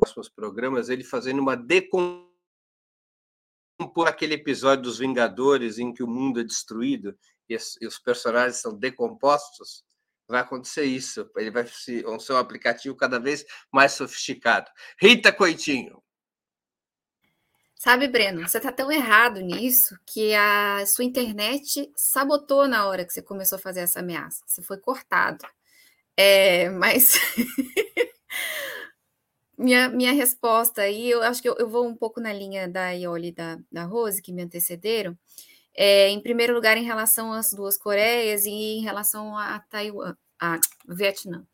Próximos 0.00 0.28
programas, 0.28 0.88
ele 0.88 1.04
fazendo 1.04 1.38
uma 1.40 1.56
decomposição 1.56 2.26
por 3.94 4.08
aquele 4.08 4.34
episódio 4.34 4.82
dos 4.82 4.98
Vingadores 4.98 5.78
em 5.78 5.92
que 5.92 6.02
o 6.02 6.08
mundo 6.08 6.40
é 6.40 6.44
destruído 6.44 7.16
e 7.48 7.86
os 7.86 7.98
personagens 8.00 8.56
são 8.56 8.76
decompostos 8.76 9.84
vai 10.28 10.40
acontecer 10.40 10.84
isso. 10.84 11.30
Ele 11.36 11.50
vai 11.50 11.66
ser, 11.66 12.04
um 12.06 12.36
aplicativo 12.36 12.96
cada 12.96 13.18
vez 13.18 13.44
mais 13.72 13.92
sofisticado. 13.92 14.70
Rita 15.00 15.32
Coitinho. 15.32 16.02
Sabe, 17.78 18.08
Breno, 18.08 18.48
você 18.48 18.56
está 18.56 18.72
tão 18.72 18.90
errado 18.90 19.40
nisso 19.40 19.96
que 20.06 20.34
a 20.34 20.84
sua 20.86 21.04
internet 21.04 21.92
sabotou 21.94 22.66
na 22.66 22.86
hora 22.86 23.04
que 23.04 23.12
você 23.12 23.22
começou 23.22 23.56
a 23.56 23.60
fazer 23.60 23.80
essa 23.80 24.00
ameaça. 24.00 24.42
Você 24.46 24.62
foi 24.62 24.78
cortado. 24.78 25.46
É, 26.16 26.70
mas 26.70 27.14
minha, 29.56 29.88
minha 29.90 30.12
resposta 30.12 30.82
aí, 30.82 31.10
eu 31.10 31.22
acho 31.22 31.42
que 31.42 31.48
eu, 31.48 31.54
eu, 31.58 31.68
vou 31.68 31.86
um 31.86 31.94
pouco 31.94 32.20
na 32.20 32.32
linha 32.32 32.66
da 32.66 32.90
Ioli 32.90 33.28
e 33.28 33.32
da, 33.32 33.58
da 33.70 33.84
Rose, 33.84 34.22
que 34.22 34.32
me 34.32 34.42
antecederam. 34.42 35.16
É, 35.76 36.08
em 36.08 36.20
primeiro 36.20 36.54
lugar, 36.54 36.76
em 36.76 36.84
relação 36.84 37.32
às 37.32 37.52
duas 37.52 37.76
Coreias 37.76 38.46
e 38.46 38.50
em 38.50 38.82
relação 38.82 39.36
a 39.36 39.60
Taiwan, 39.60 40.16
a 40.40 40.58
Vietnã. 40.88 41.46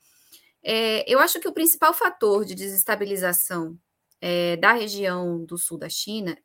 É, 0.63 1.05
eu 1.13 1.19
acho 1.19 1.41
que 1.41 1.49
o 1.49 1.53
principal 1.53 1.93
fator 1.93 2.45
de 2.45 2.55
desestabilização 2.55 3.77
é, 4.21 4.57
da 4.57 4.73
região 4.73 5.45
do 5.45 5.59
sul 5.59 5.77
da 5.77 5.89
China 5.89 6.39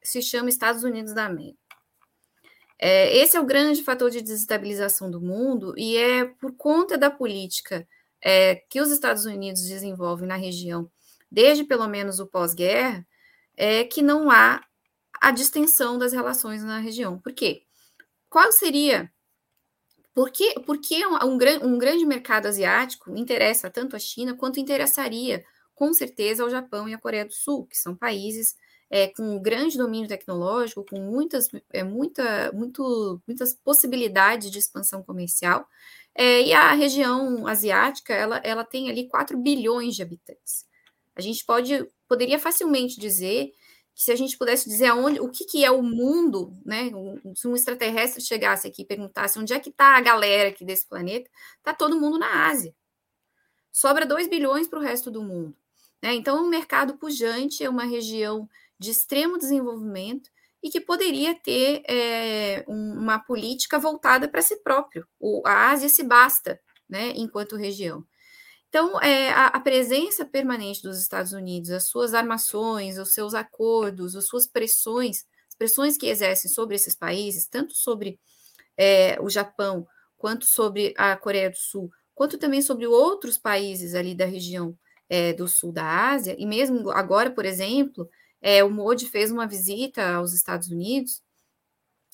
se 0.00 0.22
chama 0.22 0.48
Estados 0.48 0.84
Unidos 0.84 1.12
da 1.12 1.26
América. 1.26 1.58
É, 2.78 3.16
esse 3.16 3.36
é 3.36 3.40
o 3.40 3.46
grande 3.46 3.82
fator 3.82 4.10
de 4.10 4.20
desestabilização 4.20 5.10
do 5.10 5.20
mundo, 5.20 5.74
e 5.76 5.96
é 5.96 6.24
por 6.24 6.54
conta 6.56 6.98
da 6.98 7.10
política 7.10 7.86
é, 8.22 8.56
que 8.68 8.80
os 8.80 8.90
Estados 8.90 9.24
Unidos 9.24 9.62
desenvolvem 9.62 10.28
na 10.28 10.36
região, 10.36 10.90
desde 11.30 11.64
pelo 11.64 11.88
menos 11.88 12.20
o 12.20 12.26
pós-guerra, 12.26 13.06
é, 13.56 13.84
que 13.84 14.02
não 14.02 14.30
há 14.30 14.62
a 15.24 15.30
distensão 15.30 15.96
das 15.96 16.12
relações 16.12 16.62
na 16.62 16.78
região. 16.78 17.18
Por 17.18 17.32
quê? 17.32 17.62
Qual 18.28 18.52
seria. 18.52 19.10
Por 20.12 20.30
que, 20.30 20.60
por 20.60 20.78
que 20.78 21.04
um, 21.06 21.14
um, 21.14 21.38
um 21.62 21.78
grande 21.78 22.04
mercado 22.04 22.46
asiático 22.46 23.10
interessa 23.16 23.70
tanto 23.70 23.96
a 23.96 23.98
China 23.98 24.36
quanto 24.36 24.60
interessaria, 24.60 25.42
com 25.74 25.94
certeza, 25.94 26.42
ao 26.42 26.50
Japão 26.50 26.86
e 26.86 26.94
à 26.94 26.98
Coreia 26.98 27.24
do 27.24 27.32
Sul, 27.32 27.66
que 27.66 27.76
são 27.76 27.96
países 27.96 28.54
é, 28.90 29.08
com 29.08 29.40
grande 29.40 29.78
domínio 29.78 30.08
tecnológico, 30.08 30.84
com 30.84 31.00
muitas, 31.00 31.48
é, 31.72 31.82
muita, 31.82 32.52
muito, 32.52 33.20
muitas 33.26 33.54
possibilidades 33.54 34.50
de 34.50 34.58
expansão 34.58 35.02
comercial. 35.02 35.66
É, 36.14 36.42
e 36.42 36.52
a 36.52 36.74
região 36.74 37.46
asiática, 37.46 38.12
ela, 38.12 38.36
ela 38.44 38.62
tem 38.62 38.90
ali 38.90 39.08
4 39.08 39.38
bilhões 39.38 39.96
de 39.96 40.02
habitantes. 40.02 40.66
A 41.16 41.22
gente 41.22 41.42
pode, 41.46 41.88
poderia 42.06 42.38
facilmente 42.38 43.00
dizer 43.00 43.52
se 43.94 44.10
a 44.10 44.16
gente 44.16 44.36
pudesse 44.36 44.68
dizer 44.68 44.86
aonde, 44.86 45.20
o 45.20 45.28
que, 45.28 45.44
que 45.44 45.64
é 45.64 45.70
o 45.70 45.82
mundo, 45.82 46.56
né? 46.64 46.90
Se 47.36 47.46
um 47.46 47.54
extraterrestre 47.54 48.22
chegasse 48.22 48.66
aqui 48.66 48.82
e 48.82 48.86
perguntasse 48.86 49.38
onde 49.38 49.52
é 49.52 49.60
que 49.60 49.70
está 49.70 49.96
a 49.96 50.00
galera 50.00 50.48
aqui 50.48 50.64
desse 50.64 50.86
planeta, 50.86 51.30
está 51.58 51.72
todo 51.72 52.00
mundo 52.00 52.18
na 52.18 52.48
Ásia. 52.48 52.74
Sobra 53.72 54.04
2 54.04 54.28
bilhões 54.28 54.66
para 54.66 54.78
o 54.78 54.82
resto 54.82 55.10
do 55.10 55.22
mundo. 55.22 55.56
Né? 56.02 56.14
Então, 56.14 56.38
é 56.38 56.40
um 56.40 56.48
mercado 56.48 56.98
pujante, 56.98 57.64
é 57.64 57.70
uma 57.70 57.84
região 57.84 58.48
de 58.78 58.90
extremo 58.90 59.38
desenvolvimento 59.38 60.28
e 60.62 60.70
que 60.70 60.80
poderia 60.80 61.34
ter 61.34 61.82
é, 61.86 62.64
uma 62.66 63.18
política 63.18 63.78
voltada 63.78 64.26
para 64.26 64.42
si 64.42 64.56
próprio. 64.56 65.06
O, 65.20 65.42
a 65.46 65.70
Ásia 65.70 65.88
se 65.88 66.02
basta, 66.02 66.60
né, 66.88 67.12
enquanto 67.16 67.54
região. 67.54 68.04
Então, 68.74 69.00
é, 69.00 69.30
a, 69.30 69.46
a, 69.46 69.60
presença 69.60 70.24
permanente 70.24 70.82
dos 70.82 70.98
Estados 70.98 71.32
Unidos, 71.32 71.70
as 71.70 71.84
suas 71.84 72.12
armações, 72.12 72.98
os 72.98 73.12
seus 73.12 73.32
acordos, 73.32 74.16
as 74.16 74.26
suas 74.26 74.48
pressões, 74.48 75.18
as 75.48 75.54
pressões 75.54 75.96
que 75.96 76.08
exercem 76.08 76.50
sobre 76.50 76.74
esses 76.74 76.92
países, 76.92 77.46
tanto 77.46 77.72
sobre 77.72 78.18
é, 78.76 79.16
o 79.20 79.30
Japão, 79.30 79.86
quanto 80.16 80.44
sobre 80.44 80.92
a 80.98 81.16
Coreia 81.16 81.50
do 81.50 81.56
Sul, 81.56 81.88
quanto 82.16 82.36
também 82.36 82.60
sobre 82.60 82.84
outros 82.84 83.38
países 83.38 83.94
ali 83.94 84.12
da 84.12 84.24
região 84.24 84.76
é, 85.08 85.32
do 85.32 85.46
sul 85.46 85.70
da 85.70 86.10
Ásia, 86.10 86.34
e 86.36 86.44
mesmo 86.44 86.90
agora, 86.90 87.30
por 87.30 87.44
exemplo, 87.44 88.10
é, 88.42 88.64
o 88.64 88.70
Modi 88.70 89.06
fez 89.06 89.30
uma 89.30 89.46
visita 89.46 90.16
aos 90.16 90.32
Estados 90.32 90.66
Unidos 90.66 91.22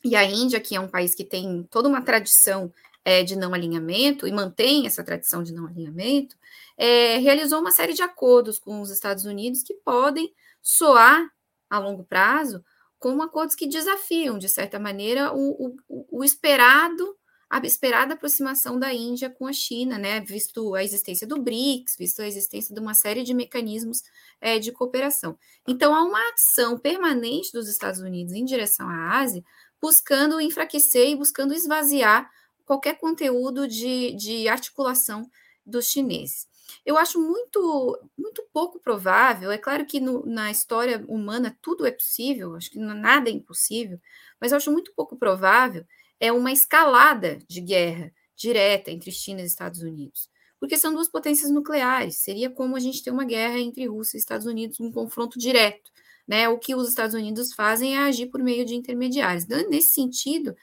e 0.04 0.14
a 0.14 0.26
Índia, 0.26 0.60
que 0.60 0.76
é 0.76 0.80
um 0.80 0.88
país 0.88 1.14
que 1.14 1.24
tem 1.24 1.66
toda 1.70 1.88
uma 1.88 2.02
tradição 2.02 2.70
é, 3.04 3.22
de 3.22 3.36
não 3.36 3.54
alinhamento 3.54 4.26
e 4.26 4.32
mantém 4.32 4.86
essa 4.86 5.04
tradição 5.04 5.42
de 5.42 5.52
não 5.52 5.66
alinhamento, 5.66 6.36
é, 6.76 7.18
realizou 7.18 7.60
uma 7.60 7.70
série 7.70 7.92
de 7.92 8.02
acordos 8.02 8.58
com 8.58 8.80
os 8.80 8.90
Estados 8.90 9.24
Unidos 9.24 9.62
que 9.62 9.74
podem 9.74 10.32
soar 10.62 11.30
a 11.68 11.78
longo 11.78 12.04
prazo 12.04 12.64
como 12.98 13.22
acordos 13.22 13.54
que 13.54 13.66
desafiam, 13.66 14.38
de 14.38 14.48
certa 14.48 14.78
maneira, 14.78 15.32
o, 15.32 15.74
o, 15.88 16.18
o 16.18 16.24
esperado 16.24 17.16
a 17.50 17.58
esperada 17.66 18.14
aproximação 18.14 18.78
da 18.78 18.94
Índia 18.94 19.28
com 19.28 19.44
a 19.44 19.52
China, 19.52 19.98
né, 19.98 20.20
visto 20.20 20.72
a 20.72 20.84
existência 20.84 21.26
do 21.26 21.42
BRICS, 21.42 21.96
visto 21.98 22.22
a 22.22 22.26
existência 22.28 22.72
de 22.72 22.80
uma 22.80 22.94
série 22.94 23.24
de 23.24 23.34
mecanismos 23.34 24.04
é, 24.40 24.60
de 24.60 24.70
cooperação. 24.70 25.36
Então, 25.66 25.92
há 25.92 26.04
uma 26.04 26.20
ação 26.32 26.78
permanente 26.78 27.50
dos 27.52 27.68
Estados 27.68 27.98
Unidos 27.98 28.34
em 28.34 28.44
direção 28.44 28.88
à 28.88 29.18
Ásia, 29.18 29.42
buscando 29.82 30.40
enfraquecer 30.40 31.08
e 31.08 31.16
buscando 31.16 31.52
esvaziar 31.52 32.30
qualquer 32.70 32.98
conteúdo 32.98 33.66
de, 33.66 34.12
de 34.12 34.46
articulação 34.46 35.28
dos 35.66 35.86
chineses. 35.86 36.46
Eu 36.86 36.96
acho 36.96 37.20
muito, 37.20 37.98
muito 38.16 38.44
pouco 38.52 38.78
provável, 38.78 39.50
é 39.50 39.58
claro 39.58 39.84
que 39.84 39.98
no, 39.98 40.24
na 40.24 40.52
história 40.52 41.04
humana 41.08 41.58
tudo 41.60 41.84
é 41.84 41.90
possível, 41.90 42.54
acho 42.54 42.70
que 42.70 42.78
nada 42.78 43.28
é 43.28 43.32
impossível, 43.32 43.98
mas 44.40 44.52
eu 44.52 44.56
acho 44.56 44.70
muito 44.70 44.92
pouco 44.94 45.16
provável 45.16 45.84
é 46.20 46.30
uma 46.30 46.52
escalada 46.52 47.40
de 47.48 47.60
guerra 47.60 48.12
direta 48.36 48.92
entre 48.92 49.10
China 49.10 49.40
e 49.40 49.46
Estados 49.46 49.82
Unidos, 49.82 50.30
porque 50.60 50.76
são 50.76 50.94
duas 50.94 51.08
potências 51.08 51.50
nucleares. 51.50 52.18
Seria 52.18 52.50
como 52.50 52.76
a 52.76 52.80
gente 52.80 53.02
ter 53.02 53.10
uma 53.10 53.24
guerra 53.24 53.58
entre 53.58 53.88
Rússia 53.88 54.16
e 54.16 54.20
Estados 54.20 54.46
Unidos, 54.46 54.78
um 54.78 54.92
confronto 54.92 55.40
direto. 55.40 55.90
Né? 56.28 56.48
O 56.48 56.58
que 56.58 56.76
os 56.76 56.88
Estados 56.88 57.16
Unidos 57.16 57.52
fazem 57.52 57.96
é 57.96 58.02
agir 58.02 58.26
por 58.26 58.40
meio 58.40 58.64
de 58.64 58.76
intermediários. 58.76 59.46
Nesse 59.68 59.94
sentido, 59.94 60.54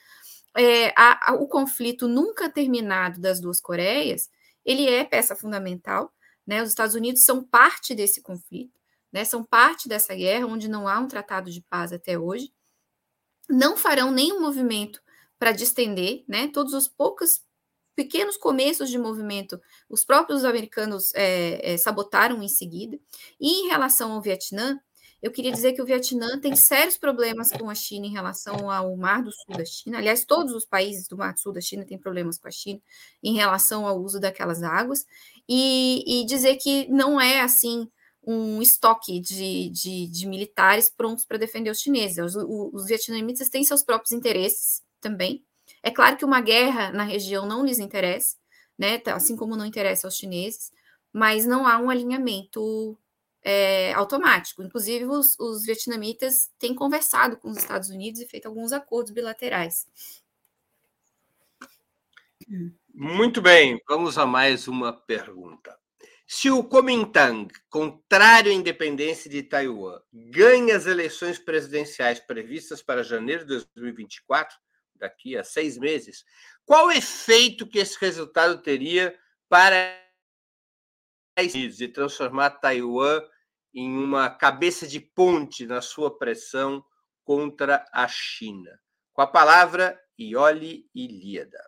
é, 0.58 0.94
a, 0.98 1.32
a, 1.32 1.34
o 1.36 1.48
conflito 1.48 2.08
nunca 2.08 2.50
terminado 2.50 3.22
das 3.22 3.40
duas 3.40 3.62
Coreias, 3.62 4.30
ele 4.66 4.90
é 4.90 5.04
peça 5.04 5.36
fundamental. 5.36 6.12
Né? 6.46 6.62
Os 6.64 6.70
Estados 6.70 6.96
Unidos 6.96 7.22
são 7.22 7.44
parte 7.44 7.94
desse 7.94 8.22
conflito, 8.22 8.80
né? 9.12 9.24
são 9.24 9.44
parte 9.44 9.88
dessa 9.88 10.16
guerra, 10.16 10.48
onde 10.48 10.68
não 10.68 10.88
há 10.88 11.00
um 11.00 11.08
tratado 11.08 11.52
de 11.52 11.62
paz 11.62 11.94
até 11.94 12.18
hoje. 12.18 12.52
Não 13.50 13.78
farão 13.78 14.12
nenhum 14.12 14.42
movimento 14.42 15.02
para 15.40 15.52
distender, 15.52 16.24
né? 16.28 16.50
Todos 16.50 16.74
os 16.74 16.88
poucos 16.88 17.42
pequenos 17.96 18.36
começos 18.38 18.90
de 18.90 18.98
movimento, 18.98 19.60
os 19.90 20.04
próprios 20.04 20.44
americanos 20.44 21.14
é, 21.16 21.74
é, 21.74 21.78
sabotaram 21.78 22.44
em 22.44 22.48
seguida. 22.48 23.00
E 23.40 23.62
em 23.62 23.68
relação 23.70 24.12
ao 24.12 24.22
Vietnã, 24.22 24.80
eu 25.22 25.32
queria 25.32 25.52
dizer 25.52 25.74
que 25.74 25.82
o 25.82 25.86
Vietnã 25.86 26.40
tem 26.40 26.56
sérios 26.56 26.98
problemas 26.98 27.52
com 27.52 27.70
a 27.70 27.76
China 27.76 28.06
em 28.06 28.12
relação 28.12 28.70
ao 28.70 28.96
Mar 28.96 29.24
do 29.24 29.32
Sul 29.32 29.58
da 29.58 29.66
China. 29.66 29.98
Aliás, 29.98 30.24
todos 30.24 30.54
os 30.54 30.66
países 30.66 31.08
do 31.08 31.18
Mar 31.18 31.34
do 31.34 31.40
Sul 31.40 31.52
da 31.52 31.62
China 31.62 31.86
têm 31.86 31.98
problemas 31.98 32.38
com 32.38 32.48
a 32.48 32.52
China 32.52 32.80
em 33.24 33.36
relação 33.36 33.88
ao 33.88 34.00
uso 34.00 34.20
daquelas 34.20 34.62
águas. 34.62 35.06
E, 35.50 36.22
e 36.22 36.26
dizer 36.26 36.58
que 36.58 36.88
não 36.90 37.20
é 37.20 37.42
assim 37.42 37.90
um 38.28 38.62
estoque 38.62 39.20
de, 39.20 39.70
de, 39.70 40.08
de 40.08 40.28
militares 40.28 40.90
prontos 40.90 41.26
para 41.26 41.38
defender 41.38 41.72
os 41.72 41.80
chineses. 41.80 42.36
Os, 42.36 42.36
os, 42.74 42.86
vietnamitas 42.86 43.50
têm 43.50 43.64
seus 43.64 43.84
próprios 43.84 44.12
interesses 44.12 44.84
também. 45.00 45.44
É 45.82 45.90
claro 45.90 46.18
que 46.18 46.26
uma 46.26 46.42
guerra 46.42 46.92
na 46.92 47.04
região 47.04 47.48
não 47.48 47.66
lhes 47.66 47.80
interessa, 47.80 48.36
né? 48.78 49.00
Tá, 49.00 49.16
assim 49.16 49.36
como 49.38 49.56
não 49.56 49.66
interessa 49.66 50.06
aos 50.06 50.18
chineses, 50.18 50.72
mas 51.14 51.46
não 51.46 51.66
há 51.66 51.78
um 51.80 51.90
alinhamento 51.90 52.98
é, 53.48 53.94
automático. 53.94 54.62
Inclusive, 54.62 55.06
os, 55.06 55.40
os 55.40 55.64
vietnamitas 55.64 56.52
têm 56.60 56.76
conversado 56.76 57.38
com 57.38 57.50
os 57.50 57.58
Estados 57.58 57.90
Unidos 57.90 58.20
e 58.20 58.28
feito 58.28 58.46
alguns 58.46 58.74
acordos 58.74 59.14
bilaterais. 59.14 59.88
Muito 62.94 63.42
bem, 63.42 63.82
vamos 63.88 64.18
a 64.18 64.26
mais 64.26 64.68
uma 64.68 64.92
pergunta. 64.92 65.78
Se 66.28 66.52
o 66.52 66.62
Kuomintang, 66.62 67.48
contrário 67.70 68.52
à 68.52 68.54
independência 68.54 69.30
de 69.30 69.42
Taiwan, 69.42 70.02
ganha 70.12 70.76
as 70.76 70.86
eleições 70.86 71.40
presidenciais 71.40 72.20
previstas 72.20 72.82
para 72.82 73.02
janeiro 73.02 73.44
de 73.44 73.48
2024, 73.48 74.58
daqui 74.94 75.38
a 75.38 75.44
seis 75.46 75.78
meses, 75.78 76.26
qual 76.66 76.92
efeito 76.92 77.66
que 77.66 77.80
esse 77.80 77.98
resultado 77.98 78.62
teria 78.62 79.18
para 79.48 80.06
Unidos 81.40 81.78
de 81.78 81.88
transformar 81.88 82.50
Taiwan 82.50 83.22
em 83.78 83.96
uma 83.96 84.28
cabeça 84.28 84.88
de 84.88 85.00
ponte 85.00 85.68
na 85.68 85.82
sua 85.82 86.18
pressão 86.18 86.84
contra 87.24 87.86
a 87.94 88.08
China? 88.08 88.80
Com 89.14 89.22
a 89.22 89.28
palavra, 89.28 90.02
Ioli 90.20 90.90
Ilíada. 90.96 91.64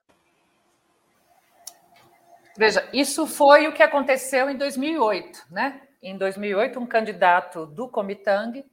Veja, 2.58 2.90
isso 2.92 3.28
foi 3.28 3.68
o 3.68 3.74
que 3.74 3.84
aconteceu 3.84 4.50
em 4.50 4.58
2008, 4.58 5.46
né? 5.52 5.88
Em 6.02 6.18
2008, 6.18 6.80
um 6.80 6.88
candidato 6.88 7.68
do 7.68 7.88
Comitang 7.88 8.66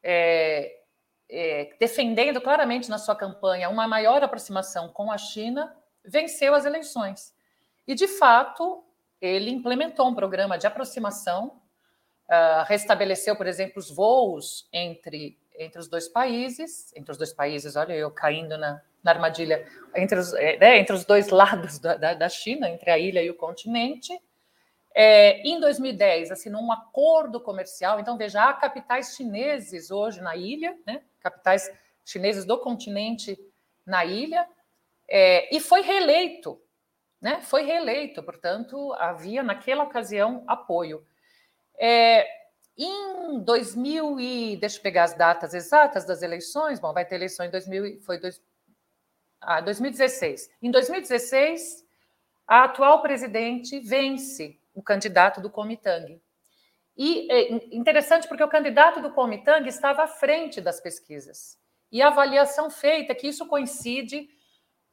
é, 0.00 0.72
é, 1.28 1.76
defendendo 1.80 2.40
claramente 2.40 2.88
na 2.88 2.96
sua 2.96 3.16
campanha 3.16 3.68
uma 3.68 3.88
maior 3.88 4.22
aproximação 4.22 4.88
com 4.90 5.10
a 5.10 5.18
China, 5.18 5.76
venceu 6.04 6.54
as 6.54 6.64
eleições. 6.64 7.34
E, 7.88 7.94
de 7.94 8.06
fato, 8.06 8.84
ele 9.20 9.50
implementou 9.50 10.08
um 10.08 10.14
programa 10.14 10.56
de 10.56 10.66
aproximação, 10.68 11.60
uh, 12.28 12.64
restabeleceu, 12.66 13.36
por 13.36 13.46
exemplo, 13.46 13.78
os 13.78 13.90
voos 13.90 14.68
entre, 14.72 15.38
entre 15.58 15.80
os 15.80 15.88
dois 15.88 16.08
países, 16.08 16.92
entre 16.94 17.12
os 17.12 17.18
dois 17.18 17.32
países, 17.32 17.76
olha 17.76 17.92
eu 17.94 18.10
caindo 18.10 18.56
na, 18.58 18.80
na 19.02 19.12
armadilha, 19.12 19.66
entre 19.94 20.18
os, 20.18 20.34
é, 20.34 20.56
né, 20.58 20.78
entre 20.78 20.94
os 20.94 21.04
dois 21.04 21.28
lados 21.28 21.78
da, 21.78 21.96
da, 21.96 22.14
da 22.14 22.28
China, 22.28 22.68
entre 22.68 22.90
a 22.90 22.98
ilha 22.98 23.22
e 23.22 23.30
o 23.30 23.34
continente, 23.34 24.12
é, 24.98 25.46
em 25.46 25.60
2010, 25.60 26.30
assinou 26.30 26.62
um 26.62 26.72
acordo 26.72 27.38
comercial. 27.38 28.00
Então, 28.00 28.16
veja, 28.16 28.42
há 28.42 28.54
capitais 28.54 29.14
chineses 29.14 29.90
hoje 29.90 30.22
na 30.22 30.34
ilha, 30.34 30.74
né? 30.86 31.02
capitais 31.20 31.70
chineses 32.02 32.46
do 32.46 32.58
continente 32.58 33.38
na 33.84 34.06
ilha, 34.06 34.48
é, 35.06 35.54
e 35.54 35.60
foi 35.60 35.82
reeleito. 35.82 36.58
Né? 37.20 37.42
Foi 37.42 37.62
reeleito, 37.62 38.22
portanto, 38.22 38.94
havia 38.94 39.42
naquela 39.42 39.84
ocasião 39.84 40.42
apoio. 40.46 41.06
É, 41.78 42.26
em 42.76 43.40
2000 43.40 44.20
e 44.20 44.56
deixa 44.56 44.78
eu 44.78 44.82
pegar 44.82 45.04
as 45.04 45.14
datas 45.14 45.54
exatas 45.54 46.04
das 46.04 46.22
eleições. 46.22 46.78
Bom, 46.78 46.92
vai 46.92 47.04
ter 47.04 47.14
eleição 47.14 47.46
em 47.46 47.50
2000, 47.50 48.00
foi 48.02 48.18
dois, 48.18 48.42
Ah, 49.40 49.60
2016. 49.60 50.50
Em 50.62 50.70
2016, 50.70 51.84
a 52.46 52.64
atual 52.64 53.02
presidente 53.02 53.78
vence 53.80 54.58
o 54.74 54.82
candidato 54.82 55.40
do 55.40 55.50
Comitang. 55.50 56.20
E 56.96 57.30
é 57.30 57.52
interessante 57.74 58.26
porque 58.26 58.42
o 58.42 58.48
candidato 58.48 59.00
do 59.02 59.12
Comitang 59.12 59.68
estava 59.68 60.04
à 60.04 60.06
frente 60.06 60.60
das 60.60 60.80
pesquisas. 60.80 61.58
E 61.92 62.00
a 62.02 62.08
avaliação 62.08 62.70
feita 62.70 63.12
é 63.12 63.14
que 63.14 63.28
isso 63.28 63.46
coincide 63.46 64.28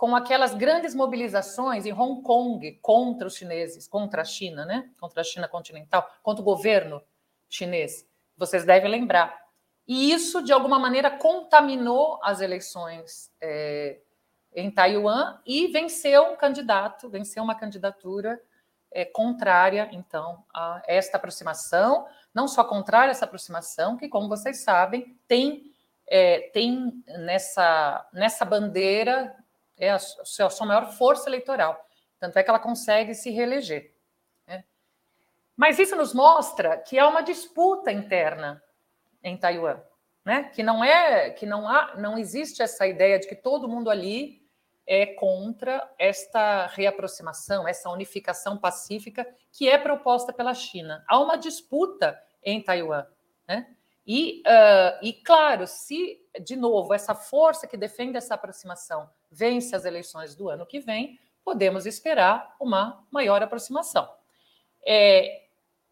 com 0.03 0.17
aquelas 0.17 0.53
grandes 0.53 0.93
mobilizações 0.93 1.85
em 1.85 1.93
Hong 1.93 2.21
Kong 2.23 2.73
contra 2.81 3.25
os 3.25 3.37
chineses, 3.37 3.87
contra 3.87 4.21
a 4.21 4.25
China, 4.25 4.65
né? 4.65 4.89
Contra 4.99 5.21
a 5.21 5.23
China 5.23 5.47
continental, 5.47 6.05
contra 6.21 6.41
o 6.41 6.43
governo 6.43 7.01
chinês. 7.47 8.05
Vocês 8.35 8.65
devem 8.65 8.91
lembrar. 8.91 9.33
E 9.87 10.11
isso, 10.11 10.43
de 10.43 10.51
alguma 10.51 10.77
maneira, 10.77 11.09
contaminou 11.09 12.19
as 12.21 12.41
eleições 12.41 13.31
é, 13.39 14.01
em 14.53 14.69
Taiwan 14.69 15.39
e 15.45 15.67
venceu 15.67 16.33
um 16.33 16.35
candidato, 16.35 17.07
venceu 17.07 17.41
uma 17.41 17.55
candidatura 17.55 18.41
é, 18.91 19.05
contrária, 19.05 19.87
então, 19.93 20.43
a 20.53 20.81
esta 20.85 21.15
aproximação, 21.15 22.05
não 22.33 22.49
só 22.49 22.65
contrária 22.65 23.07
a 23.07 23.11
essa 23.11 23.23
aproximação, 23.23 23.95
que, 23.95 24.09
como 24.09 24.27
vocês 24.27 24.65
sabem, 24.65 25.17
tem, 25.29 25.73
é, 26.05 26.49
tem 26.53 27.01
nessa, 27.07 28.05
nessa 28.11 28.43
bandeira 28.43 29.33
é 29.83 29.91
a, 29.91 29.95
a 29.95 30.49
sua 30.49 30.65
maior 30.65 30.91
força 30.93 31.29
eleitoral. 31.29 31.87
Tanto 32.19 32.37
é 32.37 32.43
que 32.43 32.49
ela 32.49 32.59
consegue 32.59 33.13
se 33.13 33.29
reeleger. 33.31 33.93
Né? 34.47 34.63
Mas 35.55 35.77
isso 35.79 35.95
nos 35.95 36.13
mostra 36.13 36.77
que 36.77 36.97
há 36.97 37.07
uma 37.07 37.21
disputa 37.21 37.91
interna 37.91 38.63
em 39.21 39.37
Taiwan, 39.37 39.81
né? 40.25 40.45
Que 40.53 40.63
não 40.63 40.83
é, 40.83 41.31
que 41.31 41.45
não 41.45 41.67
há, 41.67 41.95
não 41.97 42.17
existe 42.17 42.61
essa 42.61 42.87
ideia 42.87 43.19
de 43.19 43.27
que 43.27 43.35
todo 43.35 43.67
mundo 43.67 43.89
ali 43.89 44.41
é 44.85 45.05
contra 45.05 45.89
esta 45.97 46.67
reaproximação, 46.67 47.67
essa 47.67 47.89
unificação 47.89 48.57
pacífica 48.57 49.25
que 49.51 49.69
é 49.69 49.77
proposta 49.77 50.33
pela 50.33 50.53
China. 50.53 51.03
Há 51.07 51.19
uma 51.19 51.37
disputa 51.37 52.21
em 52.43 52.61
Taiwan, 52.61 53.05
né? 53.47 53.75
E, 54.05 54.41
uh, 54.41 54.99
e 55.01 55.13
claro, 55.13 55.65
se 55.65 56.21
de 56.41 56.55
novo 56.55 56.93
essa 56.93 57.15
força 57.15 57.65
que 57.65 57.77
defende 57.77 58.17
essa 58.17 58.35
aproximação 58.35 59.09
vence 59.33 59.75
as 59.75 59.85
eleições 59.85 60.35
do 60.35 60.49
ano 60.49 60.65
que 60.65 60.79
vem, 60.79 61.19
podemos 61.43 61.85
esperar 61.85 62.55
uma 62.59 63.05
maior 63.11 63.41
aproximação. 63.41 64.07
É, 64.85 65.47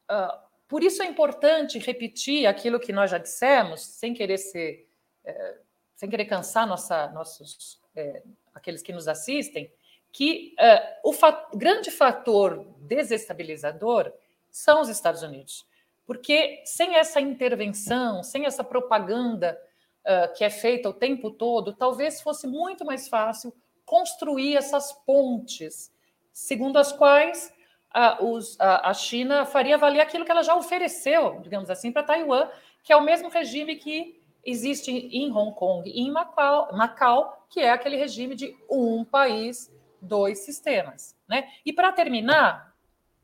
uh, 0.09 0.39
por 0.67 0.83
isso 0.83 1.03
é 1.03 1.05
importante 1.05 1.79
repetir 1.79 2.45
aquilo 2.45 2.79
que 2.79 2.93
nós 2.93 3.11
já 3.11 3.17
dissemos, 3.17 3.81
sem 3.81 4.13
querer 4.13 4.37
ser, 4.37 4.87
é, 5.25 5.57
sem 5.95 6.09
querer 6.09 6.25
cansar 6.25 6.65
nossa, 6.65 7.09
nossos, 7.09 7.81
é, 7.93 8.23
aqueles 8.53 8.81
que 8.81 8.93
nos 8.93 9.07
assistem, 9.07 9.69
que 10.13 10.55
é, 10.57 10.99
o 11.03 11.13
grande 11.55 11.91
fator 11.91 12.65
desestabilizador 12.79 14.13
são 14.49 14.81
os 14.81 14.89
Estados 14.89 15.23
Unidos. 15.23 15.65
Porque 16.05 16.61
sem 16.65 16.95
essa 16.95 17.19
intervenção, 17.19 18.23
sem 18.23 18.45
essa 18.45 18.63
propaganda 18.63 19.61
uh, 20.05 20.33
que 20.33 20.43
é 20.43 20.49
feita 20.49 20.89
o 20.89 20.93
tempo 20.93 21.31
todo, 21.31 21.73
talvez 21.73 22.21
fosse 22.21 22.47
muito 22.47 22.85
mais 22.85 23.07
fácil 23.07 23.53
construir 23.85 24.55
essas 24.55 24.93
pontes, 24.93 25.91
segundo 26.31 26.77
as 26.77 26.91
quais 26.91 27.53
a, 27.93 28.23
os, 28.23 28.57
a, 28.59 28.93
China 28.93 29.45
faria 29.45 29.77
valer 29.77 29.99
aquilo 29.99 30.23
que 30.23 30.31
ela 30.31 30.43
já 30.43 30.55
ofereceu, 30.55 31.39
digamos 31.41 31.69
assim, 31.69 31.91
para 31.91 32.03
Taiwan, 32.03 32.47
que 32.83 32.93
é 32.93 32.95
o 32.95 33.03
mesmo 33.03 33.29
regime 33.29 33.75
que 33.75 34.21
existe 34.43 34.91
em 34.91 35.31
Hong 35.31 35.53
Kong 35.53 35.89
e 35.89 36.01
em 36.01 36.11
Macau, 36.11 36.73
Macau, 36.73 37.45
que 37.49 37.59
é 37.59 37.69
aquele 37.69 37.97
regime 37.97 38.33
de 38.33 38.55
um 38.69 39.03
país, 39.03 39.71
dois 40.01 40.39
sistemas. 40.39 41.15
Né? 41.27 41.49
E 41.65 41.73
para 41.73 41.91
terminar, 41.91 42.73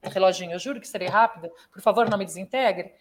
reloginho, 0.03 0.51
eu 0.51 0.59
juro 0.59 0.81
que 0.81 0.87
serei 0.87 1.07
rápida, 1.07 1.51
por 1.71 1.81
favor, 1.81 2.09
não 2.09 2.17
me 2.17 2.25
desintegre. 2.25 2.93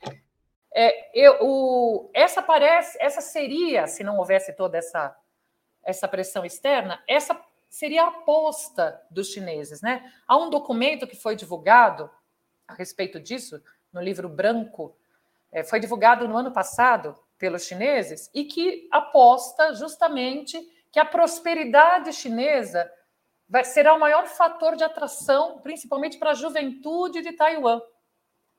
É, 0.79 1.09
eu, 1.15 1.39
o, 1.41 2.11
essa 2.13 2.43
parece, 2.43 2.99
essa 3.01 3.23
seria, 3.23 3.87
se 3.87 4.05
não 4.05 4.19
houvesse 4.19 4.53
toda 4.53 4.77
essa, 4.77 5.17
essa 5.83 6.07
pressão 6.07 6.45
externa, 6.45 7.03
essa 7.09 7.35
seria 7.67 8.05
a 8.05 8.09
aposta 8.09 9.03
dos 9.11 9.29
chineses. 9.29 9.81
Né? 9.81 10.13
Há 10.29 10.37
um 10.37 10.51
documento 10.51 11.07
que 11.07 11.17
foi 11.17 11.35
divulgado 11.35 12.11
a 12.69 12.75
respeito 12.75 13.19
disso, 13.19 13.63
no 13.91 14.03
livro 14.03 14.29
branco, 14.29 14.95
é, 15.51 15.65
foi 15.65 15.81
divulgado 15.81 16.29
no 16.29 16.37
ano 16.37 16.53
passado 16.53 17.19
pelos 17.39 17.65
chineses, 17.65 18.31
e 18.35 18.45
que 18.45 18.87
aposta 18.91 19.73
justamente 19.73 20.61
que 20.93 20.99
a 20.99 21.07
prosperidade 21.07 22.13
chinesa 22.13 22.93
vai, 23.49 23.65
será 23.65 23.95
o 23.95 23.99
maior 23.99 24.27
fator 24.27 24.77
de 24.77 24.85
atração, 24.85 25.59
principalmente 25.61 26.19
para 26.19 26.33
a 26.33 26.35
juventude 26.35 27.23
de 27.23 27.33
Taiwan, 27.33 27.81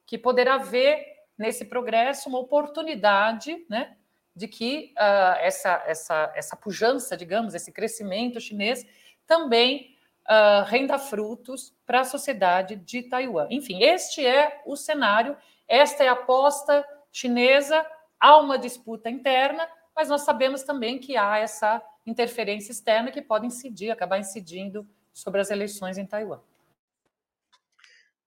que 0.03 0.17
poderá 0.17 0.57
ver 0.57 1.16
nesse 1.37 1.65
progresso 1.65 2.29
uma 2.29 2.39
oportunidade 2.39 3.65
né, 3.69 3.95
de 4.35 4.47
que 4.47 4.93
uh, 4.97 5.37
essa, 5.39 5.83
essa, 5.85 6.31
essa 6.35 6.55
pujança, 6.55 7.15
digamos, 7.15 7.53
esse 7.53 7.71
crescimento 7.71 8.39
chinês 8.39 8.85
também 9.25 9.95
uh, 10.27 10.63
renda 10.65 10.97
frutos 10.97 11.73
para 11.85 12.01
a 12.01 12.05
sociedade 12.05 12.75
de 12.75 13.03
Taiwan. 13.03 13.47
Enfim, 13.49 13.83
este 13.83 14.25
é 14.25 14.61
o 14.65 14.75
cenário, 14.75 15.37
esta 15.67 16.03
é 16.03 16.07
a 16.07 16.13
aposta 16.13 16.85
chinesa. 17.11 17.85
Há 18.19 18.37
uma 18.37 18.57
disputa 18.57 19.09
interna, 19.09 19.67
mas 19.95 20.09
nós 20.09 20.21
sabemos 20.21 20.63
também 20.63 20.99
que 20.99 21.17
há 21.17 21.37
essa 21.37 21.81
interferência 22.05 22.71
externa 22.71 23.11
que 23.11 23.21
pode 23.21 23.45
incidir, 23.45 23.91
acabar 23.91 24.17
incidindo 24.17 24.87
sobre 25.13 25.41
as 25.41 25.49
eleições 25.49 25.97
em 25.97 26.05
Taiwan. 26.05 26.39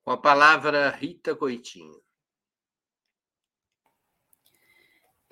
Com 0.04 0.10
a 0.10 0.16
palavra, 0.16 0.90
Rita 0.90 1.34
Coitinho. 1.34 2.00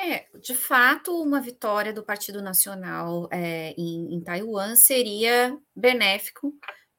É, 0.01 0.27
de 0.41 0.55
fato, 0.55 1.11
uma 1.21 1.41
vitória 1.41 1.93
do 1.93 2.05
Partido 2.05 2.41
Nacional 2.41 3.29
é, 3.33 3.75
em, 3.77 4.15
em, 4.15 4.21
Taiwan 4.21 4.77
seria 4.77 5.59
benéfico 5.75 6.55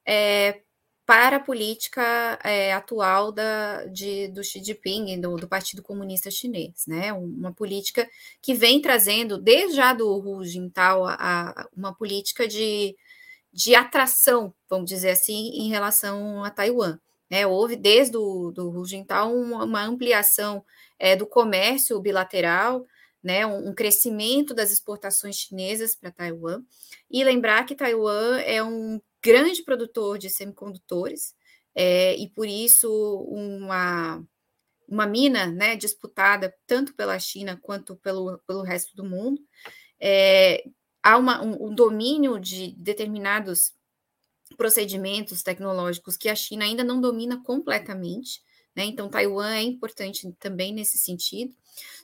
é, 0.06 0.62
para 1.06 1.38
a 1.38 1.40
política 1.40 2.38
é, 2.44 2.74
atual 2.74 3.32
da, 3.32 3.86
de, 3.86 4.28
do 4.28 4.44
Xi 4.44 4.62
Jinping, 4.62 5.20
do, 5.22 5.38
do, 5.38 5.48
Partido 5.48 5.82
Comunista 5.82 6.30
Chinês, 6.30 6.84
né? 6.88 7.14
Uma 7.14 7.54
política 7.54 8.08
que 8.42 8.54
vem 8.54 8.82
trazendo, 8.82 9.38
desde 9.38 9.78
já 9.78 9.94
do 9.94 10.08
Hu 10.20 10.44
Jintao, 10.44 11.06
a, 11.06 11.16
a, 11.16 11.70
uma 11.76 11.96
política 11.96 12.48
de, 12.48 12.96
de 13.52 13.76
atração, 13.76 14.54
vamos 14.70 14.90
dizer 14.90 15.12
assim, 15.12 15.50
em 15.56 15.70
relação 15.70 16.44
a 16.44 16.52
Taiwan. 16.52 17.00
Né? 17.30 17.48
Houve, 17.48 17.76
desde 17.76 18.18
o 18.18 18.52
do 18.52 18.70
Hu 18.70 18.86
Jintao, 18.86 19.34
uma, 19.34 19.64
uma 19.64 19.84
ampliação 19.84 20.64
é, 21.00 21.16
do 21.16 21.26
comércio 21.26 22.00
bilateral, 22.00 22.86
né, 23.24 23.46
um, 23.46 23.70
um 23.70 23.74
crescimento 23.74 24.54
das 24.54 24.72
exportações 24.72 25.36
chinesas 25.36 25.96
para 25.96 26.12
Taiwan, 26.12 26.62
e 27.10 27.24
lembrar 27.24 27.66
que 27.66 27.76
Taiwan 27.76 28.40
é 28.40 28.62
um 28.64 29.02
grande 29.24 29.64
produtor 29.64 30.18
de 30.18 30.30
semicondutores, 30.30 31.34
é, 31.76 32.16
e 32.16 32.30
por 32.30 32.48
isso 32.48 32.90
uma, 33.30 34.24
uma 34.88 35.06
mina 35.06 35.48
né, 35.48 35.76
disputada 35.76 36.54
tanto 36.68 36.94
pela 36.96 37.18
China 37.20 37.58
quanto 37.62 37.96
pelo, 37.98 38.40
pelo 38.48 38.64
resto 38.64 38.96
do 38.96 39.04
mundo. 39.04 39.42
É, 40.00 40.64
há 41.04 41.18
uma, 41.18 41.44
um, 41.44 41.68
um 41.68 41.76
domínio 41.76 42.40
de 42.40 42.74
determinados 42.78 43.74
procedimentos 44.58 45.44
tecnológicos 45.44 46.18
que 46.18 46.30
a 46.30 46.36
China 46.36 46.66
ainda 46.66 46.84
não 46.84 47.00
domina 47.00 47.42
completamente. 47.44 48.42
Né? 48.76 48.86
Então, 48.86 49.10
Taiwan 49.10 49.54
é 49.54 49.62
importante 49.62 50.32
também 50.40 50.74
nesse 50.74 50.98
sentido. 50.98 51.54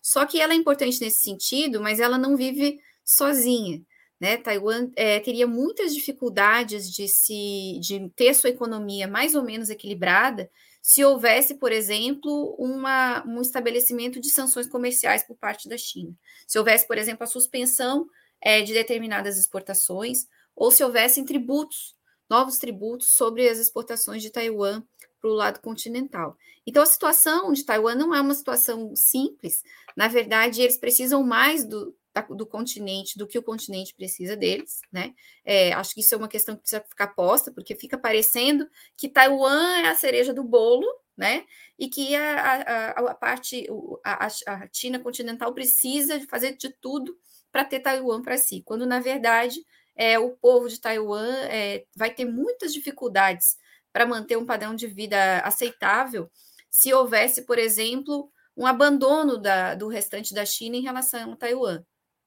Só 0.01 0.25
que 0.25 0.39
ela 0.39 0.53
é 0.53 0.55
importante 0.55 0.99
nesse 1.01 1.23
sentido, 1.23 1.81
mas 1.81 1.99
ela 1.99 2.17
não 2.17 2.35
vive 2.35 2.79
sozinha. 3.03 3.81
Né? 4.19 4.37
Taiwan 4.37 4.89
é, 4.95 5.19
teria 5.19 5.45
muitas 5.45 5.93
dificuldades 5.93 6.89
de 6.89 7.07
se 7.07 7.79
de 7.81 8.09
ter 8.15 8.33
sua 8.33 8.49
economia 8.49 9.07
mais 9.07 9.35
ou 9.35 9.43
menos 9.43 9.69
equilibrada 9.69 10.49
se 10.81 11.03
houvesse, 11.03 11.55
por 11.55 11.71
exemplo, 11.71 12.55
uma, 12.59 13.25
um 13.25 13.41
estabelecimento 13.41 14.19
de 14.19 14.29
sanções 14.29 14.67
comerciais 14.67 15.23
por 15.23 15.35
parte 15.35 15.67
da 15.67 15.75
China. 15.79 16.13
Se 16.45 16.59
houvesse, 16.59 16.87
por 16.87 16.95
exemplo, 16.95 17.23
a 17.23 17.27
suspensão 17.27 18.07
é, 18.39 18.61
de 18.61 18.71
determinadas 18.71 19.35
exportações, 19.35 20.27
ou 20.55 20.69
se 20.69 20.83
houvessem 20.83 21.25
tributos, 21.25 21.95
novos 22.29 22.59
tributos 22.59 23.15
sobre 23.15 23.49
as 23.49 23.57
exportações 23.57 24.21
de 24.21 24.29
Taiwan 24.29 24.83
para 25.25 25.31
o 25.31 25.33
lado 25.33 25.59
continental. 25.59 26.37
Então, 26.67 26.83
a 26.83 26.85
situação 26.85 27.51
de 27.51 27.65
Taiwan 27.65 27.95
não 27.95 28.13
é 28.13 28.21
uma 28.21 28.35
situação 28.35 28.95
simples. 28.95 29.63
Na 29.97 30.07
verdade, 30.07 30.61
eles 30.61 30.77
precisam 30.77 31.23
mais 31.23 31.65
do, 31.65 31.95
do 32.29 32.45
continente 32.45 33.17
do 33.17 33.25
que 33.25 33.39
o 33.39 33.43
continente 33.43 33.95
precisa 33.95 34.37
deles, 34.37 34.81
né? 34.91 35.15
É, 35.43 35.73
acho 35.73 35.95
que 35.95 36.01
isso 36.01 36.13
é 36.13 36.17
uma 36.17 36.27
questão 36.27 36.55
que 36.55 36.61
precisa 36.61 36.83
ficar 36.87 37.07
posta, 37.07 37.51
porque 37.51 37.73
fica 37.73 37.97
parecendo 37.97 38.69
que 38.95 39.09
Taiwan 39.09 39.77
é 39.77 39.87
a 39.87 39.95
cereja 39.95 40.31
do 40.31 40.43
bolo, 40.43 40.85
né? 41.17 41.43
E 41.79 41.89
que 41.89 42.15
a, 42.15 42.91
a, 42.91 42.91
a 42.91 43.15
parte, 43.15 43.67
a, 44.03 44.27
a 44.27 44.69
China 44.71 44.99
continental 44.99 45.55
precisa 45.55 46.19
fazer 46.27 46.55
de 46.55 46.69
tudo 46.69 47.17
para 47.51 47.65
ter 47.65 47.79
Taiwan 47.79 48.21
para 48.21 48.37
si, 48.37 48.61
quando 48.63 48.85
na 48.85 48.99
verdade 48.99 49.59
é, 49.95 50.19
o 50.19 50.31
povo 50.31 50.67
de 50.67 50.79
Taiwan 50.79 51.33
é, 51.45 51.85
vai 51.95 52.13
ter 52.13 52.25
muitas 52.25 52.73
dificuldades 52.73 53.57
para 53.95 54.05
manter 54.05 54.37
um 54.37 54.45
padrão 54.45 54.75
de 54.75 54.87
vida 54.87 55.39
aceitável 55.39 56.29
se 56.69 56.93
houvesse, 56.93 57.43
por 57.43 57.57
exemplo, 57.57 58.29
um 58.57 58.67
abandono 58.67 59.37
da, 59.37 59.73
do 59.73 59.87
restante 59.87 60.33
da 60.33 60.45
China 60.45 60.75
em 60.75 60.81
relação 60.81 61.31
a 61.31 61.35
Taiwan. 61.37 61.81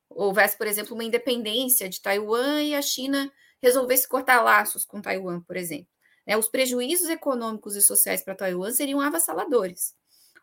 Houvesse, 0.09 0.57
por 0.57 0.67
exemplo, 0.67 0.95
uma 0.95 1.05
independência 1.05 1.87
de 1.87 2.01
Taiwan 2.01 2.63
e 2.63 2.75
a 2.75 2.81
China 2.81 3.31
resolvesse 3.63 4.09
cortar 4.09 4.41
laços 4.41 4.87
com 4.87 5.03
Taiwan, 5.03 5.43
por 5.43 5.59
exemplo. 5.59 5.89
Né, 6.27 6.39
os 6.39 6.49
prejuízos 6.49 7.11
econômicos 7.11 7.77
e 7.77 7.83
sociais 7.83 8.25
para 8.25 8.35
Taiwan 8.35 8.71
seriam 8.71 8.99
avassaladores. 8.99 9.95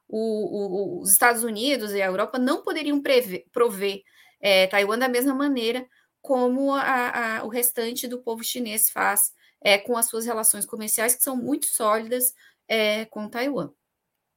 O, 0.07 0.19
o, 0.19 1.01
os 1.01 1.11
Estados 1.11 1.43
Unidos 1.43 1.91
e 1.93 2.03
a 2.03 2.05
Europa 2.05 2.37
não 2.37 2.61
poderiam 2.61 3.01
prever, 3.01 3.45
prover 3.51 4.03
é, 4.39 4.67
Taiwan 4.67 4.99
da 4.99 5.09
mesma 5.09 5.33
maneira 5.33 5.87
como 6.21 6.71
a, 6.71 7.39
a, 7.39 7.43
o 7.45 7.47
restante 7.47 8.07
do 8.07 8.21
povo 8.21 8.43
chinês 8.43 8.91
faz 8.91 9.33
é, 9.61 9.77
com 9.77 9.97
as 9.97 10.07
suas 10.07 10.25
relações 10.25 10.65
comerciais, 10.65 11.15
que 11.15 11.23
são 11.23 11.35
muito 11.35 11.65
sólidas 11.65 12.33
é, 12.67 13.05
com 13.05 13.29
Taiwan. 13.29 13.71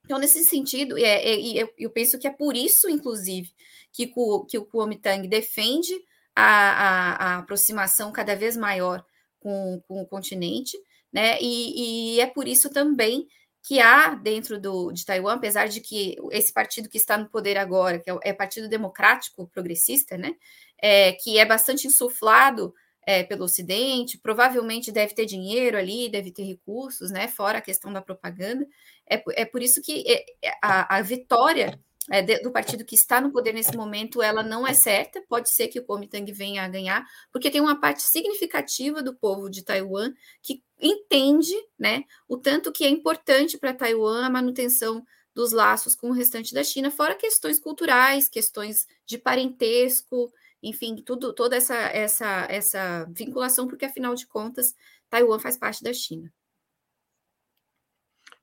Então, 0.04 0.18
nesse 0.18 0.42
sentido, 0.44 0.96
é, 0.96 1.02
é, 1.02 1.68
eu, 1.76 1.90
penso 1.90 2.18
que 2.18 2.26
é 2.26 2.30
por 2.30 2.56
isso, 2.56 2.88
inclusive, 2.88 3.50
que, 3.92 4.10
o, 4.16 4.46
que 4.46 4.56
o 4.56 4.64
Kuomintang 4.64 5.28
defende 5.28 5.92
a, 6.34 6.44
a, 6.44 7.12
a, 7.12 7.38
aproximação 7.38 8.10
cada 8.10 8.34
vez 8.34 8.56
maior 8.56 9.04
com, 9.38 9.82
com 9.86 10.00
o 10.00 10.06
continente, 10.06 10.78
né? 11.12 11.38
E, 11.42 12.14
e, 12.16 12.20
é 12.20 12.26
por 12.26 12.48
isso 12.48 12.70
também 12.70 13.26
que 13.62 13.80
há 13.80 14.14
dentro 14.14 14.58
do, 14.58 14.92
de 14.92 15.04
Taiwan, 15.04 15.34
apesar 15.34 15.68
de 15.68 15.80
que 15.82 16.16
esse 16.32 16.54
partido 16.54 16.88
que 16.88 16.96
está 16.96 17.18
no 17.18 17.28
poder 17.28 17.58
agora, 17.58 17.98
que 17.98 18.08
é 18.08 18.14
o, 18.14 18.20
é 18.22 18.32
Partido 18.32 18.66
Democrático 18.66 19.46
Progressista, 19.48 20.16
né? 20.16 20.34
É, 20.80 21.12
que 21.12 21.38
é 21.38 21.44
bastante 21.44 21.86
insuflado 21.86 22.72
é, 23.08 23.24
pelo 23.24 23.44
Ocidente, 23.44 24.18
provavelmente 24.18 24.92
deve 24.92 25.14
ter 25.14 25.24
dinheiro 25.24 25.78
ali, 25.78 26.10
deve 26.10 26.30
ter 26.30 26.42
recursos, 26.42 27.10
né? 27.10 27.26
Fora 27.26 27.56
a 27.56 27.62
questão 27.62 27.90
da 27.90 28.02
propaganda. 28.02 28.68
É, 29.08 29.22
é 29.40 29.46
por 29.46 29.62
isso 29.62 29.80
que 29.80 30.04
é, 30.06 30.26
é, 30.42 30.52
a, 30.62 30.98
a 30.98 31.00
vitória 31.00 31.80
é, 32.10 32.20
do 32.40 32.52
partido 32.52 32.84
que 32.84 32.94
está 32.94 33.18
no 33.18 33.32
poder 33.32 33.54
nesse 33.54 33.74
momento, 33.74 34.20
ela 34.20 34.42
não 34.42 34.66
é 34.66 34.74
certa. 34.74 35.22
Pode 35.26 35.48
ser 35.48 35.68
que 35.68 35.78
o 35.78 35.84
Kuomintang 35.86 36.30
venha 36.32 36.62
a 36.62 36.68
ganhar, 36.68 37.02
porque 37.32 37.50
tem 37.50 37.62
uma 37.62 37.80
parte 37.80 38.02
significativa 38.02 39.02
do 39.02 39.14
povo 39.14 39.48
de 39.48 39.64
Taiwan 39.64 40.12
que 40.42 40.62
entende, 40.78 41.54
né, 41.78 42.04
o 42.28 42.36
tanto 42.36 42.70
que 42.70 42.84
é 42.84 42.90
importante 42.90 43.56
para 43.56 43.72
Taiwan 43.72 44.26
a 44.26 44.28
manutenção 44.28 45.02
dos 45.34 45.50
laços 45.50 45.94
com 45.96 46.10
o 46.10 46.12
restante 46.12 46.52
da 46.52 46.62
China, 46.62 46.90
fora 46.90 47.14
questões 47.14 47.58
culturais, 47.58 48.28
questões 48.28 48.86
de 49.06 49.16
parentesco, 49.16 50.30
enfim, 50.62 50.96
tudo, 50.96 51.32
toda 51.32 51.56
essa, 51.56 51.76
essa, 51.76 52.46
essa 52.48 53.06
vinculação, 53.10 53.66
porque 53.66 53.84
afinal 53.84 54.14
de 54.14 54.26
contas, 54.26 54.74
Taiwan 55.08 55.38
faz 55.38 55.56
parte 55.56 55.82
da 55.82 55.92
China. 55.92 56.32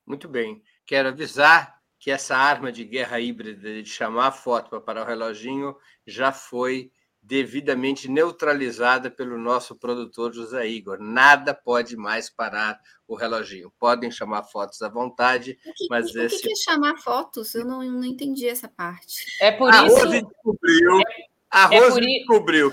Muito 0.05 0.27
bem. 0.27 0.63
Quero 0.85 1.09
avisar 1.09 1.81
que 1.99 2.11
essa 2.11 2.37
arma 2.37 2.71
de 2.71 2.83
guerra 2.83 3.19
híbrida 3.19 3.81
de 3.81 3.89
chamar 3.89 4.27
a 4.27 4.31
foto 4.31 4.69
para 4.69 4.81
parar 4.81 5.03
o 5.03 5.07
reloginho 5.07 5.75
já 6.05 6.31
foi 6.31 6.91
devidamente 7.25 8.07
neutralizada 8.07 9.09
pelo 9.09 9.35
nosso 9.39 9.75
produtor 9.75 10.31
José 10.31 10.67
Igor. 10.67 10.99
Nada 10.99 11.55
pode 11.55 11.97
mais 11.97 12.29
parar 12.29 12.79
o 13.07 13.15
reloginho. 13.15 13.73
Podem 13.79 14.11
chamar 14.11 14.43
fotos 14.43 14.79
à 14.83 14.89
vontade, 14.89 15.55
que, 15.55 15.87
mas 15.89 16.13
o 16.13 16.21
esse... 16.21 16.43
que 16.43 16.51
é 16.51 16.55
chamar 16.55 16.97
fotos? 16.97 17.55
Eu 17.55 17.65
não, 17.65 17.81
não 17.81 18.03
entendi 18.03 18.47
essa 18.47 18.67
parte. 18.67 19.25
É 19.41 19.51
por 19.51 19.73
a 19.73 19.87
isso... 19.87 19.95
Rose 19.95 20.21
descobriu, 20.21 21.01
a 21.49 21.73
é 21.73 21.79
Rose 21.79 22.01
descobriu 22.01 22.71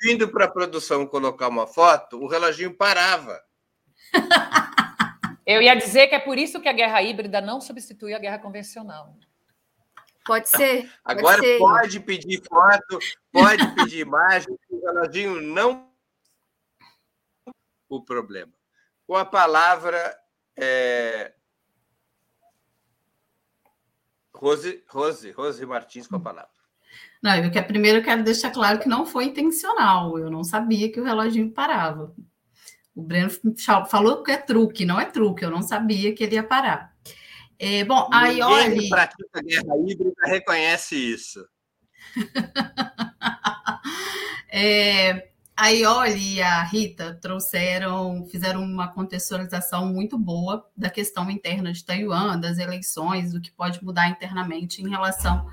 que, 0.00 0.12
indo 0.12 0.28
para 0.28 0.46
a 0.46 0.50
produção 0.50 1.06
colocar 1.06 1.48
uma 1.48 1.66
foto, 1.66 2.18
o 2.22 2.26
reloginho 2.26 2.74
parava. 2.74 3.40
Eu 5.46 5.60
ia 5.60 5.74
dizer 5.74 6.06
que 6.06 6.14
é 6.14 6.18
por 6.18 6.38
isso 6.38 6.60
que 6.60 6.68
a 6.68 6.72
guerra 6.72 7.02
híbrida 7.02 7.40
não 7.40 7.60
substitui 7.60 8.14
a 8.14 8.18
guerra 8.18 8.38
convencional. 8.38 9.14
Pode 10.24 10.48
ser. 10.48 10.90
Pode 11.04 11.18
Agora 11.18 11.40
ser. 11.42 11.58
pode 11.58 12.00
pedir 12.00 12.42
foto, 12.48 12.98
pode 13.30 13.74
pedir 13.74 14.00
imagem, 14.00 14.58
o 14.70 14.80
reloginho 14.80 15.40
não 15.42 15.92
o 17.90 18.02
problema. 18.02 18.52
Com 19.06 19.16
a 19.16 19.24
palavra 19.24 20.18
é... 20.56 21.34
Rose, 24.34 24.82
Rose, 24.88 25.30
Rose 25.30 25.64
Martins 25.66 26.06
com 26.06 26.16
a 26.16 26.20
palavra. 26.20 26.53
Não, 27.24 27.34
eu 27.36 27.50
que 27.50 27.62
primeiro 27.62 28.00
eu 28.00 28.04
quero 28.04 28.22
deixar 28.22 28.50
claro 28.50 28.78
que 28.78 28.86
não 28.86 29.06
foi 29.06 29.24
intencional. 29.24 30.18
Eu 30.18 30.30
não 30.30 30.44
sabia 30.44 30.92
que 30.92 31.00
o 31.00 31.04
reloginho 31.04 31.50
parava. 31.50 32.14
O 32.94 33.02
Breno 33.02 33.30
falou 33.88 34.22
que 34.22 34.30
é 34.30 34.36
truque, 34.36 34.84
não 34.84 35.00
é 35.00 35.06
truque, 35.06 35.42
eu 35.42 35.50
não 35.50 35.62
sabia 35.62 36.14
que 36.14 36.22
ele 36.22 36.34
ia 36.34 36.42
parar. 36.42 36.94
É, 37.58 37.82
bom, 37.82 38.10
aí 38.12 38.42
olha. 38.42 38.78
Quem 38.78 38.90
pratica 38.90 39.42
guerra 39.42 39.74
híbrida 39.86 40.26
reconhece 40.26 40.96
isso. 40.96 41.48
é, 44.52 45.30
aí 45.56 45.82
olha 45.86 46.14
e 46.14 46.42
a 46.42 46.62
Rita 46.62 47.18
trouxeram, 47.22 48.26
fizeram 48.26 48.62
uma 48.62 48.88
contextualização 48.88 49.86
muito 49.86 50.18
boa 50.18 50.68
da 50.76 50.90
questão 50.90 51.30
interna 51.30 51.72
de 51.72 51.82
Taiwan, 51.82 52.38
das 52.38 52.58
eleições, 52.58 53.32
do 53.32 53.40
que 53.40 53.50
pode 53.50 53.82
mudar 53.82 54.10
internamente 54.10 54.82
em 54.82 54.90
relação 54.90 55.48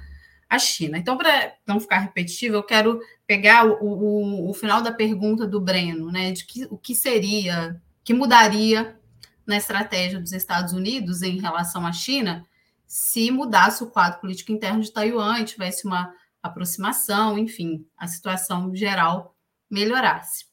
à 0.52 0.60
China. 0.60 0.98
Então, 0.98 1.18
para 1.18 1.54
não 1.66 1.80
ficar 1.80 2.00
repetitivo, 2.00 2.56
eu 2.56 2.64
quero 2.64 3.00
pegar 3.26 3.66
o, 3.66 3.78
o, 3.82 4.50
o, 4.50 4.54
final 4.54 4.82
da 4.82 4.92
pergunta 4.92 5.48
do 5.48 5.62
Breno, 5.62 6.12
né? 6.12 6.34
De 6.34 6.46
que, 6.46 6.68
o 6.70 6.78
que 6.78 6.94
seria, 6.94 7.82
que 8.04 8.14
mudaria 8.14 9.00
na 9.48 9.56
estratégia 9.56 10.20
dos 10.20 10.34
Estados 10.34 10.74
Unidos 10.74 11.22
em 11.22 11.40
relação 11.40 11.88
à 11.88 11.94
China 11.94 12.46
se 12.86 13.32
mudasse 13.32 13.82
o 13.82 13.90
quadro 13.90 14.20
político 14.20 14.52
interno 14.52 14.82
de 14.82 14.92
Taiwan 14.92 15.40
e 15.40 15.46
tivesse 15.46 15.88
uma 15.88 16.14
aproximação, 16.44 17.38
enfim, 17.38 17.86
a 17.98 18.06
situação 18.06 18.76
geral 18.76 19.34
melhorasse. 19.70 20.46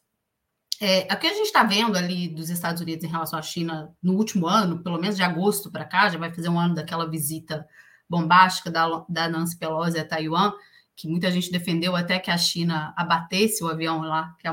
É, 0.80 1.12
o 1.12 1.18
que 1.18 1.26
a 1.26 1.34
gente 1.34 1.46
está 1.46 1.64
vendo 1.64 1.96
ali 1.96 2.28
dos 2.28 2.50
Estados 2.50 2.80
Unidos 2.80 3.04
em 3.04 3.08
relação 3.08 3.36
à 3.36 3.42
China 3.42 3.92
no 4.00 4.12
último 4.12 4.46
ano, 4.46 4.80
pelo 4.80 5.00
menos 5.00 5.16
de 5.16 5.24
agosto 5.24 5.72
para 5.72 5.84
cá, 5.84 6.08
já 6.08 6.20
vai 6.20 6.32
fazer 6.32 6.48
um 6.50 6.60
ano 6.60 6.76
daquela 6.76 7.10
visita 7.10 7.66
bombástica 8.08 8.70
da, 8.70 9.04
da 9.08 9.28
Nancy 9.28 9.58
Pelosi 9.58 9.98
a 9.98 10.04
Taiwan, 10.04 10.52
que 10.96 11.08
muita 11.08 11.30
gente 11.30 11.50
defendeu 11.50 11.94
até 11.94 12.18
que 12.18 12.30
a 12.30 12.38
China 12.38 12.92
abatesse 12.96 13.62
o 13.62 13.68
avião 13.68 14.00
lá 14.00 14.34
que 14.38 14.48
a 14.48 14.52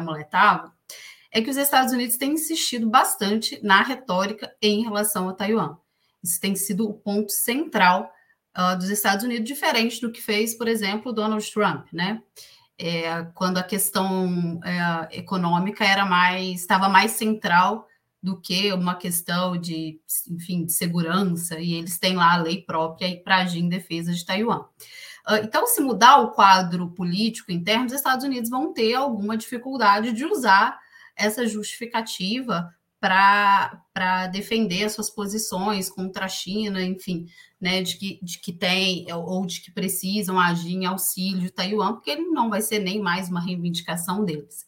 é 1.32 1.42
que 1.42 1.50
os 1.50 1.58
Estados 1.58 1.92
Unidos 1.92 2.16
têm 2.16 2.32
insistido 2.32 2.90
bastante 2.90 3.60
na 3.62 3.82
retórica 3.82 4.56
em 4.62 4.84
relação 4.84 5.28
a 5.28 5.34
Taiwan. 5.34 5.76
Isso 6.24 6.40
tem 6.40 6.56
sido 6.56 6.88
o 6.88 6.94
ponto 6.94 7.30
central 7.30 8.10
uh, 8.58 8.78
dos 8.78 8.90
Estados 8.90 9.26
Unidos, 9.26 9.46
diferente 9.46 10.00
do 10.00 10.12
que 10.12 10.22
fez, 10.22 10.58
por 10.58 10.66
exemplo, 10.66 11.12
Donald 11.12 11.46
Trump, 11.52 11.88
né? 11.92 12.22
É, 12.78 13.24
quando 13.34 13.58
a 13.58 13.64
questão 13.64 14.60
é, 14.64 15.20
econômica 15.20 15.86
era 15.86 16.06
mais 16.06 16.62
estava 16.62 16.90
mais 16.90 17.12
central 17.12 17.88
do 18.26 18.42
que 18.42 18.74
uma 18.74 18.96
questão 18.96 19.56
de, 19.56 20.02
enfim, 20.28 20.66
de 20.66 20.74
segurança, 20.74 21.60
e 21.60 21.76
eles 21.76 22.00
têm 22.00 22.16
lá 22.16 22.34
a 22.34 22.42
lei 22.42 22.64
própria 22.64 23.22
para 23.24 23.38
agir 23.38 23.60
em 23.60 23.70
defesa 23.70 24.12
de 24.12 24.26
Taiwan. 24.26 24.66
Ah, 25.24 25.40
então, 25.40 25.68
se 25.68 25.80
mudar 25.80 26.18
o 26.18 26.32
quadro 26.32 26.90
político 26.90 27.52
interno, 27.52 27.86
os 27.86 27.94
Estados 27.94 28.26
Unidos 28.26 28.50
vão 28.50 28.74
ter 28.74 28.96
alguma 28.96 29.38
dificuldade 29.38 30.12
de 30.12 30.26
usar 30.26 30.80
essa 31.16 31.46
justificativa 31.46 32.74
para 33.00 34.26
defender 34.32 34.86
as 34.86 34.94
suas 34.94 35.12
posições 35.12 35.88
contra 35.88 36.26
a 36.26 36.30
China, 36.30 36.82
enfim, 36.82 37.28
né, 37.62 37.84
de 37.84 37.98
que, 37.98 38.20
de 38.24 38.40
que 38.40 38.52
tem 38.52 39.06
ou 39.14 39.46
de 39.46 39.62
que 39.62 39.72
precisam 39.72 40.40
agir 40.40 40.74
em 40.74 40.88
auxílio 40.88 41.42
de 41.42 41.52
Taiwan, 41.52 41.94
porque 41.94 42.10
ele 42.10 42.30
não 42.30 42.50
vai 42.50 42.62
ser 42.62 42.80
nem 42.80 43.00
mais 43.00 43.30
uma 43.30 43.40
reivindicação 43.40 44.26
deles. 44.26 44.66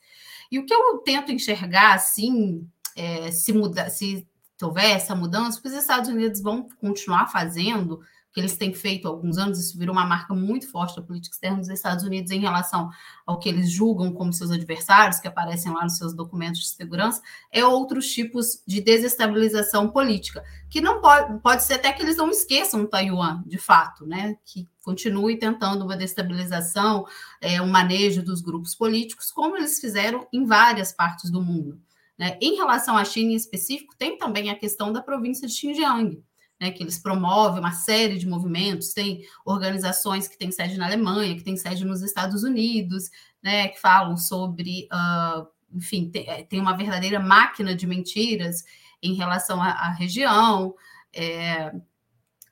E 0.51 0.59
o 0.59 0.65
que 0.65 0.73
eu 0.73 0.99
tento 0.99 1.31
enxergar, 1.31 1.93
assim, 1.95 2.65
é, 2.97 3.31
se, 3.31 3.53
se 3.89 4.27
houver 4.61 4.95
essa 4.95 5.15
mudança, 5.15 5.61
os 5.63 5.73
Estados 5.73 6.09
Unidos 6.09 6.41
vão 6.41 6.67
continuar 6.79 7.27
fazendo 7.27 8.01
que 8.37 8.41
eles 8.41 8.55
têm 8.55 8.71
feito 8.71 9.07
há 9.07 9.09
alguns 9.09 9.39
anos, 9.39 9.59
isso 9.59 9.79
virou 9.79 9.95
uma 9.95 10.05
marca 10.05 10.31
muito 10.31 10.69
forte 10.69 10.95
da 10.95 11.01
política 11.01 11.33
externa 11.33 11.57
dos 11.57 11.69
Estados 11.69 12.03
Unidos 12.03 12.29
em 12.29 12.39
relação 12.39 12.87
ao 13.25 13.39
que 13.39 13.49
eles 13.49 13.71
julgam 13.71 14.13
como 14.13 14.31
seus 14.31 14.51
adversários, 14.51 15.19
que 15.19 15.27
aparecem 15.27 15.73
lá 15.73 15.81
nos 15.81 15.97
seus 15.97 16.13
documentos 16.13 16.59
de 16.59 16.67
segurança, 16.67 17.19
é 17.51 17.65
outros 17.65 18.05
tipos 18.13 18.61
de 18.67 18.79
desestabilização 18.79 19.89
política, 19.89 20.43
que 20.69 20.79
não 20.79 21.01
pode, 21.01 21.39
pode 21.39 21.63
ser 21.63 21.75
até 21.75 21.91
que 21.91 22.03
eles 22.03 22.15
não 22.15 22.29
esqueçam 22.29 22.85
Taiwan, 22.85 23.41
de 23.43 23.57
fato, 23.57 24.05
né? 24.05 24.37
Que 24.45 24.69
continue 24.83 25.39
tentando 25.39 25.83
uma 25.83 25.97
destabilização, 25.97 27.07
é, 27.41 27.59
um 27.59 27.71
manejo 27.71 28.21
dos 28.21 28.39
grupos 28.41 28.75
políticos, 28.75 29.31
como 29.31 29.57
eles 29.57 29.79
fizeram 29.79 30.27
em 30.31 30.45
várias 30.45 30.91
partes 30.91 31.31
do 31.31 31.41
mundo. 31.41 31.81
Né? 32.17 32.37
Em 32.41 32.55
relação 32.55 32.97
à 32.97 33.05
China 33.05 33.31
em 33.31 33.35
específico, 33.35 33.95
tem 33.97 34.17
também 34.17 34.49
a 34.49 34.55
questão 34.55 34.91
da 34.91 35.01
província 35.01 35.47
de 35.47 35.53
Xinjiang, 35.53 36.23
né, 36.59 36.71
que 36.71 36.81
eles 36.81 36.97
promovem 36.97 37.59
uma 37.59 37.71
série 37.71 38.17
de 38.17 38.27
movimentos, 38.27 38.93
tem 38.93 39.21
organizações 39.45 40.27
que 40.27 40.37
têm 40.37 40.51
sede 40.51 40.77
na 40.77 40.87
Alemanha, 40.87 41.35
que 41.35 41.43
têm 41.43 41.55
sede 41.55 41.85
nos 41.85 42.01
Estados 42.01 42.43
Unidos, 42.43 43.11
né, 43.43 43.67
que 43.67 43.79
falam 43.79 44.17
sobre 44.17 44.87
uh, 44.91 45.47
enfim, 45.73 46.09
tem, 46.09 46.27
é, 46.27 46.43
tem, 46.43 46.59
uma 46.59 46.75
verdadeira 46.75 47.19
máquina 47.19 47.75
de 47.75 47.85
mentiras 47.85 48.63
em 49.01 49.13
relação 49.13 49.61
à, 49.61 49.69
à 49.69 49.91
região, 49.91 50.73
é, 51.13 51.71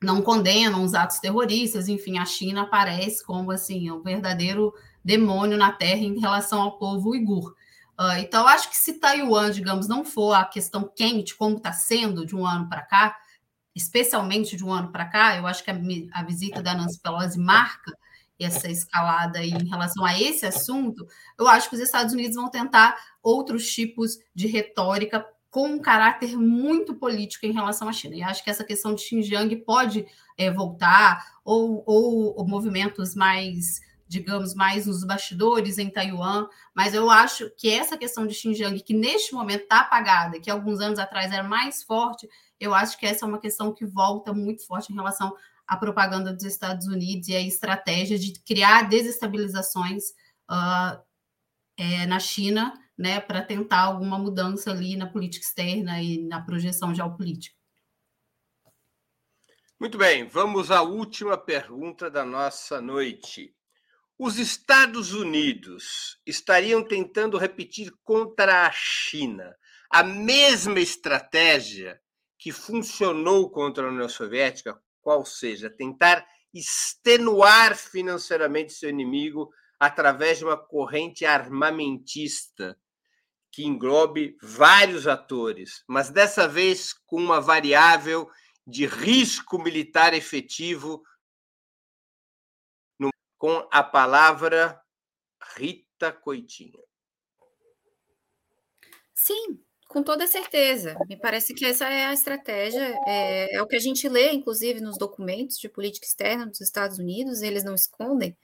não 0.01 0.22
condenam 0.22 0.84
os 0.84 0.93
atos 0.93 1.20
terroristas, 1.20 1.88
enfim, 1.88 2.18
a 2.18 2.26
China 2.26 2.63
aparece 2.63 3.26
como 3.26 3.51
assim 3.51 3.89
um 3.89 4.03
verdadeiro 4.03 4.74
demônio 5.03 5.57
na 5.57 5.72
Terra 5.72 6.01
em 6.01 6.20
relação 6.20 6.61
ao 6.61 6.78
povo 6.78 7.11
uigur. 7.11 7.55
Uh, 7.99 8.19
então, 8.19 8.45
acho 8.47 8.69
que 8.69 8.77
se 8.77 8.93
Taiwan, 8.99 9.51
digamos, 9.51 9.87
não 9.87 10.03
for 10.03 10.33
a 10.33 10.43
questão 10.43 10.91
quente, 10.93 11.35
como 11.35 11.57
está 11.57 11.71
sendo 11.71 12.25
de 12.25 12.35
um 12.35 12.45
ano 12.45 12.67
para 12.67 12.81
cá, 12.81 13.17
especialmente 13.73 14.57
de 14.57 14.63
um 14.63 14.71
ano 14.71 14.91
para 14.91 15.05
cá, 15.05 15.37
eu 15.37 15.47
acho 15.47 15.63
que 15.63 15.71
a, 15.71 15.77
a, 16.13 16.23
visita 16.23 16.61
da 16.61 16.73
Nancy 16.73 16.99
Pelosi 17.01 17.39
marca 17.39 17.91
essa 18.37 18.69
escalada 18.69 19.39
aí 19.39 19.51
em 19.51 19.67
relação 19.67 20.03
a 20.03 20.19
esse 20.19 20.45
assunto. 20.45 21.07
Eu 21.37 21.47
acho 21.47 21.69
que 21.69 21.75
os 21.75 21.81
Estados 21.81 22.13
Unidos 22.13 22.35
vão 22.35 22.49
tentar 22.49 22.97
outros 23.23 23.69
tipos 23.71 24.17
de 24.33 24.47
retórica 24.47 25.25
com 25.49 25.69
um 25.69 25.79
caráter 25.79 26.35
muito 26.35 26.93
político 26.95 27.45
em 27.45 27.53
relação 27.53 27.87
à 27.87 27.93
China. 27.93 28.15
E 28.15 28.21
acho 28.21 28.43
que 28.43 28.49
essa 28.49 28.63
questão 28.63 28.93
de 28.93 29.01
Xinjiang 29.01 29.55
pode 29.63 30.05
é, 30.37 30.51
voltar, 30.51 31.25
ou, 31.45 31.81
ou, 31.85 32.37
ou 32.37 32.45
movimentos 32.45 33.15
mais 33.15 33.79
digamos, 34.08 34.53
mais 34.53 34.86
nos 34.86 35.03
bastidores 35.03 35.78
em 35.78 35.89
Taiwan, 35.89 36.47
mas 36.74 36.93
eu 36.93 37.10
acho 37.10 37.49
que 37.58 37.70
essa 37.70 37.97
questão 37.97 38.28
de 38.28 38.34
Xinjiang, 38.34 38.80
que 38.82 38.93
neste 38.93 39.34
momento 39.34 39.64
está 39.64 39.82
apagada, 39.82 40.39
que 40.39 40.49
alguns 40.49 40.80
anos 40.80 40.99
atrás 40.99 41.32
era 41.32 41.43
mais 41.43 41.84
forte, 41.84 42.30
eu 42.60 42.74
acho 42.74 42.97
que 42.99 43.06
essa 43.06 43.26
é 43.26 43.28
uma 43.28 43.39
questão 43.39 43.74
que 43.74 43.86
volta 43.86 44.34
muito 44.34 44.66
forte 44.66 44.91
em 44.91 44.95
relação 44.95 45.36
à 45.68 45.76
propaganda 45.76 46.32
dos 46.32 46.43
Estados 46.43 46.88
Unidos 46.88 47.28
e 47.28 47.36
a 47.36 47.41
estratégia 47.41 48.20
de 48.20 48.34
criar 48.41 48.88
desestabilizações 48.88 50.10
uh, 50.49 51.01
é, 51.76 52.06
na 52.06 52.20
China, 52.20 52.74
né, 52.97 53.20
para 53.20 53.41
tentar 53.41 53.82
alguma 53.82 54.18
mudança 54.18 54.72
ali 54.72 54.95
na 54.95 55.08
política 55.08 55.45
externa 55.45 56.01
e 56.01 56.22
na 56.24 56.39
projeção 56.41 56.93
geopolítica. 56.93 57.56
Muito 59.78 59.97
bem, 59.97 60.26
vamos 60.26 60.72
à 60.72 60.82
última 60.82 61.38
pergunta 61.38 62.10
da 62.10 62.24
nossa 62.24 62.80
noite. 62.80 63.53
Os 64.18 64.39
Estados 64.39 65.13
Unidos 65.13 66.18
estariam 66.26 66.82
tentando 66.82 67.38
repetir 67.38 67.91
contra 68.01 68.66
a 68.66 68.72
China 68.72 69.53
a 69.89 70.03
mesma 70.03 70.80
estratégia 70.80 71.99
que 72.39 72.49
funcionou 72.53 73.49
contra 73.49 73.86
a 73.86 73.89
União 73.89 74.07
Soviética, 74.07 74.82
qual 75.01 75.26
seja, 75.26 75.70
tentar 75.70 76.26
extenuar 76.53 77.76
financeiramente 77.76 78.72
seu 78.72 78.89
inimigo 78.89 79.49
através 79.78 80.38
de 80.38 80.45
uma 80.45 80.55
corrente 80.55 81.26
armamentista 81.26 82.80
que 83.51 83.66
englobe 83.66 84.38
vários 84.41 85.07
atores, 85.07 85.84
mas 85.89 86.09
dessa 86.09 86.47
vez 86.47 86.93
com 87.05 87.18
uma 87.18 87.41
variável 87.41 88.30
de 88.66 88.86
risco 88.86 89.61
militar 89.61 90.13
efetivo 90.13 91.03
com 93.45 93.67
a 93.69 93.83
palavra 93.83 94.81
Rita 95.55 96.11
Coitinho. 96.11 96.83
Sim, 99.13 99.59
com 99.87 100.01
toda 100.01 100.25
certeza. 100.25 100.97
Me 101.07 101.15
parece 101.15 101.53
que 101.53 101.63
essa 101.63 101.87
é 101.87 102.07
a 102.07 102.13
estratégia, 102.13 102.97
é, 103.05 103.55
é, 103.55 103.61
o 103.61 103.67
que 103.67 103.75
a 103.75 103.79
gente 103.79 104.09
lê, 104.09 104.31
inclusive, 104.31 104.81
nos 104.81 104.97
documentos 104.97 105.59
de 105.59 105.69
política 105.69 106.07
externa 106.07 106.47
dos 106.47 106.59
Estados 106.59 106.97
Unidos, 106.97 107.43
eles 107.43 107.63
não 107.63 107.75
escondem 107.75 108.35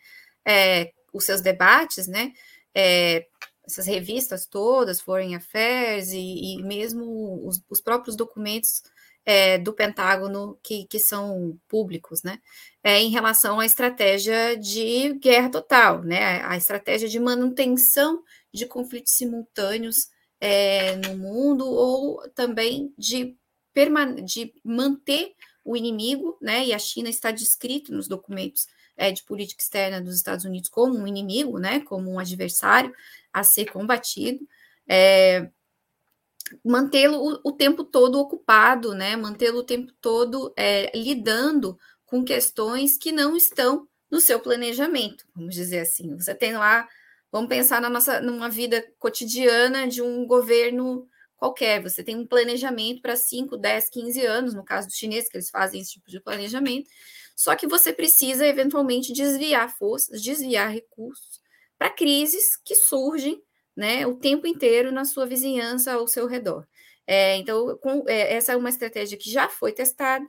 é, 0.45 0.91
os 1.11 1.25
seus 1.25 1.41
debates, 1.41 2.07
né? 2.07 2.31
É, 2.71 3.25
essas 3.65 3.87
revistas 3.87 4.45
todas, 4.45 5.01
Foreign 5.01 5.33
Affairs 5.33 6.11
e, 6.11 6.57
e 6.57 6.63
mesmo 6.63 7.47
os, 7.47 7.59
os 7.67 7.81
próprios 7.81 8.15
documentos 8.15 8.83
é, 9.25 9.57
do 9.57 9.73
Pentágono 9.73 10.57
que, 10.63 10.85
que 10.85 10.99
são 10.99 11.59
públicos, 11.67 12.23
né? 12.23 12.39
É, 12.83 12.99
em 12.99 13.09
relação 13.09 13.59
à 13.59 13.65
estratégia 13.65 14.57
de 14.57 15.13
guerra 15.15 15.49
total, 15.49 16.03
né? 16.03 16.43
A 16.45 16.57
estratégia 16.57 17.07
de 17.07 17.19
manutenção 17.19 18.23
de 18.53 18.65
conflitos 18.65 19.13
simultâneos 19.13 20.09
é, 20.39 20.95
no 20.95 21.17
mundo 21.17 21.65
ou 21.65 22.27
também 22.31 22.93
de, 22.97 23.37
de 24.25 24.53
manter 24.63 25.33
o 25.63 25.77
inimigo, 25.77 26.37
né? 26.41 26.65
E 26.65 26.73
a 26.73 26.79
China 26.79 27.09
está 27.09 27.31
descrito 27.31 27.93
nos 27.93 28.07
documentos 28.07 28.67
é, 28.97 29.11
de 29.11 29.23
política 29.23 29.61
externa 29.61 30.01
dos 30.01 30.15
Estados 30.15 30.45
Unidos 30.45 30.69
como 30.69 30.97
um 30.97 31.07
inimigo, 31.07 31.59
né? 31.59 31.81
Como 31.81 32.11
um 32.11 32.19
adversário 32.19 32.93
a 33.31 33.43
ser 33.43 33.65
combatido. 33.71 34.47
É, 34.87 35.49
mantê-lo 36.63 37.17
o, 37.17 37.49
o, 37.49 37.51
tempo 37.51 37.83
todo 37.83 38.19
ocupado, 38.19 38.93
né? 38.93 39.15
Mantê-lo 39.15 39.59
o 39.59 39.63
tempo 39.63 39.91
todo 40.01 40.53
é, 40.57 40.91
lidando 40.97 41.77
com 42.05 42.23
questões 42.23 42.97
que 42.97 43.11
não 43.11 43.35
estão 43.37 43.87
no 44.09 44.19
seu 44.19 44.39
planejamento, 44.39 45.25
vamos 45.33 45.55
dizer 45.55 45.79
assim. 45.79 46.15
Você 46.17 46.35
tem 46.35 46.53
lá, 46.53 46.87
vamos 47.31 47.47
pensar 47.47 47.81
na 47.81 47.89
nossa 47.89 48.19
numa 48.19 48.49
vida 48.49 48.85
cotidiana 48.99 49.87
de 49.87 50.01
um 50.01 50.25
governo 50.27 51.07
qualquer. 51.37 51.81
Você 51.81 52.03
tem 52.03 52.17
um 52.17 52.27
planejamento 52.27 53.01
para 53.01 53.15
5, 53.15 53.57
10, 53.57 53.89
15 53.89 54.25
anos, 54.25 54.53
no 54.53 54.63
caso 54.63 54.87
dos 54.87 54.97
chineses, 54.97 55.29
que 55.29 55.37
eles 55.37 55.49
fazem 55.49 55.81
esse 55.81 55.93
tipo 55.93 56.09
de 56.09 56.19
planejamento. 56.19 56.89
Só 57.35 57.55
que 57.55 57.65
você 57.65 57.91
precisa 57.91 58.45
eventualmente 58.45 59.13
desviar 59.13 59.75
forças, 59.75 60.21
desviar 60.21 60.71
recursos 60.71 61.41
para 61.77 61.89
crises 61.89 62.57
que 62.63 62.75
surgem 62.75 63.41
né, 63.75 64.05
o 64.05 64.15
tempo 64.15 64.47
inteiro 64.47 64.91
na 64.91 65.05
sua 65.05 65.25
vizinhança 65.25 65.93
ao 65.93 66.07
seu 66.07 66.27
redor. 66.27 66.67
É, 67.07 67.37
então, 67.37 67.77
com, 67.77 68.03
é, 68.07 68.33
essa 68.33 68.53
é 68.53 68.55
uma 68.57 68.69
estratégia 68.69 69.17
que 69.17 69.29
já 69.29 69.49
foi 69.49 69.71
testada, 69.71 70.25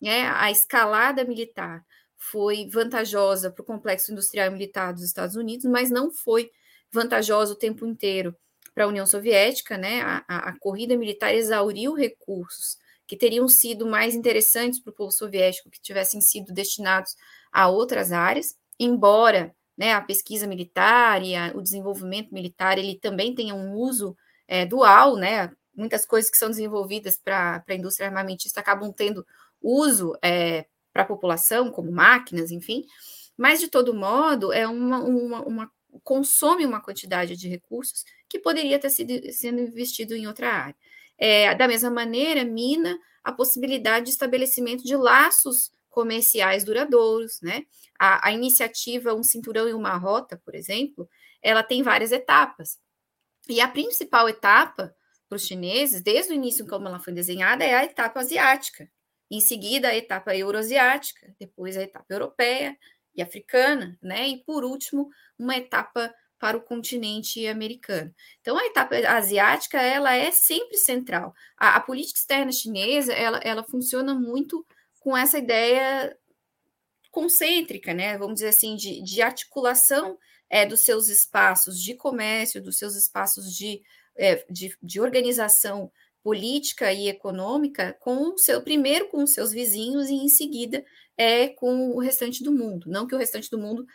né, 0.00 0.28
a 0.28 0.50
escalada 0.50 1.24
militar 1.24 1.84
foi 2.16 2.68
vantajosa 2.68 3.50
para 3.50 3.62
o 3.62 3.64
complexo 3.64 4.12
industrial 4.12 4.50
militar 4.50 4.92
dos 4.92 5.02
Estados 5.02 5.36
Unidos, 5.36 5.64
mas 5.64 5.90
não 5.90 6.12
foi 6.12 6.50
vantajosa 6.92 7.52
o 7.54 7.56
tempo 7.56 7.86
inteiro 7.86 8.36
para 8.74 8.84
a 8.84 8.88
União 8.88 9.06
Soviética, 9.06 9.78
né? 9.78 10.02
A, 10.02 10.24
a, 10.28 10.36
a, 10.50 10.58
corrida 10.58 10.96
militar 10.96 11.34
exauriu 11.34 11.94
recursos 11.94 12.76
que 13.06 13.16
teriam 13.16 13.48
sido 13.48 13.86
mais 13.86 14.14
interessantes 14.14 14.80
para 14.80 14.90
o 14.90 14.94
povo 14.94 15.10
soviético, 15.10 15.70
que 15.70 15.80
tivessem 15.80 16.20
sido 16.20 16.52
destinados 16.52 17.16
a 17.50 17.68
outras 17.68 18.12
áreas, 18.12 18.54
embora 18.78 19.54
né, 19.80 19.94
a 19.94 20.02
pesquisa 20.02 20.46
militar 20.46 21.22
e 21.22 21.34
a, 21.34 21.52
o 21.54 21.62
desenvolvimento 21.62 22.34
militar, 22.34 22.76
ele 22.76 22.98
também 23.00 23.34
tem 23.34 23.50
um 23.50 23.72
uso 23.72 24.14
é, 24.46 24.66
dual, 24.66 25.16
né, 25.16 25.50
muitas 25.74 26.04
coisas 26.04 26.30
que 26.30 26.36
são 26.36 26.50
desenvolvidas 26.50 27.16
para 27.16 27.64
a 27.66 27.74
indústria 27.74 28.06
armamentista 28.06 28.60
acabam 28.60 28.92
tendo 28.92 29.26
uso 29.62 30.12
é, 30.22 30.66
para 30.92 31.04
a 31.04 31.06
população, 31.06 31.70
como 31.70 31.90
máquinas, 31.90 32.50
enfim, 32.50 32.84
mas 33.38 33.58
de 33.58 33.68
todo 33.68 33.94
modo 33.94 34.52
é 34.52 34.66
uma, 34.66 35.02
uma, 35.02 35.40
uma, 35.46 35.70
consome 36.04 36.66
uma 36.66 36.82
quantidade 36.82 37.34
de 37.34 37.48
recursos 37.48 38.04
que 38.28 38.38
poderia 38.38 38.78
ter 38.78 38.90
sido 38.90 39.32
sendo 39.32 39.62
investido 39.62 40.14
em 40.14 40.26
outra 40.26 40.52
área. 40.52 40.76
É, 41.16 41.54
da 41.54 41.66
mesma 41.66 41.90
maneira, 41.90 42.44
mina 42.44 42.98
a 43.24 43.32
possibilidade 43.32 44.06
de 44.06 44.12
estabelecimento 44.12 44.84
de 44.84 44.94
laços 44.94 45.70
comerciais 45.90 46.64
duradouros, 46.64 47.40
né? 47.42 47.64
A, 47.98 48.28
a 48.28 48.32
iniciativa 48.32 49.14
Um 49.14 49.22
Cinturão 49.22 49.68
e 49.68 49.74
uma 49.74 49.96
Rota, 49.96 50.40
por 50.44 50.54
exemplo, 50.54 51.08
ela 51.42 51.62
tem 51.62 51.82
várias 51.82 52.12
etapas. 52.12 52.78
E 53.48 53.60
a 53.60 53.68
principal 53.68 54.28
etapa 54.28 54.94
para 55.28 55.36
os 55.36 55.46
chineses, 55.46 56.02
desde 56.02 56.32
o 56.32 56.34
início, 56.34 56.66
como 56.66 56.88
ela 56.88 56.98
foi 56.98 57.12
desenhada, 57.12 57.64
é 57.64 57.74
a 57.74 57.84
etapa 57.84 58.20
asiática. 58.20 58.90
Em 59.30 59.40
seguida, 59.40 59.88
a 59.88 59.96
etapa 59.96 60.34
euroasiática, 60.34 61.34
depois 61.38 61.76
a 61.76 61.82
etapa 61.82 62.06
europeia 62.08 62.76
e 63.14 63.22
africana, 63.22 63.98
né? 64.02 64.28
E 64.28 64.42
por 64.44 64.64
último, 64.64 65.08
uma 65.38 65.56
etapa 65.56 66.12
para 66.38 66.56
o 66.56 66.62
continente 66.62 67.46
americano. 67.46 68.12
Então, 68.40 68.58
a 68.58 68.64
etapa 68.64 68.96
asiática, 68.96 69.80
ela 69.80 70.14
é 70.16 70.30
sempre 70.30 70.76
central. 70.78 71.34
A, 71.56 71.76
a 71.76 71.80
política 71.80 72.18
externa 72.18 72.50
chinesa, 72.50 73.12
ela, 73.12 73.38
ela 73.44 73.62
funciona 73.62 74.14
muito 74.14 74.66
com 75.00 75.16
essa 75.16 75.38
ideia 75.38 76.16
concêntrica, 77.10 77.92
né? 77.92 78.16
Vamos 78.16 78.34
dizer 78.34 78.48
assim, 78.48 78.76
de, 78.76 79.02
de 79.02 79.20
articulação 79.20 80.16
é, 80.48 80.64
dos 80.64 80.82
seus 80.82 81.08
espaços 81.08 81.82
de 81.82 81.94
comércio, 81.94 82.62
dos 82.62 82.78
seus 82.78 82.94
espaços 82.94 83.54
de, 83.54 83.82
é, 84.16 84.44
de, 84.48 84.76
de, 84.82 85.00
organização 85.00 85.90
política 86.22 86.92
e 86.92 87.08
econômica, 87.08 87.96
com 88.00 88.34
o 88.34 88.38
seu 88.38 88.60
primeiro 88.62 89.08
com 89.08 89.22
os 89.22 89.32
seus 89.32 89.50
vizinhos 89.52 90.08
e 90.08 90.14
em 90.14 90.28
seguida 90.28 90.84
é 91.16 91.48
com 91.48 91.90
o 91.90 91.98
restante 91.98 92.44
do 92.44 92.52
mundo. 92.52 92.90
Não 92.90 93.06
que 93.06 93.14
o 93.14 93.18
restante 93.18 93.50
do 93.50 93.58
mundo 93.58 93.86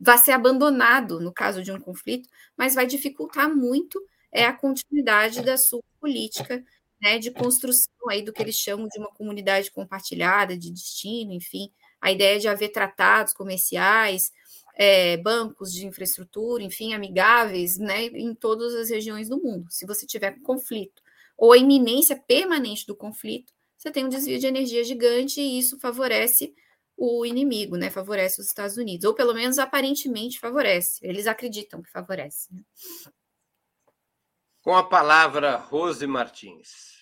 vá 0.00 0.16
ser 0.16 0.32
abandonado 0.32 1.20
no 1.20 1.32
caso 1.32 1.62
de 1.62 1.72
um 1.72 1.80
conflito, 1.80 2.28
mas 2.56 2.74
vai 2.74 2.86
dificultar 2.86 3.54
muito 3.54 4.00
é 4.30 4.44
a 4.44 4.52
continuidade 4.52 5.42
da 5.42 5.56
sua 5.56 5.82
política 6.00 6.64
né, 7.04 7.18
de 7.18 7.30
construção 7.30 7.92
aí 8.08 8.22
do 8.22 8.32
que 8.32 8.40
eles 8.40 8.56
chamam 8.56 8.88
de 8.88 8.98
uma 8.98 9.10
comunidade 9.10 9.70
compartilhada, 9.70 10.56
de 10.56 10.72
destino, 10.72 11.34
enfim, 11.34 11.70
a 12.00 12.10
ideia 12.10 12.40
de 12.40 12.48
haver 12.48 12.70
tratados 12.70 13.34
comerciais 13.34 14.32
é, 14.74 15.18
bancos 15.18 15.70
de 15.70 15.86
infraestrutura, 15.86 16.62
enfim, 16.62 16.94
amigáveis, 16.94 17.76
né, 17.76 18.06
em 18.06 18.34
todas 18.34 18.74
as 18.74 18.88
regiões 18.88 19.28
do 19.28 19.38
mundo. 19.38 19.66
Se 19.70 19.84
você 19.84 20.06
tiver 20.06 20.40
conflito 20.40 21.02
ou 21.36 21.52
a 21.52 21.58
iminência 21.58 22.16
permanente 22.26 22.86
do 22.86 22.96
conflito, 22.96 23.52
você 23.76 23.90
tem 23.90 24.06
um 24.06 24.08
desvio 24.08 24.38
de 24.38 24.46
energia 24.46 24.82
gigante 24.82 25.42
e 25.42 25.58
isso 25.58 25.78
favorece 25.78 26.54
o 26.96 27.26
inimigo, 27.26 27.76
né? 27.76 27.90
Favorece 27.90 28.40
os 28.40 28.46
Estados 28.46 28.78
Unidos, 28.78 29.04
ou 29.04 29.14
pelo 29.14 29.34
menos 29.34 29.58
aparentemente 29.58 30.40
favorece. 30.40 31.00
Eles 31.02 31.26
acreditam 31.26 31.82
que 31.82 31.90
favorece. 31.90 32.48
Né? 32.54 32.62
Com 34.62 34.74
a 34.74 34.84
palavra, 34.84 35.56
Rose 35.56 36.06
Martins. 36.06 36.93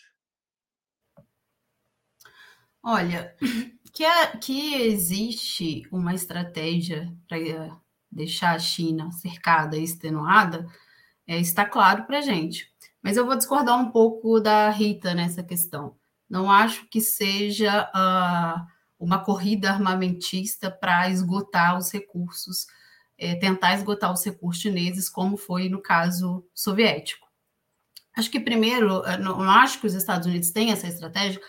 Olha, 2.83 3.35
que, 3.93 4.05
é, 4.05 4.37
que 4.37 4.75
existe 4.75 5.83
uma 5.91 6.15
estratégia 6.15 7.15
para 7.29 7.39
deixar 8.11 8.55
a 8.55 8.59
China 8.59 9.11
cercada 9.13 9.77
e 9.77 9.85
extenuada, 9.85 10.67
é, 11.27 11.39
está 11.39 11.65
claro 11.65 12.05
para 12.05 12.19
a 12.19 12.23
gente. 12.23 12.71
Mas 13.03 13.17
eu 13.17 13.27
vou 13.27 13.37
discordar 13.37 13.79
um 13.79 13.91
pouco 13.91 14.41
da 14.41 14.71
Rita 14.71 15.15
nessa 15.15 15.43
questão. 15.43 15.97
Não 16.29 16.51
acho 16.51 16.87
que 16.89 17.01
seja 17.01 17.91
uh, 17.95 18.67
uma 18.99 19.19
corrida 19.25 19.71
armamentista 19.71 20.71
para 20.71 21.11
esgotar 21.11 21.77
os 21.77 21.91
recursos, 21.91 22.67
é, 23.19 23.35
tentar 23.35 23.75
esgotar 23.75 24.13
os 24.13 24.25
recursos 24.25 24.63
chineses, 24.63 25.09
como 25.09 25.37
foi 25.37 25.69
no 25.69 25.81
caso 25.81 26.47
soviético. 26.55 27.27
Acho 28.17 28.31
que 28.31 28.39
primeiro, 28.39 29.05
eh, 29.07 29.17
não 29.19 29.41
acho 29.43 29.81
que 29.81 29.87
os 29.87 29.95
Estados 29.95 30.27
Unidos 30.27 30.51
têm 30.51 30.71
essa 30.71 30.87
estratégia, 30.87 31.41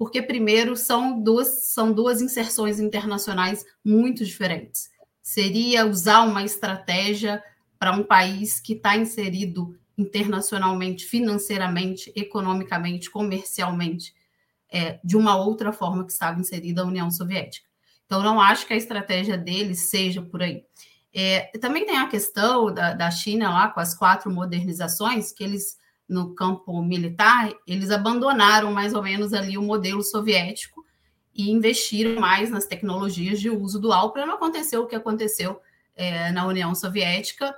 porque 0.00 0.22
primeiro 0.22 0.78
são 0.78 1.22
duas, 1.22 1.72
são 1.74 1.92
duas 1.92 2.22
inserções 2.22 2.80
internacionais 2.80 3.66
muito 3.84 4.24
diferentes. 4.24 4.90
Seria 5.20 5.84
usar 5.84 6.22
uma 6.22 6.42
estratégia 6.42 7.44
para 7.78 7.92
um 7.92 8.02
país 8.02 8.58
que 8.60 8.72
está 8.72 8.96
inserido 8.96 9.78
internacionalmente, 9.98 11.04
financeiramente, 11.04 12.10
economicamente, 12.16 13.10
comercialmente, 13.10 14.14
é, 14.72 14.98
de 15.04 15.18
uma 15.18 15.36
outra 15.36 15.70
forma 15.70 16.06
que 16.06 16.12
estava 16.12 16.40
inserida 16.40 16.80
a 16.80 16.86
União 16.86 17.10
Soviética. 17.10 17.68
Então, 18.06 18.22
não 18.22 18.40
acho 18.40 18.66
que 18.66 18.72
a 18.72 18.78
estratégia 18.78 19.36
deles 19.36 19.90
seja 19.90 20.22
por 20.22 20.42
aí. 20.42 20.64
É, 21.12 21.50
também 21.60 21.84
tem 21.84 21.98
a 21.98 22.08
questão 22.08 22.72
da, 22.72 22.94
da 22.94 23.10
China 23.10 23.50
lá 23.50 23.68
com 23.68 23.80
as 23.80 23.92
quatro 23.92 24.30
modernizações, 24.30 25.30
que 25.30 25.44
eles, 25.44 25.76
no 26.10 26.34
campo 26.34 26.82
militar, 26.82 27.52
eles 27.64 27.92
abandonaram 27.92 28.72
mais 28.72 28.92
ou 28.92 29.02
menos 29.02 29.32
ali 29.32 29.56
o 29.56 29.62
modelo 29.62 30.02
soviético 30.02 30.84
e 31.32 31.52
investiram 31.52 32.20
mais 32.20 32.50
nas 32.50 32.66
tecnologias 32.66 33.40
de 33.40 33.48
uso 33.48 33.78
dual 33.78 34.12
para 34.12 34.26
não 34.26 34.34
acontecer 34.34 34.76
o 34.76 34.88
que 34.88 34.96
aconteceu 34.96 35.60
é, 35.94 36.32
na 36.32 36.44
União 36.44 36.74
Soviética, 36.74 37.54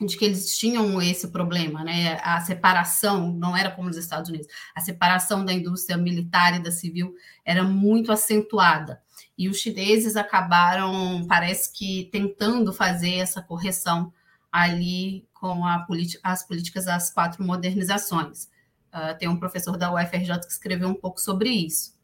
de 0.00 0.16
que 0.16 0.24
eles 0.24 0.58
tinham 0.58 1.00
esse 1.00 1.28
problema, 1.28 1.84
né? 1.84 2.18
A 2.22 2.40
separação 2.40 3.32
não 3.32 3.56
era 3.56 3.70
como 3.70 3.86
nos 3.86 3.96
Estados 3.96 4.28
Unidos. 4.28 4.48
A 4.74 4.80
separação 4.80 5.44
da 5.44 5.52
indústria 5.52 5.96
militar 5.96 6.56
e 6.56 6.62
da 6.62 6.72
civil 6.72 7.14
era 7.44 7.62
muito 7.62 8.10
acentuada. 8.10 9.00
E 9.38 9.48
os 9.48 9.58
chineses 9.58 10.16
acabaram, 10.16 11.24
parece 11.28 11.72
que, 11.72 12.08
tentando 12.10 12.72
fazer 12.72 13.14
essa 13.14 13.40
correção 13.40 14.12
ali 14.50 15.26
com 15.34 15.62
as 16.22 16.46
políticas 16.46 16.86
das 16.86 17.12
quatro 17.12 17.44
modernizações. 17.44 18.44
Uh, 18.92 19.16
tem 19.18 19.28
um 19.28 19.38
professor 19.38 19.76
da 19.76 19.92
UFRJ 19.92 20.40
que 20.40 20.52
escreveu 20.52 20.88
um 20.88 20.94
pouco 20.94 21.20
sobre 21.20 21.50
isso. 21.50 21.94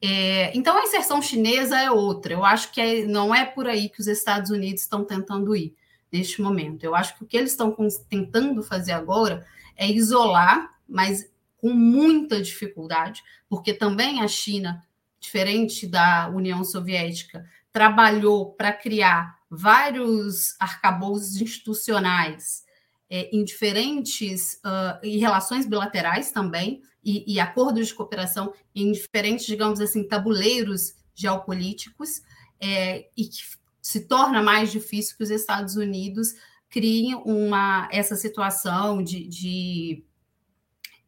É, 0.00 0.56
então, 0.56 0.76
a 0.76 0.84
inserção 0.84 1.20
chinesa 1.20 1.80
é 1.80 1.90
outra. 1.90 2.32
Eu 2.32 2.44
acho 2.44 2.70
que 2.72 2.80
é, 2.80 3.04
não 3.04 3.34
é 3.34 3.44
por 3.44 3.66
aí 3.66 3.88
que 3.88 4.00
os 4.00 4.06
Estados 4.06 4.50
Unidos 4.50 4.82
estão 4.82 5.04
tentando 5.04 5.54
ir 5.56 5.74
neste 6.10 6.40
momento. 6.40 6.84
Eu 6.84 6.94
acho 6.94 7.16
que 7.16 7.24
o 7.24 7.26
que 7.26 7.36
eles 7.36 7.50
estão 7.50 7.74
tentando 8.08 8.62
fazer 8.62 8.92
agora 8.92 9.44
é 9.76 9.88
isolar, 9.90 10.72
mas 10.88 11.28
com 11.56 11.70
muita 11.70 12.40
dificuldade, 12.40 13.22
porque 13.48 13.74
também 13.74 14.20
a 14.22 14.28
China, 14.28 14.84
diferente 15.18 15.86
da 15.86 16.28
União 16.28 16.62
Soviética, 16.62 17.44
trabalhou 17.72 18.52
para 18.52 18.72
criar 18.72 19.37
vários 19.50 20.54
arcabouços 20.58 21.40
institucionais 21.40 22.64
é, 23.10 23.30
em 23.34 23.42
diferentes 23.42 24.54
uh, 24.56 24.98
e 25.02 25.18
relações 25.18 25.66
bilaterais 25.66 26.30
também 26.30 26.82
e, 27.02 27.34
e, 27.34 27.40
acordos 27.40 27.88
de 27.88 27.94
cooperação 27.94 28.52
em 28.74 28.92
diferentes, 28.92 29.46
digamos 29.46 29.80
assim, 29.80 30.06
tabuleiros 30.06 30.94
geopolíticos 31.14 32.20
é, 32.60 33.08
e 33.16 33.24
que 33.24 33.42
se 33.80 34.06
torna 34.06 34.42
mais 34.42 34.70
difícil 34.70 35.16
que 35.16 35.22
os 35.22 35.30
Estados 35.30 35.76
Unidos 35.76 36.34
criem 36.68 37.14
uma, 37.24 37.88
essa 37.90 38.14
situação 38.14 39.02
de, 39.02 39.26
de 39.26 40.04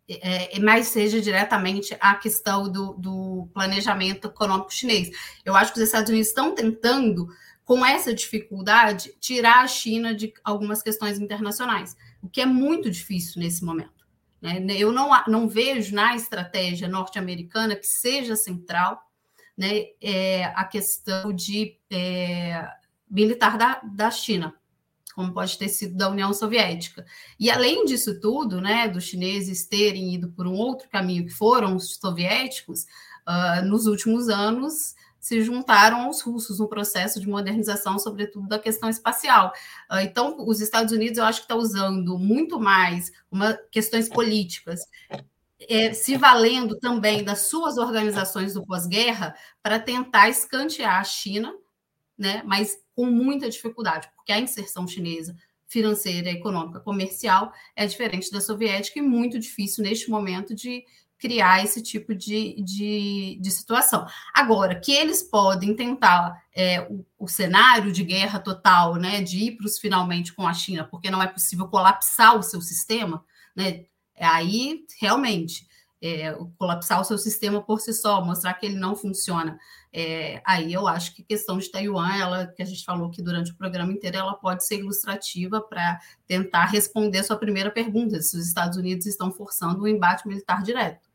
é, 0.08 0.56
é, 0.56 0.60
mais 0.60 0.88
seja 0.88 1.20
diretamente 1.20 1.96
a 2.00 2.14
questão 2.16 2.68
do, 2.68 2.94
do, 2.94 3.48
planejamento 3.52 4.26
econômico 4.26 4.72
chinês. 4.72 5.10
Eu 5.44 5.54
acho 5.54 5.72
que 5.72 5.78
os 5.78 5.84
Estados 5.84 6.10
Unidos 6.10 6.28
estão 6.28 6.54
tentando, 6.54 7.28
com 7.70 7.86
essa 7.86 8.12
dificuldade, 8.12 9.14
tirar 9.20 9.62
a 9.62 9.68
China 9.68 10.12
de 10.12 10.34
algumas 10.42 10.82
questões 10.82 11.20
internacionais, 11.20 11.96
o 12.20 12.28
que 12.28 12.40
é 12.40 12.44
muito 12.44 12.90
difícil 12.90 13.40
nesse 13.40 13.64
momento. 13.64 14.04
Né? 14.42 14.60
Eu 14.76 14.90
não, 14.90 15.08
não 15.28 15.48
vejo 15.48 15.94
na 15.94 16.16
estratégia 16.16 16.88
norte-americana 16.88 17.76
que 17.76 17.86
seja 17.86 18.34
central 18.34 19.00
né, 19.56 19.84
é, 20.02 20.46
a 20.46 20.64
questão 20.64 21.32
de 21.32 21.78
é, 21.88 22.68
militar 23.08 23.56
da, 23.56 23.80
da 23.84 24.10
China, 24.10 24.52
como 25.14 25.32
pode 25.32 25.56
ter 25.56 25.68
sido 25.68 25.96
da 25.96 26.10
União 26.10 26.34
Soviética. 26.34 27.06
E 27.38 27.52
além 27.52 27.84
disso 27.84 28.18
tudo, 28.18 28.60
né, 28.60 28.88
dos 28.88 29.04
chineses 29.04 29.64
terem 29.68 30.12
ido 30.12 30.32
por 30.32 30.44
um 30.44 30.54
outro 30.54 30.88
caminho 30.88 31.24
que 31.24 31.32
foram 31.32 31.76
os 31.76 31.94
soviéticos, 31.94 32.82
uh, 33.28 33.64
nos 33.64 33.86
últimos 33.86 34.28
anos 34.28 34.96
se 35.20 35.42
juntaram 35.42 36.02
aos 36.02 36.22
russos 36.22 36.58
no 36.58 36.66
processo 36.66 37.20
de 37.20 37.28
modernização, 37.28 37.98
sobretudo 37.98 38.48
da 38.48 38.58
questão 38.58 38.88
espacial. 38.88 39.52
Uh, 39.90 39.98
então, 39.98 40.36
os 40.46 40.60
Estados 40.60 40.92
Unidos, 40.92 41.18
eu 41.18 41.24
acho 41.24 41.40
que 41.40 41.44
está 41.44 41.56
usando 41.56 42.18
muito 42.18 42.58
mais 42.58 43.12
uma, 43.30 43.54
questões 43.70 44.08
políticas 44.08 44.80
é, 45.68 45.92
se 45.92 46.16
valendo 46.16 46.78
também 46.78 47.22
das 47.22 47.42
suas 47.42 47.76
organizações 47.76 48.54
do 48.54 48.64
pós-guerra 48.64 49.34
para 49.62 49.78
tentar 49.78 50.28
escantear 50.28 50.98
a 50.98 51.04
China, 51.04 51.54
né, 52.16 52.42
mas 52.44 52.78
com 52.94 53.06
muita 53.06 53.48
dificuldade, 53.48 54.10
porque 54.14 54.32
a 54.32 54.38
inserção 54.40 54.86
chinesa 54.86 55.36
financeira, 55.66 56.30
econômica, 56.30 56.80
comercial 56.80 57.52
é 57.76 57.86
diferente 57.86 58.30
da 58.30 58.40
soviética 58.40 58.98
e 58.98 59.02
muito 59.02 59.38
difícil 59.38 59.84
neste 59.84 60.10
momento 60.10 60.54
de 60.54 60.84
criar 61.20 61.62
esse 61.62 61.82
tipo 61.82 62.14
de, 62.14 62.60
de, 62.62 63.38
de 63.40 63.50
situação. 63.50 64.06
Agora, 64.34 64.74
que 64.74 64.90
eles 64.90 65.22
podem 65.22 65.76
tentar 65.76 66.42
é, 66.56 66.80
o, 66.90 67.04
o, 67.18 67.28
cenário 67.28 67.92
de 67.92 68.02
guerra 68.02 68.40
total, 68.40 68.96
né, 68.96 69.22
de 69.22 69.38
ir 69.44 69.56
para 69.56 69.66
os 69.66 69.78
finalmente 69.78 70.32
com 70.32 70.46
a 70.46 70.54
China, 70.54 70.84
porque 70.84 71.10
não 71.10 71.22
é 71.22 71.26
possível 71.26 71.68
colapsar 71.68 72.36
o 72.36 72.42
seu 72.42 72.62
sistema, 72.62 73.22
né, 73.54 73.84
aí, 74.18 74.84
realmente, 74.98 75.68
é, 76.02 76.34
colapsar 76.56 77.00
o 77.00 77.04
seu 77.04 77.18
sistema 77.18 77.60
por 77.60 77.80
si 77.80 77.92
só, 77.92 78.24
mostrar 78.24 78.54
que 78.54 78.64
ele 78.64 78.76
não 78.76 78.96
funciona. 78.96 79.58
É, 79.92 80.40
aí 80.46 80.72
eu 80.72 80.88
acho 80.88 81.14
que 81.14 81.22
a 81.22 81.26
questão 81.26 81.58
de 81.58 81.70
Taiwan, 81.70 82.16
ela, 82.16 82.46
que 82.46 82.62
a 82.62 82.64
gente 82.64 82.84
falou 82.84 83.08
aqui 83.08 83.20
durante 83.20 83.52
o 83.52 83.56
programa 83.56 83.92
inteiro, 83.92 84.16
ela 84.16 84.34
pode 84.34 84.64
ser 84.64 84.78
ilustrativa 84.78 85.60
para 85.60 86.00
tentar 86.26 86.66
responder 86.66 87.18
a 87.18 87.24
sua 87.24 87.36
primeira 87.36 87.70
pergunta, 87.70 88.20
se 88.22 88.36
os 88.36 88.46
Estados 88.46 88.78
Unidos 88.78 89.04
estão 89.04 89.30
forçando 89.30 89.82
um 89.82 89.88
embate 89.88 90.26
militar 90.26 90.62
direto. 90.62 91.09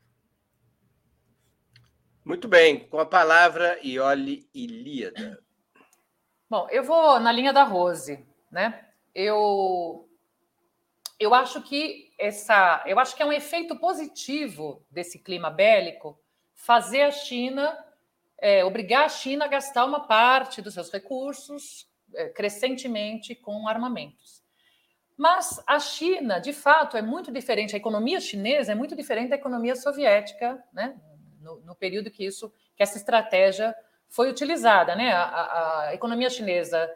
Muito 2.25 2.47
bem, 2.47 2.79
com 2.89 2.97
a 2.99 3.05
palavra 3.05 3.79
Ioli 3.83 4.49
Ilíada. 4.51 5.39
Bom, 6.49 6.67
eu 6.71 6.83
vou 6.83 7.19
na 7.19 7.31
linha 7.31 7.53
da 7.53 7.61
Rose, 7.61 8.25
né? 8.51 8.83
Eu 9.13 10.09
eu 11.19 11.35
acho 11.35 11.61
que 11.61 12.11
essa, 12.17 12.83
eu 12.87 12.99
acho 12.99 13.15
que 13.15 13.21
é 13.21 13.25
um 13.27 13.31
efeito 13.31 13.77
positivo 13.77 14.83
desse 14.89 15.19
clima 15.19 15.51
bélico 15.51 16.19
fazer 16.55 17.03
a 17.03 17.11
China, 17.11 17.77
é, 18.39 18.65
obrigar 18.65 19.05
a 19.05 19.09
China 19.09 19.45
a 19.45 19.47
gastar 19.47 19.85
uma 19.85 20.07
parte 20.07 20.63
dos 20.63 20.73
seus 20.73 20.91
recursos 20.91 21.87
é, 22.15 22.29
crescentemente 22.29 23.35
com 23.35 23.67
armamentos. 23.67 24.43
Mas 25.15 25.63
a 25.67 25.79
China, 25.79 26.39
de 26.39 26.53
fato, 26.53 26.97
é 26.97 27.03
muito 27.03 27.31
diferente. 27.31 27.75
A 27.75 27.77
economia 27.77 28.19
chinesa 28.19 28.71
é 28.71 28.75
muito 28.75 28.95
diferente 28.95 29.29
da 29.29 29.35
economia 29.35 29.75
soviética, 29.75 30.61
né? 30.73 30.99
No, 31.53 31.75
período 31.75 32.11
que 32.11 32.25
isso, 32.25 32.51
que 32.75 32.83
essa 32.83 32.97
estratégia 32.97 33.75
foi 34.09 34.29
utilizada, 34.29 34.95
né? 34.95 35.11
A, 35.13 35.87
a, 35.87 35.93
economia 35.93 36.29
chinesa 36.29 36.89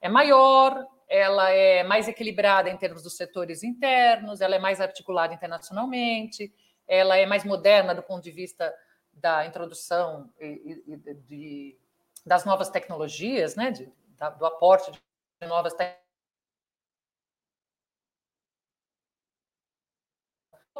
é 0.00 0.08
maior, 0.08 0.86
ela 1.08 1.50
é 1.50 1.82
mais 1.82 2.08
equilibrada 2.08 2.70
em 2.70 2.76
termos 2.76 3.02
dos 3.02 3.16
setores 3.16 3.62
internos, 3.62 4.40
ela 4.40 4.56
é 4.56 4.58
mais 4.58 4.80
articulada 4.80 5.34
internacionalmente, 5.34 6.52
ela 6.86 7.16
é 7.16 7.26
mais 7.26 7.44
moderna 7.44 7.94
do 7.94 8.02
ponto 8.02 8.22
de 8.22 8.30
vista 8.30 8.74
da 9.12 9.44
introdução 9.46 10.32
e, 10.40 10.82
e, 10.86 11.14
de, 11.14 11.78
das 12.24 12.44
novas 12.44 12.70
tecnologias, 12.70 13.54
né, 13.56 13.70
de, 13.70 13.92
da, 14.16 14.30
do 14.30 14.46
aporte 14.46 14.90
de 14.92 15.46
novas 15.46 15.74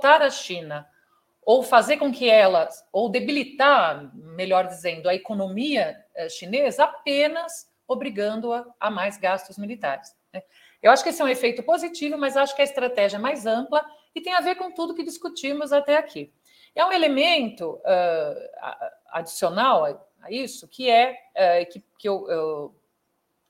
voltar 0.00 0.22
a 0.22 0.30
China 0.30 0.88
ou 1.44 1.62
fazer 1.62 1.96
com 1.96 2.12
que 2.12 2.28
ela, 2.28 2.68
ou 2.92 3.08
debilitar, 3.08 4.10
melhor 4.14 4.66
dizendo, 4.66 5.08
a 5.08 5.14
economia 5.14 5.96
eh, 6.14 6.28
chinesa 6.28 6.84
apenas 6.84 7.68
obrigando-a 7.88 8.66
a 8.78 8.90
mais 8.90 9.16
gastos 9.16 9.58
militares. 9.58 10.14
Né? 10.32 10.42
Eu 10.82 10.92
acho 10.92 11.02
que 11.02 11.08
esse 11.08 11.20
é 11.20 11.24
um 11.24 11.28
efeito 11.28 11.62
positivo, 11.62 12.16
mas 12.16 12.36
acho 12.36 12.54
que 12.54 12.62
a 12.62 12.64
estratégia 12.64 13.16
é 13.16 13.20
mais 13.20 13.46
ampla 13.46 13.84
e 14.14 14.20
tem 14.20 14.32
a 14.32 14.40
ver 14.40 14.54
com 14.56 14.72
tudo 14.72 14.94
que 14.94 15.02
discutimos 15.02 15.72
até 15.72 15.96
aqui. 15.96 16.32
É 16.74 16.84
um 16.84 16.92
elemento 16.92 17.80
uh, 17.84 18.90
adicional 19.10 19.84
a, 19.84 20.30
isso 20.30 20.68
que 20.68 20.88
é 20.88 21.12
uh, 21.34 21.70
que, 21.70 21.84
que 21.98 22.08
eu, 22.08 22.30
eu, 22.30 22.76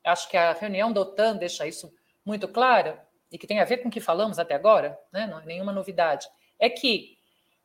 acho 0.05 0.29
que 0.29 0.37
a 0.37 0.53
reunião 0.53 0.93
da 0.93 1.03
OTAN 1.03 1.37
deixa 1.37 1.67
isso 1.67 1.93
muito 2.25 2.49
claro 2.49 2.99
e 3.31 3.39
que 3.39 3.47
tem 3.47 3.61
a 3.61 3.65
ver 3.65 3.79
com 3.79 3.89
o 3.89 3.91
que 3.91 4.01
falamos 4.01 4.39
até 4.39 4.55
agora, 4.55 4.99
né? 5.13 5.27
não 5.27 5.41
é 5.41 5.45
nenhuma 5.45 5.73
novidade, 5.73 6.27
é 6.59 6.69
que 6.69 7.19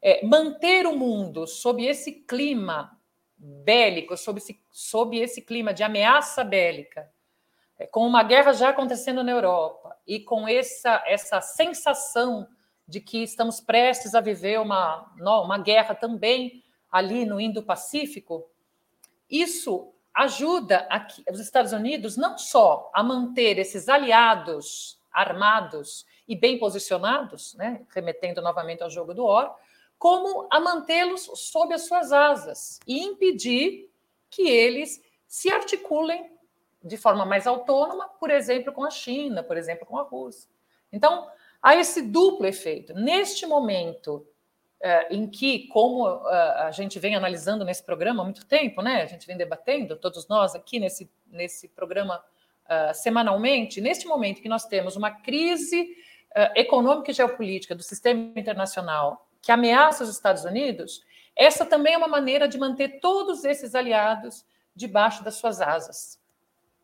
é, 0.05 0.23
manter 0.23 0.85
o 0.85 0.95
mundo 0.95 1.47
sob 1.47 1.83
esse 1.83 2.11
clima 2.11 2.95
bélico, 3.35 4.15
sob 4.15 4.37
esse, 4.37 4.61
sob 4.69 5.17
esse 5.17 5.41
clima 5.41 5.73
de 5.73 5.81
ameaça 5.81 6.43
bélica, 6.43 7.11
é, 7.79 7.87
com 7.87 8.05
uma 8.05 8.21
guerra 8.21 8.53
já 8.53 8.69
acontecendo 8.69 9.23
na 9.23 9.31
Europa 9.31 9.97
e 10.05 10.19
com 10.19 10.47
essa, 10.47 11.03
essa 11.07 11.41
sensação 11.41 12.47
de 12.87 13.01
que 13.01 13.23
estamos 13.23 13.59
prestes 13.59 14.13
a 14.13 14.21
viver 14.21 14.59
uma, 14.59 15.11
uma 15.19 15.57
guerra 15.57 15.95
também 15.95 16.63
ali 16.91 17.25
no 17.25 17.41
Indo-Pacífico, 17.41 18.47
isso 19.27 19.91
ajuda 20.13 20.87
os 21.31 21.39
Estados 21.39 21.73
Unidos 21.73 22.15
não 22.15 22.37
só 22.37 22.91
a 22.93 23.01
manter 23.01 23.57
esses 23.57 23.89
aliados 23.89 25.01
armados 25.11 26.05
e 26.27 26.35
bem 26.35 26.59
posicionados, 26.59 27.55
né, 27.55 27.81
remetendo 27.89 28.39
novamente 28.39 28.83
ao 28.83 28.89
jogo 28.89 29.11
do 29.11 29.25
Or, 29.25 29.55
como 29.97 30.47
a 30.51 30.59
mantê-los 30.59 31.29
sob 31.35 31.73
as 31.73 31.87
suas 31.87 32.11
asas 32.11 32.79
e 32.85 33.03
impedir 33.03 33.89
que 34.29 34.47
eles 34.47 35.01
se 35.27 35.49
articulem 35.49 36.29
de 36.83 36.97
forma 36.97 37.25
mais 37.25 37.47
autônoma, 37.47 38.07
por 38.19 38.29
exemplo, 38.29 38.71
com 38.71 38.83
a 38.83 38.91
China, 38.91 39.41
por 39.41 39.57
exemplo, 39.57 39.85
com 39.85 39.97
a 39.97 40.03
Rússia. 40.03 40.49
Então, 40.91 41.27
há 41.61 41.75
esse 41.75 42.01
duplo 42.01 42.45
efeito. 42.45 42.93
Neste 42.93 43.45
momento 43.45 44.25
eh, 44.79 45.07
em 45.15 45.27
que, 45.27 45.67
como 45.69 46.07
eh, 46.07 46.55
a 46.59 46.71
gente 46.71 46.99
vem 46.99 47.15
analisando 47.15 47.65
nesse 47.65 47.83
programa 47.83 48.21
há 48.21 48.23
muito 48.23 48.45
tempo, 48.45 48.83
né? 48.83 49.01
A 49.01 49.07
gente 49.07 49.25
vem 49.25 49.35
debatendo, 49.35 49.95
todos 49.95 50.27
nós 50.27 50.53
aqui 50.53 50.79
nesse, 50.79 51.09
nesse 51.25 51.67
programa 51.69 52.23
uh, 52.65 52.93
semanalmente, 52.93 53.81
neste 53.81 54.05
momento 54.05 54.41
que 54.41 54.49
nós 54.49 54.65
temos 54.65 54.95
uma 54.95 55.09
crise 55.09 55.81
uh, 56.35 56.51
econômica 56.55 57.09
e 57.09 57.13
geopolítica 57.13 57.73
do 57.73 57.81
sistema 57.81 58.31
internacional 58.35 59.24
que 59.45 59.51
ameaça 59.51 60.03
os 60.03 60.09
Estados 60.09 60.43
Unidos, 60.43 61.05
essa 61.35 61.67
também 61.67 61.93
é 61.93 61.97
uma 61.97 62.07
maneira 62.07 62.47
de 62.47 62.57
manter 62.57 62.99
todos 62.99 63.45
esses 63.45 63.75
aliados 63.75 64.43
debaixo 64.75 65.23
das 65.23 65.35
suas 65.35 65.61
asas. 65.61 66.19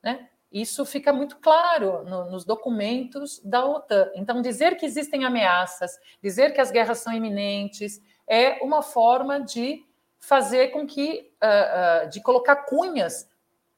Né? 0.03 0.29
Isso 0.51 0.85
fica 0.85 1.11
muito 1.11 1.37
claro 1.37 2.03
no, 2.03 2.29
nos 2.29 2.45
documentos 2.45 3.39
da 3.43 3.65
OTAN. 3.65 4.11
Então, 4.13 4.43
dizer 4.43 4.77
que 4.77 4.85
existem 4.85 5.25
ameaças, 5.25 5.99
dizer 6.21 6.53
que 6.53 6.61
as 6.61 6.69
guerras 6.69 6.99
são 6.99 7.11
iminentes, 7.11 7.99
é 8.27 8.63
uma 8.63 8.83
forma 8.83 9.41
de 9.41 9.83
fazer 10.19 10.67
com 10.67 10.85
que, 10.85 11.33
uh, 11.43 12.05
uh, 12.05 12.09
de 12.09 12.21
colocar 12.21 12.57
cunhas 12.57 13.27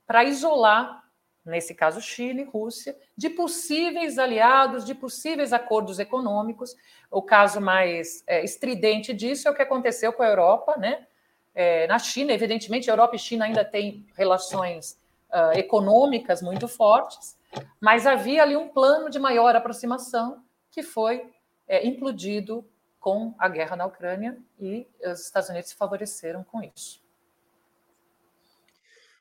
para 0.05 0.25
isolar, 0.25 1.02
nesse 1.45 1.73
caso 1.73 2.01
Chile 2.01 2.43
Rússia, 2.43 2.97
de 3.17 3.29
possíveis 3.29 4.17
aliados, 4.17 4.85
de 4.85 4.95
possíveis 4.95 5.51
acordos 5.51 5.99
econômicos. 5.99 6.75
O 7.11 7.21
caso 7.21 7.59
mais 7.59 8.23
é, 8.25 8.43
estridente 8.43 9.13
disso 9.13 9.47
é 9.47 9.51
o 9.51 9.55
que 9.55 9.61
aconteceu 9.61 10.13
com 10.13 10.23
a 10.23 10.27
Europa, 10.27 10.77
né? 10.77 11.05
É, 11.53 11.85
na 11.87 11.99
China, 11.99 12.33
evidentemente, 12.33 12.89
Europa 12.89 13.15
e 13.15 13.19
China 13.19 13.45
ainda 13.45 13.63
têm 13.63 14.07
relações 14.15 14.99
uh, 15.29 15.57
econômicas 15.57 16.41
muito 16.41 16.67
fortes, 16.67 17.37
mas 17.79 18.07
havia 18.07 18.41
ali 18.41 18.57
um 18.57 18.69
plano 18.69 19.09
de 19.09 19.19
maior 19.19 19.55
aproximação 19.55 20.43
que 20.71 20.81
foi 20.81 21.29
é, 21.67 21.85
implodido 21.85 22.65
com 22.99 23.35
a 23.37 23.47
guerra 23.47 23.75
na 23.75 23.85
Ucrânia 23.85 24.37
e 24.59 24.87
os 25.05 25.21
Estados 25.21 25.49
Unidos 25.49 25.69
se 25.69 25.75
favoreceram 25.75 26.43
com 26.43 26.63
isso. 26.63 27.02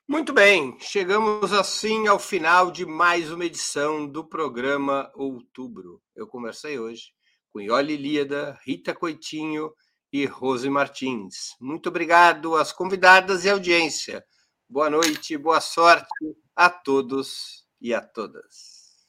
Muito 0.05 0.33
bem, 0.33 0.77
chegamos 0.81 1.53
assim 1.53 2.07
ao 2.07 2.19
final 2.19 2.69
de 2.69 2.85
mais 2.85 3.31
uma 3.31 3.45
edição 3.45 4.05
do 4.05 4.23
programa 4.23 5.09
Outubro. 5.15 6.01
Eu 6.13 6.27
conversei 6.27 6.77
hoje 6.77 7.13
com 7.51 7.61
Ioli 7.61 7.95
Líada, 7.95 8.59
Rita 8.65 8.93
Coitinho 8.93 9.71
e 10.11 10.25
Rose 10.25 10.69
Martins. 10.69 11.55
Muito 11.59 11.87
obrigado 11.87 12.55
às 12.55 12.73
convidadas 12.73 13.45
e 13.45 13.49
audiência. 13.49 14.23
Boa 14.67 14.89
noite, 14.89 15.37
boa 15.37 15.61
sorte 15.61 16.05
a 16.53 16.69
todos 16.69 17.65
e 17.79 17.93
a 17.93 18.01
todas. 18.01 19.07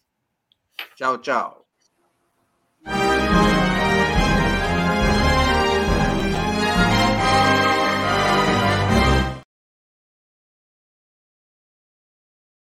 Tchau, 0.94 1.18
tchau. 1.18 1.66